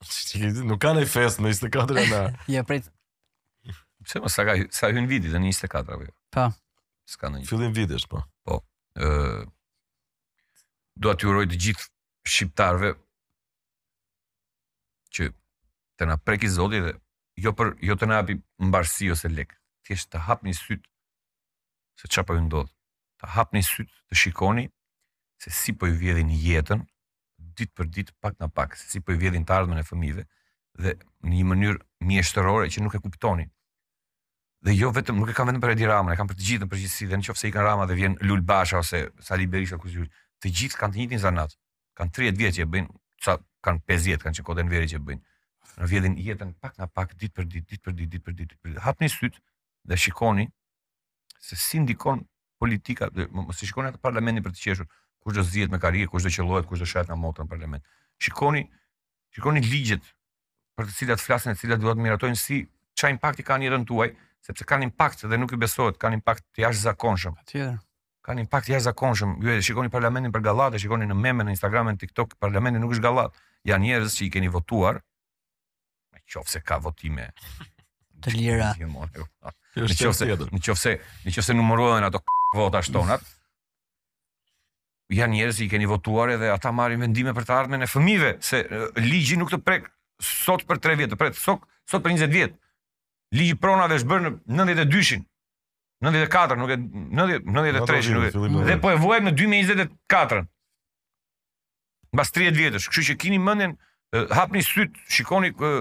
[0.69, 2.41] Nuk ka një fest në 24 janar.
[2.53, 2.89] Jo, prit,
[4.03, 6.11] Pse më ka sa hyn viti tani 24 apo jo?
[6.35, 6.43] Po.
[7.11, 7.47] S'ka ndonjë.
[7.49, 8.19] Fillim vitesh po.
[8.45, 8.59] Po.
[9.03, 9.41] ë uh,
[11.01, 11.85] Do t'ju uroj të gjithë
[12.29, 12.91] shqiptarëve
[15.17, 15.27] që
[15.97, 16.91] të na preki Zoti dhe
[17.45, 18.35] jo për jo të na hapi
[18.67, 19.55] mbarsi ose lek,
[19.87, 20.85] thjesht të hapni syt
[21.97, 22.69] se çfarë po ju ndodh.
[23.23, 24.67] Të hapni syt, të shikoni
[25.41, 26.85] se si po ju vjedhin jetën
[27.57, 30.27] ditë për ditë pak na pak, se si po ju vjedhin të ardhmen e fëmijëve
[30.83, 30.93] dhe
[31.25, 31.81] në një mënyrë
[32.11, 33.49] mjeshtërore që nuk e kuptonin
[34.63, 36.63] dhe jo vetëm nuk e kanë vetëm për Edi Rama, e kanë për të gjithë
[36.63, 39.97] në përgjithësi, dhe nëse i kanë Rama dhe vjen Lul Basha ose Sali Berisha kush
[39.97, 41.57] dysh, të gjithë kanë të njëjtin zanat.
[41.99, 42.93] Kan 30 vjet që bëjnë,
[43.27, 43.35] sa
[43.65, 45.21] kanë 50, kanë që kodën veri që bëjnë.
[45.83, 48.59] Në vjetin jetën pak nga pak ditë për ditë, ditë për ditë, ditë për ditë.
[48.71, 48.79] Dit.
[48.87, 49.37] Hapni syt
[49.91, 50.47] dhe shikoni
[51.43, 52.23] se si ndikon
[52.59, 54.89] politika, dhe, më, si shikoni atë parlamentin për të qeshur,
[55.23, 57.85] kush do zihet me karrierë, kush do qellohet, kush do shëhet nga motra në parlament.
[58.23, 58.63] Shikoni,
[59.35, 60.09] shikoni ligjet
[60.77, 62.61] për të cilat flasin, të cilat duhet miratojnë si
[62.99, 64.09] çaj impakti kanë jetën tuaj,
[64.43, 67.37] sepse kanë impakt dhe nuk i besohet, kanë impakt të jashtëzakonshëm.
[67.47, 67.75] Tjetër.
[68.27, 69.37] Kanë impakt të jashtëzakonshëm.
[69.43, 72.95] Ju e shikoni parlamentin për Gallat, shikoni në meme në Instagram, në TikTok, parlamenti nuk
[72.97, 73.39] është Gallat.
[73.67, 74.99] Jan njerëz që i keni votuar.
[76.13, 77.29] Në qoftë se ka votime
[78.23, 78.73] të lira.
[79.73, 79.87] Jo.
[79.87, 80.91] Në qoftë se në qoftë se
[81.23, 82.19] në qoftë se numërohen ato
[82.59, 83.23] vota shtonat.
[85.13, 88.29] janë njerëz që i keni votuar edhe ata marrin vendime për të ardhmen e fëmijëve
[88.41, 88.61] se
[89.03, 89.83] ligji nuk të prek
[90.25, 92.55] sot për 3 vjet, të prek sot sot për 20 vjet
[93.33, 95.23] ligji pronave është bërë në 92-shin.
[96.03, 98.21] 94, nuk e 93-shin.
[98.67, 100.49] Dhe po e vuajmë në 2024-ën.
[102.13, 103.75] Mbas 30 vjetësh, këshu që keni mendjen,
[104.37, 105.75] hapni syt, shikoni kë,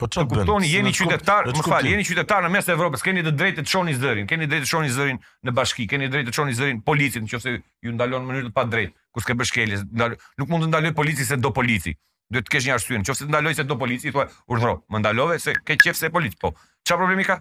[0.00, 3.30] Po çfarë kuptoni jeni qytetar, më fal, jeni qytetar në mes të Evropës, keni të
[3.38, 6.56] drejtë të çoni zërin, keni drejtë të çoni zërin në bashki, keni drejtë të çoni
[6.58, 7.52] zërin policit nëse
[7.86, 11.28] ju ndalon në mënyrë të padrejtë, kur s'ke bësh kelis, nuk mund të ndaloj policin
[11.28, 11.92] se do polici
[12.32, 13.00] duhet të kesh një arsye.
[13.02, 16.34] Nëse të ndaloj se do polici, thua, urdhro, më ndalove se ke qef se polic.
[16.40, 16.54] Po,
[16.86, 17.36] çfarë problemi ka?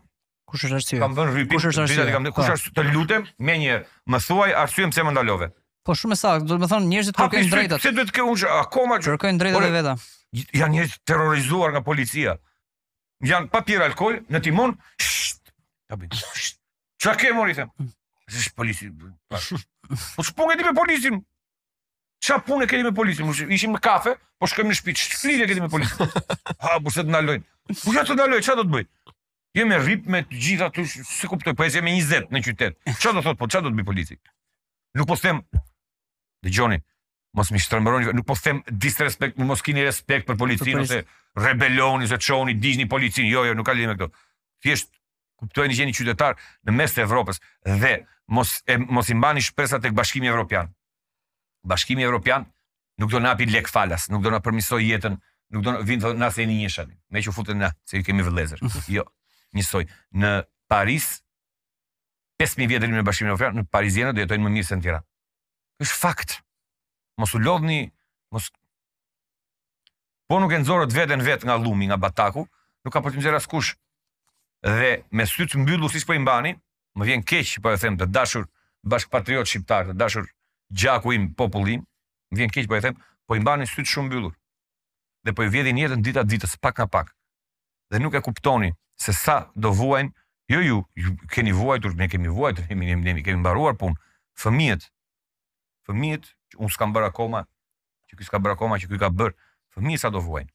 [0.52, 1.00] Kush është arsye?
[1.04, 1.56] Kam vënë rrypin.
[1.56, 2.08] Kush është arsye?
[2.12, 2.58] Kam kush po.
[2.58, 3.80] është të lutem, më një
[4.12, 5.50] më thuaj arsye pse më ndalove.
[5.88, 7.80] Po shumë saktë, do të më thonë njerëzit kanë drejtat.
[7.82, 9.96] Pse duhet të ke unë akoma kërkojnë drejtat e veta.
[10.62, 12.36] Janë njerëz terrorizuar nga policia.
[13.32, 14.76] Janë papir alkol në timon.
[15.92, 16.22] Ja bëj.
[17.02, 17.72] Çfarë kemi mori them?
[17.82, 17.96] Mm.
[18.56, 18.94] policin.
[20.16, 21.18] Po shpunë ti me policin.
[22.22, 23.30] Qa punë e keni me polisin?
[23.50, 26.12] Ishim me kafe, po shkëm në shpi, që flirë e keni me polisin?
[26.64, 27.48] Ha, bu se po të ndalojnë.
[27.82, 29.16] Bu që të ndalojnë, qa do të bëjnë?
[29.58, 31.02] Je me rip me të gjitha të sh...
[31.08, 32.78] se kuptoj, po e zhe me 20 në qytet.
[33.02, 34.22] Qa do thot, po qa do të bëjnë polisin?
[35.00, 35.42] Nuk po stem,
[36.46, 36.78] dhe gjoni,
[37.38, 41.02] mos mi shtërëmëroni, nuk po stem disrespekt, mos kini respekt për policin, ose
[41.42, 44.12] rebeloni, se qoni, dizni policin, jo, jo, nuk ka lidi me këto.
[44.62, 44.94] Thjesht,
[45.42, 46.38] kuptojnë i qytetar
[46.70, 47.42] në mes të Evropës,
[47.82, 47.96] dhe
[48.32, 50.70] mos, e, mos i mbani shpresat tek Bashkimi Evropian.
[51.64, 52.46] Bashkimi Evropian
[52.98, 55.16] nuk do na pi lek falas, nuk do na përmisoj jetën,
[55.54, 56.94] nuk do na vin na se një jeshën.
[57.10, 58.64] Me që futen na, se ju kemi vëllëzër.
[58.96, 59.06] Jo,
[59.58, 59.88] njësoj.
[60.22, 60.32] Në
[60.70, 61.08] Paris
[62.42, 65.06] 5000 vjet në Bashkimin Evropian, në parizianët do jetojnë më mirë se në Tiranë.
[65.86, 66.36] Është fakt.
[67.22, 67.82] Mos u lodhni,
[68.34, 68.48] mos
[70.32, 72.46] po nuk e nxorët veten vet nga lumi, nga bataku,
[72.86, 73.74] nuk ka për të nxjerr askush.
[74.66, 76.56] Dhe me sy të mbyllur siç po i mbani,
[76.98, 78.46] më vjen keq po e them të dashur
[78.90, 80.30] bashkpatriot shqiptar, të dashur
[80.72, 81.84] gjaku im popullim,
[82.32, 84.34] më vjen keq po e them, po i mbani syt shumë mbyllur.
[85.26, 87.12] Dhe po i vjedhin jetën dita ditës pak a pak.
[87.92, 90.14] Dhe nuk e kuptoni se sa do vuajn,
[90.54, 93.98] jo ju, ju keni vuajtur, ne kemi vuajtur, kemi ne kemi, mbaruar punë.
[94.42, 94.88] Fëmijët,
[95.88, 97.44] fëmijët, unë s'kam bërë akoma,
[98.10, 99.36] që ky s'ka bërë akoma, që ky ka bërë,
[99.76, 100.48] fëmijët sa do vuajn.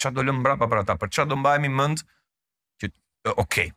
[0.00, 0.28] Çfarë mm.
[0.30, 0.94] do mbra pa për ata?
[1.00, 2.04] Për çfarë do mbajemi mend
[2.80, 2.92] që
[3.42, 3.72] okay,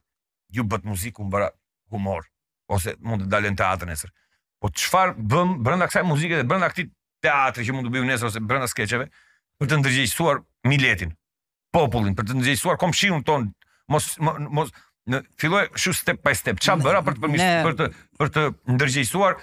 [0.53, 1.49] ju bëtë muzikë, unë bëra
[1.91, 2.29] humor
[2.69, 4.11] ose mund të dalën teatrin nesër.
[4.59, 6.89] Po çfarë bëm brenda kësaj muzike dhe brenda këtij
[7.23, 9.05] teatri që mund të bëjmë nesër ose brenda skeçeve
[9.59, 11.13] për të ndërgjegjësuar miletin,
[11.75, 13.47] popullin, për të ndërgjegjësuar komshinun ton.
[13.91, 14.73] Mos mos
[15.09, 16.59] në filloi shu step by step.
[16.63, 18.43] Çfarë bëra për të për të për të
[18.75, 19.39] ndërgjegjësuar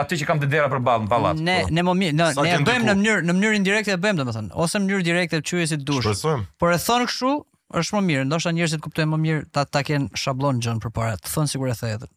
[0.00, 1.44] atë që kam të dera përballë në pallat.
[1.48, 4.80] Ne ne më ne e bëjmë në mënyrë në mënyrë indirekte e bëjmë domethënë, ose
[4.80, 6.26] në mënyrë direkte çuesi të dush.
[6.58, 7.36] Por e thon kështu
[7.82, 11.20] është më mirë, ndoshta njerëzit kuptojnë më mirë ta ta kenë shabllon gjën përpara.
[11.28, 12.12] Thon sigurisht e thënë.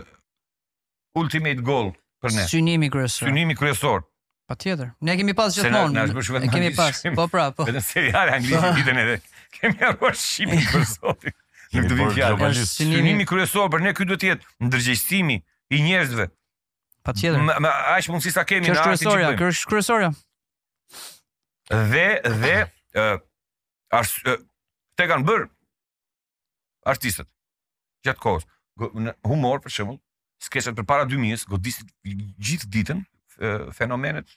[1.19, 1.91] ultimate goal
[2.23, 2.47] për ne.
[2.53, 3.27] Synimi kryesor.
[3.27, 4.07] Synimi kryesor.
[4.47, 4.89] Patjetër.
[5.07, 6.07] Ne kemi pas gjithmonë.
[6.43, 7.03] Ne kemi pas.
[7.15, 7.63] Po pra, po.
[7.67, 9.29] Vetëm seriale anglisht ditën e vet.
[9.59, 11.35] kemi arruar shqipin për zotin.
[11.73, 16.27] Në këtë të fjalë, synimi kryesor për ne këtu duhet të jetë ndërgjegjësimi i njerëzve.
[17.07, 17.41] Patjetër.
[17.65, 20.11] Ma aq mund si sa kemi na atë historia, kësh kryesorja.
[21.71, 22.07] Dhe
[22.43, 22.55] dhe
[22.99, 23.19] ëh
[23.97, 24.13] as
[24.97, 25.47] te kanë bër
[26.93, 27.29] artistët.
[28.05, 28.45] Gjatë kohës,
[29.27, 29.73] humor për
[30.43, 33.01] skeshet për përpara 2000-s, godisit gjithë ditën
[33.77, 34.29] fenomenet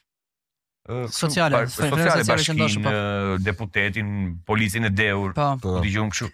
[1.09, 3.37] sociale, sociale, sociale bashkin, uh, po.
[3.43, 6.31] deputetin, policin e deur, po, po dëgjojmë kështu.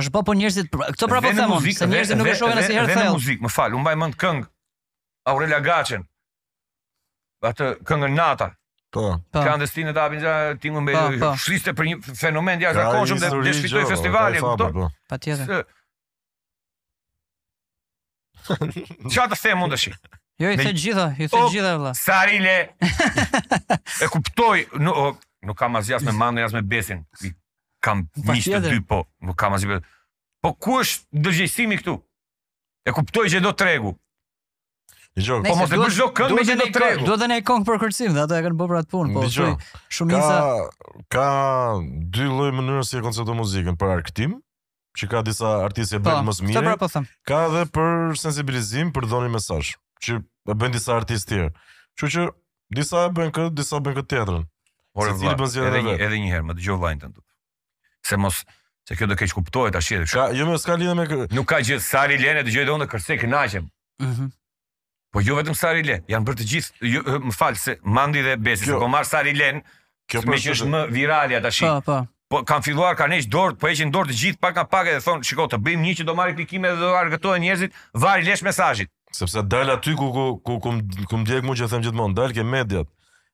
[0.00, 3.14] Është po po njerëzit, pra- këto prapo them, se njerëzit nuk e shohin asnjëherë thellë.
[3.16, 4.46] muzikë, më fal, u mbaj mend këngë
[5.32, 6.04] Aurelia Gaçen.
[7.42, 8.52] Atë këngën Nata.
[8.90, 9.18] Po.
[9.30, 9.38] Pa.
[9.40, 9.46] Po.
[9.46, 10.94] Kanë të ta bindja tingun me
[11.38, 14.48] shriste për një fenomen të jashtëzakonshëm pra, dhe desfitoi festivalin.
[15.06, 15.62] Patjetër.
[19.14, 19.98] Çfarë të them mund të shih?
[20.40, 21.90] Jo, i the gjitha, i the gjitha, vla.
[21.94, 22.70] Sarile,
[24.02, 25.08] e kuptoj, nuk, o,
[25.44, 27.02] nuk kam as me mandën, jasë me besin.
[27.84, 29.84] Kam mishtë të dy, po, nuk kam as besin.
[30.40, 31.98] Po, ku është dërgjësimi këtu?
[32.88, 33.92] E kuptoj që do tregu.
[35.20, 35.44] Gjok.
[35.50, 37.04] Po mos e bësh çdo këngë me do tregu.
[37.04, 39.76] Do të ne këngë për kërcim, dhe ato e kanë bërë atë pra punë, po
[39.98, 40.32] shumë ka
[41.12, 41.28] ka
[42.16, 44.38] dy lloj mënyra si e konceptu muzikën për arktim
[44.96, 46.92] që ka disa artistë e po, bëjnë më së pra po
[47.28, 51.50] Ka edhe për sensibilizim, për dhoni mesazh, që e bën disa artistë tjerë.
[51.98, 52.26] Kështu që
[52.78, 54.46] disa e bën këtë, disa bën këtë tjetrën.
[54.98, 55.70] Ore, Secili bën zgjedhje.
[55.70, 57.20] Edhe një, edhe një herë, më dëgjoj vllajën tënd.
[58.08, 58.40] Se mos
[58.88, 60.08] se kjo do keq kuptohet tash edhe.
[60.10, 61.28] Ka, jo më s'ka lidhje me këtë.
[61.36, 63.66] Nuk ka gjë, Sari Lene dëgjoj dhe unë kërcej kënaqem.
[64.06, 64.12] Mhm.
[64.24, 64.36] Mm
[65.10, 68.36] po jo vetëm Sari Lene, janë për të gjithë, jo, më fal se Mandi dhe
[68.38, 69.64] Besi, po marr Sari Lene,
[70.06, 71.64] kjo më që është më virale tash.
[71.64, 71.96] Po, po.
[72.30, 75.00] Po kanë filluar kanë neç dorë, po heqin dorë të gjithë pak nga pak edhe
[75.02, 77.74] thon, shikoj të bëjmë një që do marrë klikime dhe do argëtohen njerëzit,
[78.06, 80.70] vari lesh mesazhit sepse dal aty ku ku ku ku
[81.08, 82.86] ku më djeg mua që them gjithmonë dal ke mediat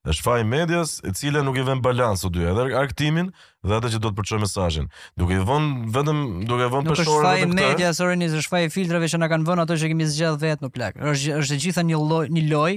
[0.06, 3.28] është faj medias e cila nuk i vën balans u dy edhe arktimin
[3.66, 4.86] dhe atë që do të përçojë mesazhin
[5.20, 8.52] duke i vënë vetëm duke i vënë peshorën vetëm këtë është faj medias orë është
[8.56, 11.58] faj filtrave që na kanë vënë ato që kemi zgjedhë vetë në plak është është
[11.58, 12.74] e gjitha një lloj një loj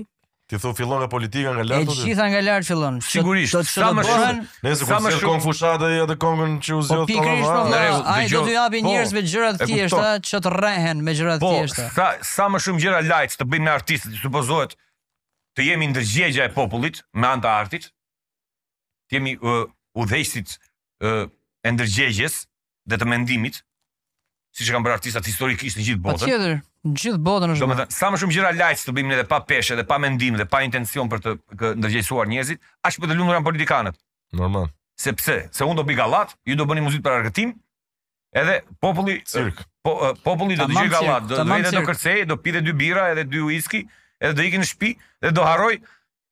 [0.50, 1.92] Ti thon fillon nga politika nga lartu.
[1.94, 2.96] E gjitha nga lart fillon.
[3.06, 3.54] Sigurisht.
[3.70, 4.48] Sa më shumë, sa më shumë.
[4.66, 7.36] Ne sa se shumë konfushat ai atë kongun që u zot tonë.
[7.44, 7.82] Po, po
[8.14, 11.46] ai do të japi po, njerëzve gjëra të thjeshta që të rrehen me gjëra të
[11.46, 11.86] po, thjeshta.
[11.94, 14.74] Po, sa më shumë gjëra light të bëjnë artistët, supozohet
[15.60, 17.90] të jemi ndërgjegja e popullit me anë të artit.
[19.12, 19.68] Të jemi uh,
[20.02, 21.28] udhëheqësit uh,
[21.62, 22.42] e ndërgjegjes
[22.90, 23.62] dhe të mendimit,
[24.60, 26.26] siç kanë bërë artistat historikisht në gjithë botën.
[26.26, 26.56] Patjetër,
[26.90, 27.64] në gjithë botën është.
[27.64, 30.36] Domethënë, sa më shumë gjëra lajt të bëjmë ne edhe pa peshë, edhe pa mendim
[30.40, 31.36] edhe pa intencion për të
[31.80, 34.00] ndërgjegjësuar njerëzit, aq më të lumtur janë politikanët.
[34.40, 34.68] Normal.
[35.00, 37.54] Sepse, se unë do bëj gallat, ju do bëni muzikë për argëtim,
[38.42, 39.64] edhe populli cirk.
[39.88, 39.96] Po,
[40.28, 43.46] populli do të gjej gallat, do vjen do kërcej, do pidhe dy bira edhe dy
[43.48, 43.86] whisky,
[44.20, 44.92] edhe do ikin në shtëpi
[45.24, 45.78] dhe do harroj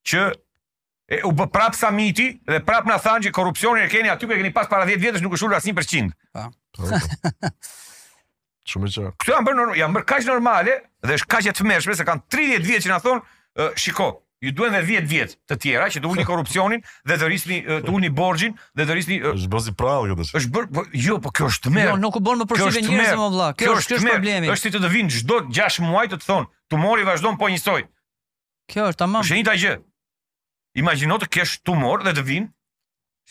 [0.08, 4.28] që e, u bë prap samiti dhe prap na thanë që korrupsioni e keni aty
[4.28, 6.18] që keni pas para 10 vjetësh nuk është ulur asnjë për qind.
[8.68, 9.14] Shumë çfarë.
[9.22, 10.76] Kto janë bërë normal, janë bërë kaq normale
[11.08, 14.08] dhe është kaq e tmeshme se kanë 30 vjet që na thon, uh, shiko,
[14.44, 17.80] ju duhen edhe 10 vjet të tjera që të ulni korrupsionin dhe të rrisni uh,
[17.88, 20.28] të ulni borxhin dhe të rrisni uh, Është bëzi prall këtë.
[20.42, 21.94] Është bërë, po, jo, po kjo është tmerr.
[21.94, 23.48] Jo, nuk u bën më për sipër njerëz më vëlla.
[23.62, 24.52] Kjo është kjo është problemi.
[24.56, 27.88] Është si të të vinë çdo 6 muaj të të thon, tumori vazhdon po njësoj.
[28.74, 29.24] Kjo është tamam.
[29.24, 29.78] Është njëta gjë.
[30.84, 32.52] Imagjino të kesh tumor dhe të vinë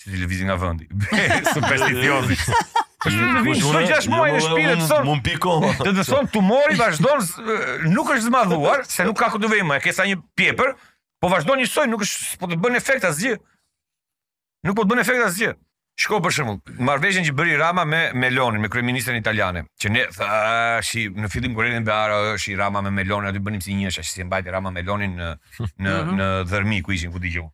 [0.00, 0.88] si televizi nga vendi.
[1.54, 2.36] Superstizioni.
[3.06, 3.72] vinë shtu
[4.12, 5.52] muaj në shpire të thonë Mun piko
[5.82, 7.24] të të mori vazhdojnë
[7.92, 10.70] Nuk është zmadhuar Se nuk ka këtë vejma E sa një pjepër
[11.22, 13.36] Po vazhdojnë një soj Nuk është po të bën efekt asë gjë
[14.68, 15.52] Nuk po të bën efekt asë gjë
[16.02, 16.52] Shko për shumë
[16.86, 20.26] Marveshën që bëri Rama me Melonin Me kreministrën italiane Që ne thë
[20.84, 21.82] shi, Në fillim kërën e
[22.34, 25.28] është i Rama me Melonin Aty bënim si një Shë si mbajti Rama Melonin Në,
[25.86, 26.12] në, mhm.
[26.20, 27.28] në dhërmi ku ishin Ku i po.
[27.32, 27.50] gjumë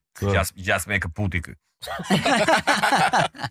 [0.64, 1.52] Gjas me këputi kë.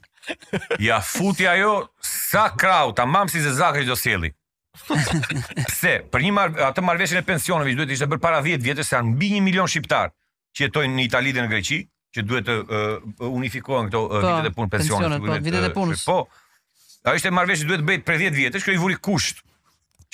[0.80, 1.73] Ja futi ajo
[2.06, 4.30] sa krau, ta mam si ze që do sjelli.
[5.68, 8.88] Pse, për një mar, atë marveshën e pensionëve që duhet ishte bërë para 10 vjetës,
[8.88, 10.14] se janë mbi një milion shqiptar
[10.57, 11.80] që jetojnë në Itali dhe në Greqi,
[12.15, 15.10] që duhet të uh, unifikohen këto uh, vitet e punë pensionës.
[15.10, 16.06] Po, pensionet, po, vitet e punës.
[16.07, 19.43] Po, ajo ishte marveshë që duhet bëjt për 10 vjetës, kjo i vuri kusht,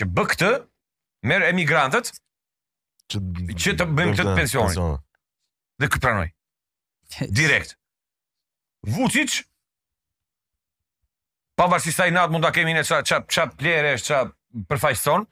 [0.01, 0.51] që bë këtë,
[1.31, 2.09] merë emigrantët,
[3.13, 3.21] që,
[3.63, 4.81] që të bëjmë këtë pensionit.
[5.81, 6.27] Dhe këtë pranoj.
[7.43, 7.77] Direkt.
[8.97, 9.43] Vucic,
[11.57, 14.21] pavarësisht sa i nat mund ta kemi ne ça ça ça plerësh ça
[14.69, 15.25] përfaqëson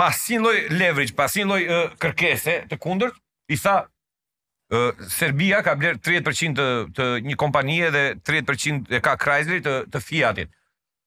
[0.00, 3.16] pa asnjë lloj leverage, pa loj lloj uh, kërkese të kundërt,
[3.52, 9.14] i sa uh, Serbia ka bler 30% të, të një kompanie dhe 30% e ka
[9.20, 10.50] Chrysler të, të Fiatit.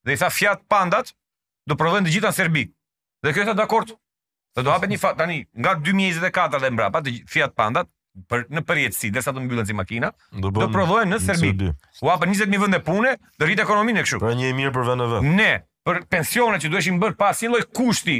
[0.06, 1.10] Dhe i sa Fiat Pandat
[1.66, 2.64] do prodhojnë të gjitha në Serbi.
[3.24, 3.90] Dhe kjo është dakord.
[4.54, 7.90] Dhe do hapet një fat tani nga 2024 dhe mbrapa të Fiat Pandat
[8.30, 11.70] për në përjetësi, derisa të mbyllen si makina, do, bën, do në Serbi.
[12.02, 14.20] U për 20 mijë vende pune, do rrit ekonominë kështu.
[14.22, 15.20] Pra një e mirë për VNV.
[15.38, 15.48] Ne,
[15.86, 18.18] për pensionet që duheshin bërë pa asnjë lloj kushti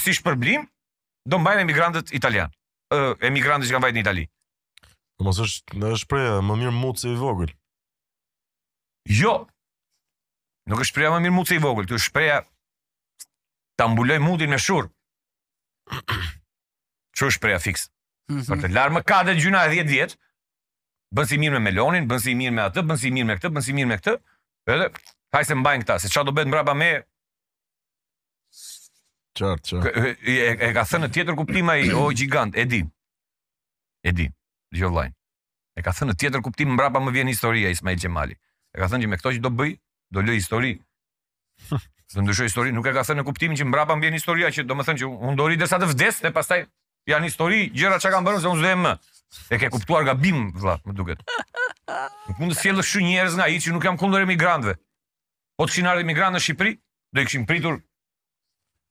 [0.00, 0.64] si shpërblim,
[1.28, 2.52] do mbajnë emigrantët italian.
[2.94, 4.24] Ë, emigrantët që kanë vajtë në Itali.
[4.80, 7.52] Do po mos është, në shpreha, më mirë mucë i vogël.
[9.20, 9.34] Jo.
[10.70, 12.40] Nuk është shpreha më mirë mucë i vogël, ti shpreha
[13.80, 14.88] ta mbuloj mutin me shur.
[17.18, 17.92] Çu shpreha fikse?
[18.30, 18.48] -hmm.
[18.50, 20.18] për të larë më kadet gjuna e 10 vjetë,
[21.16, 23.52] bën si mirë me melonin, bën si mirë me atë, bën si mirë me këtë,
[23.56, 24.14] bën si mirë me këtë,
[24.74, 24.88] edhe
[25.34, 26.90] haj se mbajnë këta, se qa do bëtë mbraba me...
[29.40, 30.14] Qartë, qartë.
[30.28, 32.82] E, e, ka thënë tjetër kuptima i, o gjigant, e di,
[34.04, 34.26] e di,
[34.76, 35.16] gjë vlajnë.
[35.80, 38.36] E ka thënë tjetër kuptim mbraba më vjen historia Ismail Gjemali.
[38.74, 39.72] E ka thënë që me këto që do bëj,
[40.14, 40.74] do lë histori.
[42.10, 44.86] Se ndryshoj histori, nuk e ka thënë kuptimin që mbrapa më historia që do më
[44.90, 46.66] thënë që unë do dërsa të vdes dhe pastaj
[47.08, 48.92] janë histori, gjëra që kam bërë, se unë zdoj më.
[49.54, 51.20] E ke kuptuar gabim, vla, më duket.
[52.30, 54.76] Nuk mund të sjellë shumë njerëz nga i që nuk jam kundër emigrantëve.
[55.58, 56.72] Po të dhe emigrantë në Shqipëri,
[57.14, 57.80] do i kishim pritur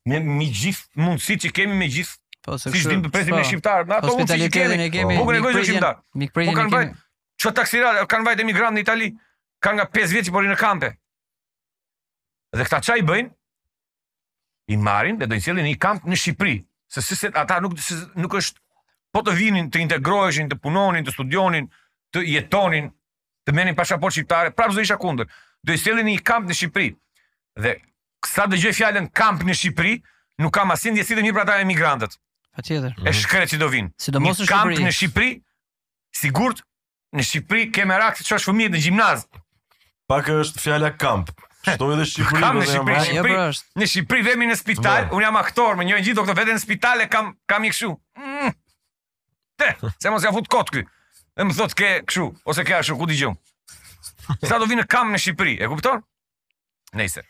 [0.09, 2.17] me me gjithë që kemi me gjithë.
[2.45, 5.17] Po se Si dim të presim po, me shqiptar, na to po, mundësi të kemi.
[5.19, 6.93] Po kemi gojë Shqiptarë Po kanë vajt.
[7.39, 9.09] Ço taksira, kanë vajt emigrantë në Itali.
[9.63, 10.89] Kanë nga 5 vjet që po në kampe.
[12.55, 13.33] Dhe këta çaj bëjnë
[14.75, 16.57] i marrin dhe do i sjellin në një kamp në Shqipëri
[16.89, 17.93] se si se ata nuk si,
[18.23, 18.57] nuk është
[19.13, 21.69] po të vinin të integroheshin, të punonin, të studionin,
[22.13, 22.89] të jetonin,
[23.45, 25.29] të merrin pasaportë shqiptare, prapë do isha kundër.
[25.65, 26.91] Do i sjellin një kamp në Shqipëri.
[27.63, 27.75] Dhe
[28.29, 29.95] sa dëgjoj fjalën kamp në Shqipëri,
[30.43, 32.15] nuk kam asnjë ndjesi të mirë për ata emigrantët.
[32.59, 32.93] Patjetër.
[33.05, 33.91] E shkret që do vinë.
[33.99, 34.55] Si do mos në Shqipëri.
[34.79, 35.31] Kamp në Shqipëri,
[36.21, 36.63] sigurt
[37.17, 39.25] në Shqipëri kemë rakt të çosh fëmijët në gjimnaz.
[40.09, 41.33] Pak është fjala kamp.
[41.65, 42.43] Çto vjen pra në Shqipëri?
[42.43, 42.67] Kam në
[43.09, 43.59] Shqipëri.
[43.79, 47.07] Në Shqipëri vemi në spital, un jam aktor, më njëjë doktor vetë në spital e
[47.11, 47.89] kam kam i kshu.
[48.19, 48.53] Mm.
[49.59, 50.85] Te, se mos ia fut kot këj,
[51.39, 53.35] E më thot ke kshu ose ke ashtu ku dëgjom.
[54.47, 55.99] Sa do vinë kam në Shqipëri, e kupton?
[56.99, 57.23] Nëse.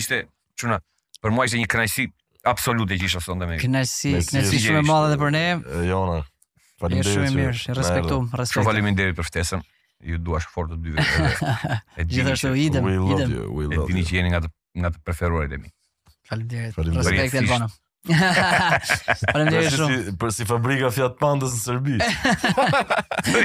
[0.00, 0.22] Ishte
[0.60, 0.78] çuna
[1.24, 2.06] për mua ishte një kënaqësi
[2.52, 3.58] absolute që isha sonte me.
[3.64, 5.42] Kënaqësi, kënaqësi shumë e madhe dhe për ne.
[5.90, 6.20] Jona.
[6.80, 7.16] Faleminderit.
[7.16, 8.68] Shumë mirë, respektum, respekt.
[8.70, 9.68] Faleminderit për ftesën
[10.00, 10.94] ju dua fort të dy
[12.10, 13.34] Gjithashtu idem, idem.
[13.36, 14.50] You, e dini që jeni nga të
[14.80, 15.70] nga të preferuarit e mi.
[16.28, 16.76] Faleminderit.
[16.94, 17.66] Respekt e bona.
[19.24, 19.96] Faleminderit shumë.
[20.04, 21.96] Si, për si fabrika Fiat Panda në Serbi.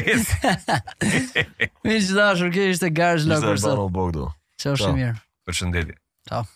[1.86, 4.38] Mirë që dashur, kjo ishte garzh lokur sot.
[4.62, 5.18] Ciao shumë mirë.
[5.50, 5.98] Përshëndetje.
[6.30, 6.55] Ciao.